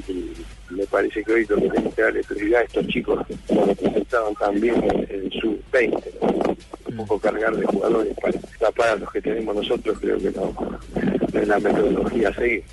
[0.07, 0.33] y
[0.69, 4.33] me parece que hoy lo que tenemos que darle prioridad a estos chicos que representaban
[4.35, 6.55] también en, en su 20, ¿no?
[6.87, 10.53] un poco cargar de jugadores para tapar a los que tenemos nosotros, creo que no,
[11.33, 12.63] no es la metodología a seguir.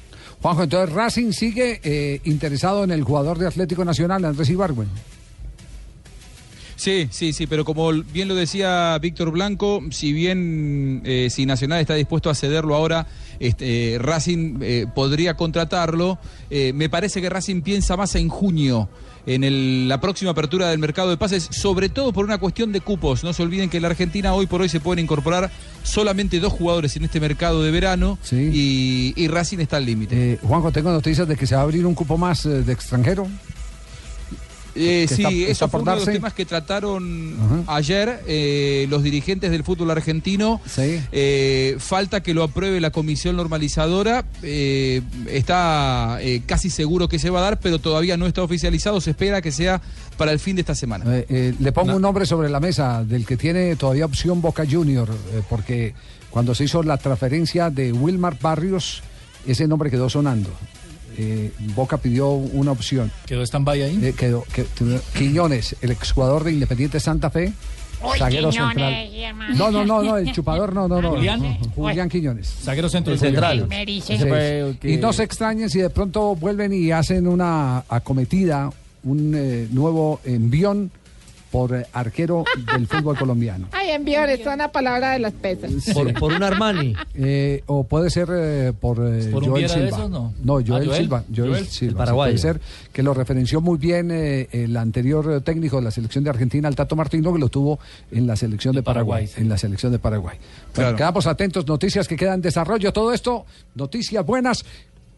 [0.40, 4.88] Juanjo, entonces Racing sigue eh, interesado en el jugador de Atlético Nacional, Andrés Ibargüen.
[6.82, 11.80] Sí, sí, sí, pero como bien lo decía Víctor Blanco, si bien eh, si Nacional
[11.80, 13.06] está dispuesto a cederlo ahora,
[13.42, 16.18] este, Racing eh, podría contratarlo,
[16.50, 18.88] eh, me parece que Racing piensa más en junio,
[19.26, 22.80] en el- la próxima apertura del mercado de pases, sobre todo por una cuestión de
[22.80, 23.22] cupos.
[23.24, 25.50] No se olviden que en la Argentina hoy por hoy se pueden incorporar
[25.82, 28.18] solamente dos jugadores en este mercado de verano
[28.52, 30.32] y, y Racing está al límite.
[30.34, 33.26] Eh, Juanjo, tengo noticias de que se va a abrir un cupo más de extranjero.
[34.74, 39.50] Eh, sí, está- eso fue uno de los temas que trataron ayer eh, los dirigentes
[39.50, 40.60] del fútbol argentino.
[41.12, 44.24] Eh, falta que lo apruebe la comisión normalizadora.
[45.26, 49.00] Está casi seguro que se va a dar, pero todavía no está oficializado.
[49.00, 49.80] Se espera que sea
[50.16, 51.04] para el fin de esta semana.
[51.28, 55.08] Le pongo un nombre sobre la mesa del que tiene todavía opción Boca Junior,
[55.48, 55.94] porque
[56.30, 59.02] cuando se hizo la transferencia de Wilmar Barrios,
[59.46, 60.50] ese nombre quedó sonando.
[61.18, 63.10] Eh, Boca pidió una opción.
[63.26, 64.00] ¿Quedó stand-by ahí?
[64.02, 64.66] Eh, quedó, que-
[65.16, 67.52] Quiñones, el exjugador de Independiente Santa Fe.
[68.04, 69.56] Uy, zaguero Quiñones, central.
[69.56, 71.10] No, no, no, no, el chupador no, no, no.
[71.10, 71.58] ¿Julián?
[71.74, 72.48] Julián Quiñones.
[72.62, 73.68] Zaguero centro central.
[73.68, 78.70] Que- Y no se extrañen si de pronto vuelven y hacen una acometida,
[79.04, 80.90] un eh, nuevo envión
[81.52, 82.44] por eh, arquero
[82.74, 83.68] del fútbol colombiano.
[83.70, 85.70] Ay, enviores, son la palabra de las pesas.
[85.94, 86.94] un Armani.
[87.66, 89.86] o puede ser eh, por, eh, ¿Por un Joel de Silva.
[89.98, 90.32] esos, no?
[90.44, 90.92] Joel, Ah, Joel.
[90.94, 91.24] Silva.
[91.36, 91.66] Joel, Joel.
[91.66, 91.66] Silva.
[91.66, 92.30] El sí, paraguayo.
[92.32, 92.60] puede ser
[92.92, 96.74] que lo referenció muy bien eh, el anterior técnico de la selección de Argentina, el
[96.74, 97.78] Tato Martino, que lo tuvo
[98.10, 99.28] en la selección de Paraguay.
[99.36, 100.38] En la selección de Paraguay.
[100.38, 100.96] Bueno, Claro.
[100.96, 102.92] quedamos atentos, noticias que quedan en desarrollo.
[102.92, 103.44] Todo esto,
[103.74, 104.64] noticias buenas.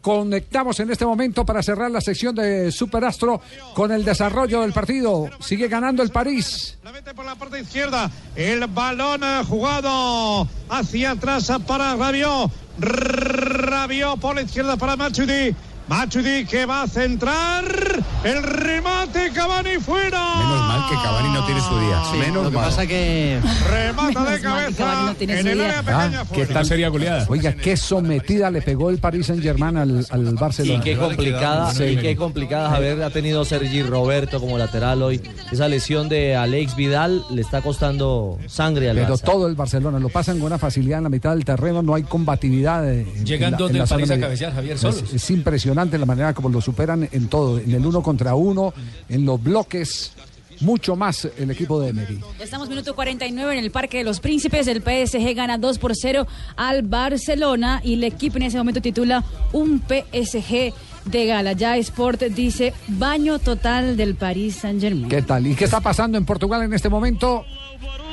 [0.05, 3.41] Conectamos en este momento para cerrar la sección de Superastro
[3.73, 5.31] con el desarrollo del partido.
[5.39, 6.77] Sigue ganando el París.
[7.15, 8.11] por la parte izquierda.
[8.35, 12.51] El balón jugado hacia atrás para Rabiot.
[12.77, 15.55] Rabiot por la izquierda para Machudi.
[15.87, 17.63] Matuidi que va a centrar.
[18.23, 20.35] El remate Cavani fuera.
[20.37, 22.01] Menos mal que Cavani no tiene su día.
[22.11, 22.65] Sí, Menos lo que mal.
[22.65, 25.65] pasa que Remata de cabeza no tiene en su el día.
[25.67, 26.53] área Ah, pequeña ¿qué fuera.
[26.55, 26.65] tal?
[26.65, 27.25] sería goleada.
[27.29, 30.83] Oiga, qué sometida le pegó el Paris Saint Germain al, al Y Barcelona.
[30.83, 31.83] qué complicada, Sí.
[31.83, 35.21] y qué complicadas haber ha tenido Sergi Roberto como lateral hoy.
[35.51, 39.21] Esa lesión de Alex Vidal le está costando sangre al Pero Barça.
[39.23, 42.01] todo el Barcelona lo pasan con una facilidad en la mitad del terreno, no hay
[42.03, 42.89] combatividad.
[42.91, 45.13] eh, en Llegan la- dos en del París a cabecear, Javier, Es, solos.
[45.13, 48.73] es impresionante la manera como lo superan en todo, en el uno contra uno,
[49.09, 50.13] en los bloques,
[50.61, 52.21] mucho más el equipo de Emery.
[52.39, 54.67] Ya estamos minuto 49 en el Parque de los Príncipes.
[54.67, 59.23] El PSG gana 2 por 0 al Barcelona y el equipo en ese momento titula
[59.51, 60.73] un PSG
[61.05, 61.53] de gala.
[61.53, 65.09] Ya Sport dice baño total del Paris Saint Germain.
[65.09, 65.45] ¿Qué tal?
[65.45, 67.45] ¿Y qué está pasando en Portugal en este momento?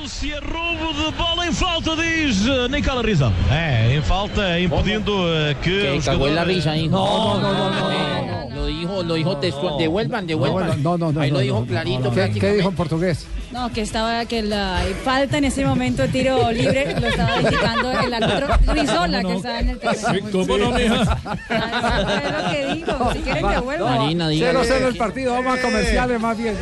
[0.02, 3.32] Borussia, roubo de bola em falta, diz eh, Nicola Rizal.
[3.48, 6.88] É, em falta, impedindo eh, que Que en la risa ahí.
[6.88, 9.78] No, no, no, no, Eh, Lo dijo, lo dijo textual.
[9.78, 10.82] Devuelvan, devuelvan.
[10.82, 11.20] No, no, no.
[11.20, 12.00] Ahí no, lo dijo no, clarito.
[12.00, 12.10] no.
[12.12, 13.26] ¿Qué, dijo en portugués?
[13.52, 18.14] No, que estaba que la falta en ese momento tiro libre lo estaba indicando el
[18.14, 20.28] árbitro Rizola que estaba en el terreno.
[20.32, 21.18] ¿Cómo no, mija?
[21.50, 23.12] Es lo que digo.
[23.12, 23.98] Si quieren que vuelvan.
[23.98, 24.58] Marina, dígale.
[24.58, 26.56] 0-0 el partido, vamos a comerciales más bien.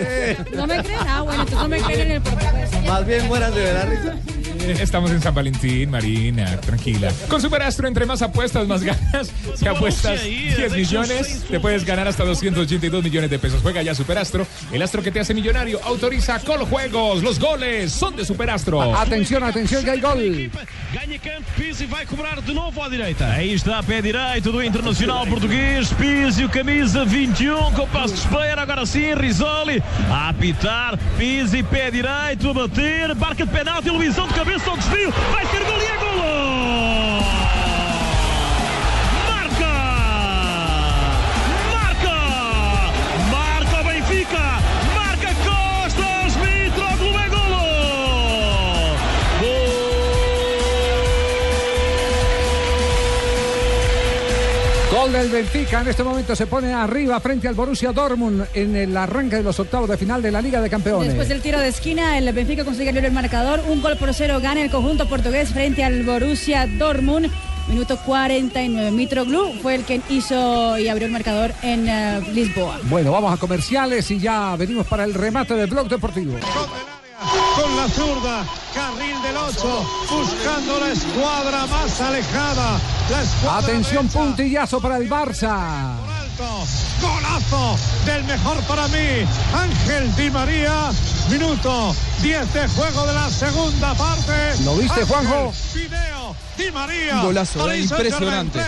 [0.55, 1.01] No me creen.
[1.07, 2.71] Ah, bueno, entonces no me creen en el portugués.
[2.87, 4.50] Más bien mueran de verdad risa.
[4.81, 7.13] Estamos en San Valentín, Marina, tranquila.
[7.29, 9.31] Con Superastro, entre más apuestas, más ganas.
[9.55, 13.61] Si apuestas 10 millones, te puedes ganar hasta 282 millones de pesos.
[13.63, 15.81] Juega ya Superastro, el astro que te hace millonario.
[15.85, 17.23] Autoriza Coljuegos.
[17.23, 18.81] Los goles son de Superastro.
[18.97, 20.51] Atención, atención, que hay gol.
[20.93, 23.27] Ganha campo, Pizzi vai cobrar de novo à direita.
[23.27, 25.93] Aí está, pé direito do Internacional Português.
[25.93, 28.63] Pizzi, camisa 21, com passo de espera.
[28.63, 30.99] Agora sim, Risoli a apitar.
[31.17, 33.15] Pizzi, pé direito, a bater.
[33.15, 35.13] Barca de penalti, iluminação de cabeça ao desvio.
[35.31, 36.50] Vai ser gol e é golo!
[55.11, 58.97] Gol del Benfica en este momento se pone arriba frente al Borussia Dortmund en el
[58.97, 61.09] arranque de los octavos de final de la Liga de Campeones.
[61.09, 63.61] Después del tiro de esquina, el Benfica consigue abrir el marcador.
[63.69, 67.29] Un gol por cero gana el conjunto portugués frente al Borussia Dortmund.
[67.69, 68.91] Minuto 49.
[68.93, 72.79] Mitroglou fue el que hizo y abrió el marcador en eh, Lisboa.
[72.85, 76.37] Bueno, vamos a comerciales y ya venimos para el remate del Blog Deportivo.
[77.57, 78.45] Con la zurda,
[78.75, 82.81] carril del 8, buscando la escuadra más alejada.
[83.11, 84.19] La escuadra Atención, derecha.
[84.19, 85.97] puntillazo para el Barça.
[87.01, 87.77] Golazo
[88.07, 90.91] del mejor para mí, Ángel Di María.
[91.29, 94.63] Minuto 10 de juego de la segunda parte.
[94.65, 95.53] ¿Lo viste, Ángel, Juanjo?
[95.75, 97.15] Video, Di María.
[97.17, 98.61] Un golazo, eh, impresionante.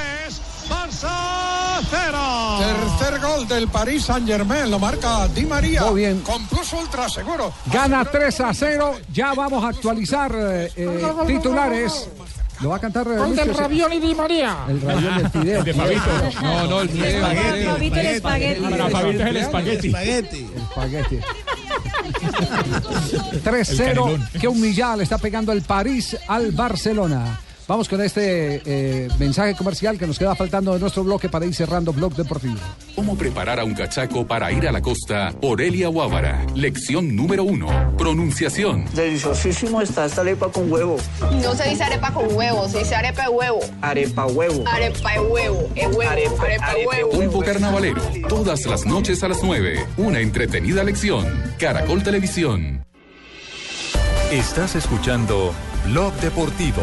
[0.68, 2.18] Barça 0.
[2.58, 5.84] Tercer gol del Paris Saint Germain, lo marca Di María.
[5.84, 6.20] Muy bien.
[6.20, 7.52] Con plus ultra seguro.
[7.66, 8.94] Gana 3 a 0.
[9.12, 12.08] Ya vamos a actualizar eh, eh, titulares.
[12.60, 13.54] Lo va a cantar eh, Gol del.
[13.54, 14.58] Ravioli Di María.
[14.68, 15.58] El raviol del fideo.
[15.58, 16.42] El de Fabito.
[16.42, 17.26] No, no, el fideo.
[17.26, 17.72] el fideo.
[17.72, 18.62] Fabito el espagueti.
[18.62, 19.88] Para Fabito es el espagueti.
[19.88, 21.20] Espagueti.
[23.32, 23.76] El 3-0.
[23.76, 24.28] canelón.
[24.40, 27.40] Qué humillada le está pegando el París al Barcelona.
[27.68, 31.54] Vamos con este eh, mensaje comercial que nos queda faltando de nuestro bloque para ir
[31.54, 32.58] cerrando Blog Deportivo.
[32.94, 35.32] ¿Cómo preparar a un cachaco para ir a la costa?
[35.40, 36.44] Por Elia Guávara.
[36.54, 37.94] Lección número uno.
[37.96, 38.84] Pronunciación.
[38.94, 40.96] Deliciosísimo está esta arepa con huevo.
[41.42, 43.60] No se dice arepa con huevo, se dice arepa de huevo.
[43.80, 44.64] Arepa huevo.
[44.66, 47.38] Arepa de huevo, es huevo, arepa, de huevo.
[47.38, 48.02] Un carnavalero.
[48.28, 49.86] Todas las noches a las 9.
[49.98, 51.26] Una entretenida lección.
[51.58, 52.84] Caracol Televisión.
[54.30, 55.52] Estás escuchando
[55.86, 56.82] Blog Deportivo.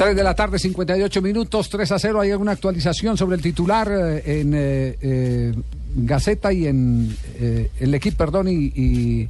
[0.00, 2.20] 3 de la tarde, 58 minutos, 3 a 0.
[2.22, 5.54] ¿Hay alguna actualización sobre el titular eh, en eh, eh,
[5.94, 9.28] Gaceta y en eh, el equipo, perdón, y, y,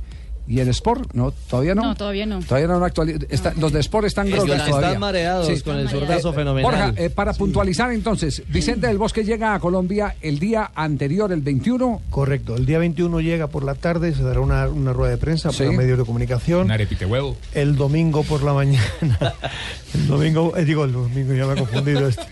[0.48, 1.12] y el Sport?
[1.14, 1.82] No, todavía no.
[1.82, 2.40] No, todavía no.
[2.40, 3.52] Todavía no han actualizado.
[3.60, 4.98] los de Sport están Están- grogues están todavía.
[4.98, 6.70] mareados con el Están zurdazo Eh, fenomenal.
[6.70, 11.40] Borja, eh, para puntualizar entonces, Vicente del Bosque llega a Colombia el día anterior, el
[11.40, 12.00] 21.
[12.10, 15.50] Correcto, el día 21 llega por la tarde, se dará una, una rueda de prensa
[15.52, 15.64] Sí.
[15.64, 16.62] para medios de comunicación.
[16.66, 17.36] Un arepite huevo.
[17.54, 18.88] El domingo por la mañana,
[19.94, 22.22] el domingo, eh, digo el domingo, ya me he confundido este.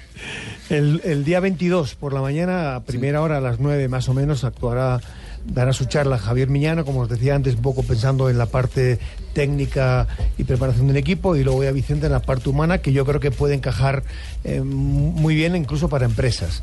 [0.70, 4.14] El, el día 22 por la mañana, a primera hora, a las 9 más o
[4.14, 5.00] menos, actuará,
[5.48, 8.98] dará su charla Javier Miñano, como os decía antes, un poco pensando en la parte
[9.32, 13.04] técnica y preparación del equipo, y luego ya Vicente en la parte humana, que yo
[13.04, 14.02] creo que puede encajar
[14.44, 16.62] eh, muy bien incluso para empresas.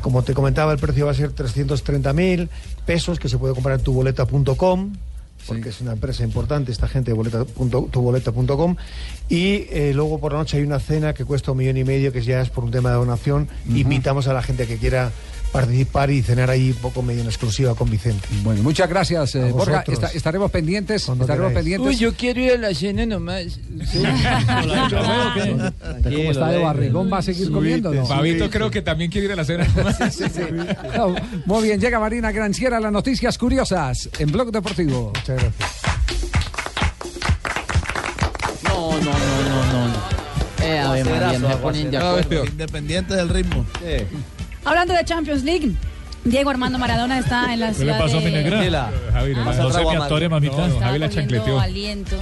[0.00, 2.48] Como te comentaba, el precio va a ser 330.000
[2.86, 4.92] pesos, que se puede comprar en tuboleta.com.
[5.46, 8.76] porque es una empresa importante, esta gente de boleta punto- tuboleta.com.
[9.28, 12.12] Y eh, luego por la noche hay una cena que cuesta un millón y medio,
[12.12, 13.48] que ya es por un tema de donación.
[13.68, 15.10] Invitamos a la gente que quiera
[15.52, 18.26] participar y cenar ahí un poco medio en exclusiva con Vicente.
[18.42, 19.84] Bueno, muchas gracias, eh, A Borja.
[20.14, 21.04] estaremos pendientes.
[21.04, 21.64] Cuando Estaremos queráis.
[21.64, 21.94] pendientes.
[21.94, 23.60] Uy, yo quiero ir a la cena nomás.
[26.02, 27.12] ¿Cómo está de barrigón?
[27.12, 28.06] ¿Va a seguir comiendo no?
[28.06, 29.66] Fabito creo que también quiere ir a la cena.
[30.96, 31.14] No,
[31.46, 35.12] Muy bien, llega Marina Granciera, las noticias curiosas en Blog Deportivo.
[35.14, 35.54] Muchas gracias.
[38.64, 40.22] No, no, no, no, no.
[40.64, 41.06] Eh, a ver,
[41.50, 42.44] se ponen de acuerdo.
[42.46, 43.66] Independiente del ritmo.
[44.64, 45.72] Hablando de Champions League,
[46.24, 48.42] Diego Armando Maradona está en la ¿Qué le ciudad pasó a mi de...
[48.44, 48.90] negra?
[49.12, 50.66] Javi, no, no se me atore, mamita.
[50.66, 51.60] Estaba Javi la chancleteó.
[51.60, 52.16] aliento.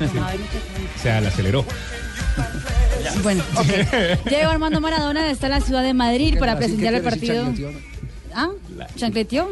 [0.00, 1.64] O sea, la aceleró.
[3.22, 3.42] Bueno.
[4.28, 7.52] Diego Armando Maradona está en la ciudad de Madrid para presenciar el partido.
[8.34, 8.48] ¿Ah?
[8.96, 9.48] ¿Chancleteó?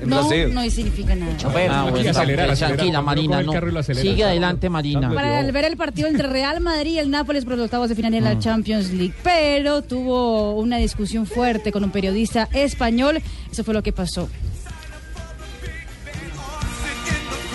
[0.00, 1.32] En No, no significa nada.
[1.44, 2.76] Ah, bueno, acelera, tranquila, acelera.
[2.76, 3.42] tranquila, Marina.
[3.42, 3.52] No.
[3.94, 5.12] Sigue adelante, Marina.
[5.12, 7.94] Para el- ver el partido entre Real Madrid y el Nápoles por los octavos de
[7.94, 9.14] final de la Champions League.
[9.22, 13.20] Pero tuvo una discusión fuerte con un periodista español.
[13.50, 14.28] Eso fue lo que pasó.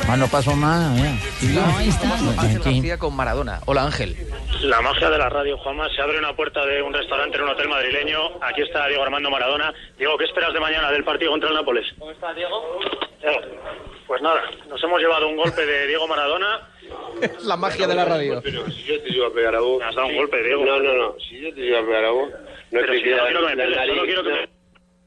[0.10, 1.20] Ah, no pasó nada, ya.
[1.54, 2.14] No, ahí está.
[2.18, 2.60] Ángel.
[2.64, 3.60] García con Maradona.
[3.66, 4.16] Hola Ángel.
[4.64, 5.88] La magia de la radio, Juanma.
[5.90, 8.38] Se abre una puerta de un restaurante en un hotel madrileño.
[8.42, 9.74] Aquí está Diego Armando Maradona.
[9.98, 11.86] Diego, ¿qué esperas de mañana del partido contra el Nápoles?
[12.00, 12.80] ¿Cómo está, Diego?
[14.08, 16.62] Pues nada, nos hemos llevado un golpe de Diego Maradona.
[17.44, 18.42] La magia de la radio.
[18.44, 19.80] Pero si yo te iba a pegar a vos.
[19.80, 20.66] Me has dado un golpe, Diego.
[20.66, 21.16] No, no, no.
[21.20, 22.38] Si yo te iba a pegar a vos, no
[22.72, 24.36] Pero te si queda no quiero que me pegues, solo quiero que no.
[24.36, 24.57] me...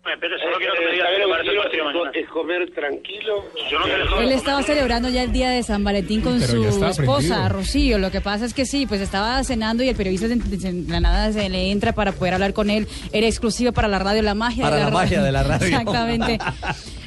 [0.03, 2.11] partido mañana.
[2.15, 3.45] Es comer tranquilo.
[3.71, 4.21] Yo no te dejo...
[4.21, 7.49] Él estaba celebrando ya el día de San Valentín con Pero su esposa.
[7.49, 7.99] Rocío.
[7.99, 11.01] Lo que pasa es que sí, pues estaba cenando y el periodista de, de la
[11.01, 12.87] nada se le entra para poder hablar con él.
[13.13, 15.67] Era exclusivo para la radio, la magia Para de la, la magia de la radio.
[15.67, 16.39] Exactamente.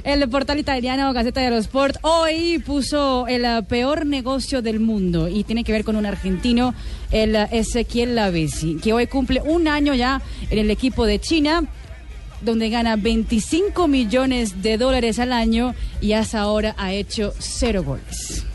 [0.03, 5.45] El portal italiano Gaceta dello Sport hoy puso el eh, peor negocio del mundo y
[5.45, 6.75] tiene que ver con un argentino,
[7.09, 11.63] el eh, Ezequiel Lavesi, que hoy cumple un año ya en el equipo de China
[12.43, 18.45] donde gana 25 millones de dólares al año y hasta ahora ha hecho cero goles.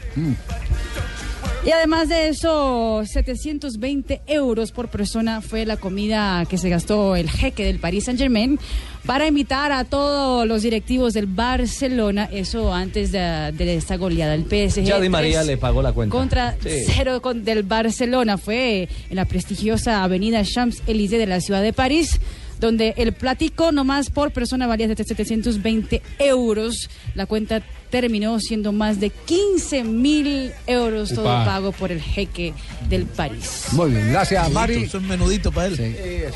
[1.66, 7.28] Y además de eso, 720 euros por persona fue la comida que se gastó el
[7.28, 8.58] jeque del Paris Saint Germain
[9.04, 14.44] para invitar a todos los directivos del Barcelona, eso antes de, de esta goleada del
[14.44, 14.84] PSG.
[14.84, 16.16] Ya Di María tres le pagó la cuenta.
[16.16, 16.84] Contra Sí.
[16.86, 18.38] cero con- del Barcelona.
[18.38, 22.20] Fue en la prestigiosa avenida Champs-Élysées de la ciudad de París
[22.60, 26.90] donde el platico nomás por persona valía de 720 euros.
[27.14, 31.44] La cuenta terminó siendo más de 15 mil euros todo Upa.
[31.44, 32.54] pago por el jeque
[32.88, 33.66] del París.
[33.72, 34.84] Muy bien, gracias, Mari.
[34.84, 36.26] Es un menudito para él.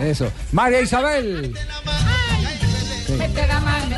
[0.00, 0.30] Eso.
[0.52, 1.54] María Isabel.
[3.16, 3.96] Mete la mano,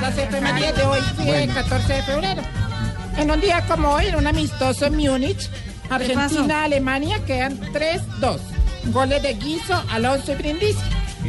[0.00, 2.42] las efemérides de hoy, sí, el 14 de febrero.
[3.16, 5.48] En un día como hoy, en un amistoso en Múnich,
[5.90, 8.53] Argentina-Alemania quedan 3-2.
[8.92, 10.78] Goles de Guizo, Alonso y Brindisi.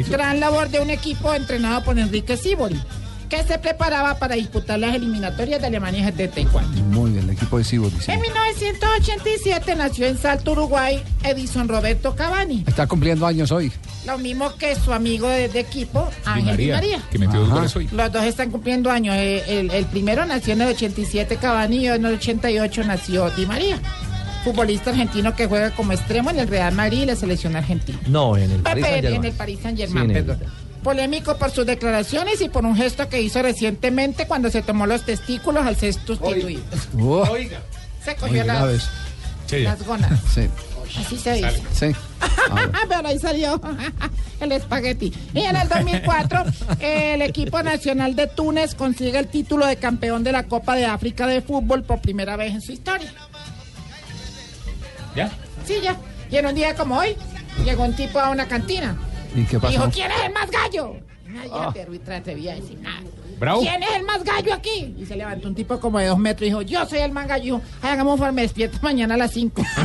[0.09, 2.79] Gran labor de un equipo entrenado por Enrique Sibori,
[3.29, 6.67] que se preparaba para disputar las eliminatorias de Alemania 74.
[6.91, 7.91] Muy bien, el equipo de Cibor.
[8.07, 12.63] En 1987 nació en Salto, Uruguay, Edison Roberto Cavani.
[12.67, 13.71] Está cumpliendo años hoy.
[14.05, 17.01] Lo mismo que su amigo de, de equipo, Ángel Di María.
[17.09, 17.87] Que metió dos goles hoy.
[17.91, 19.15] Los dos están cumpliendo años.
[19.17, 23.45] Eh, El, el primero nació en el 87 Cavani y en el 88 nació Di
[23.45, 23.79] María.
[24.45, 27.97] Futbolista argentino que juega como extremo en el Real Madrid y la selección argentina.
[28.07, 29.25] No, en el Pepe, Paris Saint en Germain.
[29.25, 30.39] el Paris Saint Germain, Sí, perdón.
[30.83, 35.03] Polémico por sus declaraciones y por un gesto que hizo recientemente cuando se tomó los
[35.03, 36.61] testículos al ser sustituido.
[37.01, 37.27] Oh,
[38.03, 38.87] Se cogió las,
[39.51, 40.19] las gónadas.
[40.33, 40.47] Sí,
[40.99, 41.63] Así se dice.
[41.73, 41.87] sí.
[42.87, 43.59] Pero ahí salió
[44.39, 45.11] el espagueti.
[45.33, 46.43] Y en el 2004,
[46.79, 51.25] el equipo nacional de Túnez consigue el título de campeón de la Copa de África
[51.25, 53.11] de fútbol por primera vez en su historia.
[55.15, 55.31] ¿Ya?
[55.65, 55.95] Sí, ya.
[56.29, 57.15] Y en un día como hoy,
[57.63, 58.95] llegó un tipo a una cantina.
[59.35, 59.71] ¿Y qué pasó?
[59.71, 60.95] Dijo, ¿quién es el más gallo?
[61.27, 61.73] Nadie Ah.
[61.73, 63.01] se atrevía a decir nada.
[63.39, 63.59] Bravo.
[63.61, 64.95] ¿Quién es el más gallo aquí?
[64.97, 67.27] Y se levantó un tipo como de dos metros y dijo, yo soy el más
[67.27, 67.59] gallo.
[67.81, 69.61] "Ay, hagamos un farme despierto mañana a las cinco.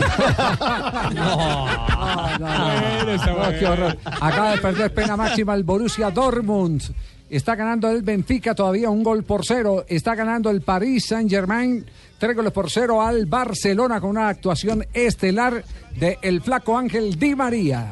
[2.39, 3.99] No, qué horror.
[4.05, 6.83] Acaba de perder pena máxima el Borussia Dortmund.
[7.29, 9.85] Está ganando el Benfica todavía un gol por cero.
[9.89, 11.85] Está ganando el Paris Saint Germain
[12.21, 15.65] tres goles por cero al Barcelona con una actuación estelar
[15.99, 17.91] de el flaco Ángel Di María.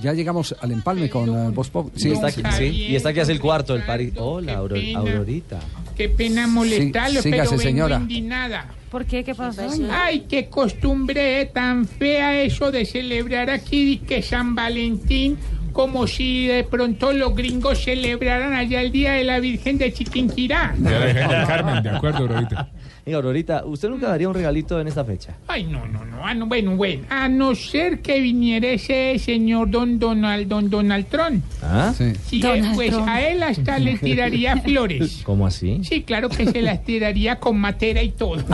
[0.00, 1.90] Ya llegamos al empalme con eh, Voz Pop.
[1.96, 2.64] Sí, está aquí, sí.
[2.64, 4.12] Y está aquí hace el cuarto el París.
[4.16, 4.98] Hola, Auro- pena.
[5.00, 5.60] Aurorita.
[5.96, 7.96] Qué pena molestarlo, Sí, sígase, pero vengo señora.
[7.96, 8.66] indignada.
[8.90, 9.22] ¿Por qué?
[9.24, 9.62] ¿Qué pasó?
[9.90, 15.38] Ay, qué costumbre tan fea eso de celebrar aquí que San Valentín
[15.72, 20.74] como si de pronto los gringos celebraran allá el Día de la Virgen de Chiquinquirá.
[20.76, 22.68] De la Virgen del Carmen, de acuerdo, Aurorita.
[23.04, 25.34] Venga, Aurorita, ¿usted nunca daría un regalito en esta fecha?
[25.48, 26.24] Ay, no, no, no.
[26.24, 27.04] Ah, no, bueno, bueno.
[27.10, 31.42] A no ser que viniera ese señor don Donald, don Donald Trump.
[31.62, 31.92] ¿Ah?
[31.96, 32.12] Sí.
[32.24, 33.08] Sí, eh, Donald pues Trump.
[33.08, 35.22] a él hasta le tiraría flores.
[35.24, 35.80] ¿Cómo así?
[35.82, 38.36] Sí, claro que se las tiraría con matera y todo.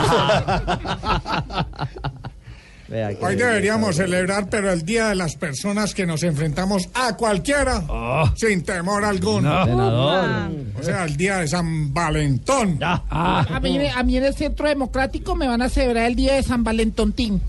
[3.21, 7.83] Hoy deberíamos celebrar, pero el día de las personas que nos enfrentamos a cualquiera,
[8.35, 9.49] sin temor alguno.
[10.79, 12.79] O sea, el día de San Valentón.
[12.81, 16.43] A mí, a mí en el Centro Democrático me van a celebrar el día de
[16.43, 17.41] San Valentontín.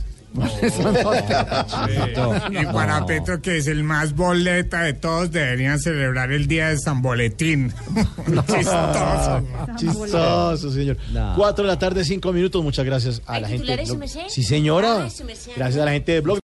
[2.50, 6.78] Y para Petro, que es el más boleta de todos, deberían celebrar el día de
[6.78, 7.72] San Boletín.
[8.46, 9.42] Chistoso.
[9.76, 10.96] Chistoso, señor.
[11.12, 11.34] No.
[11.36, 12.62] Cuatro de la tarde, cinco minutos.
[12.62, 13.76] Muchas gracias a ¿Hay la gente.
[13.76, 14.08] de Blog.
[14.28, 14.98] Sí, señora.
[14.98, 15.52] Merced.
[15.56, 16.38] Gracias a la gente de Blog.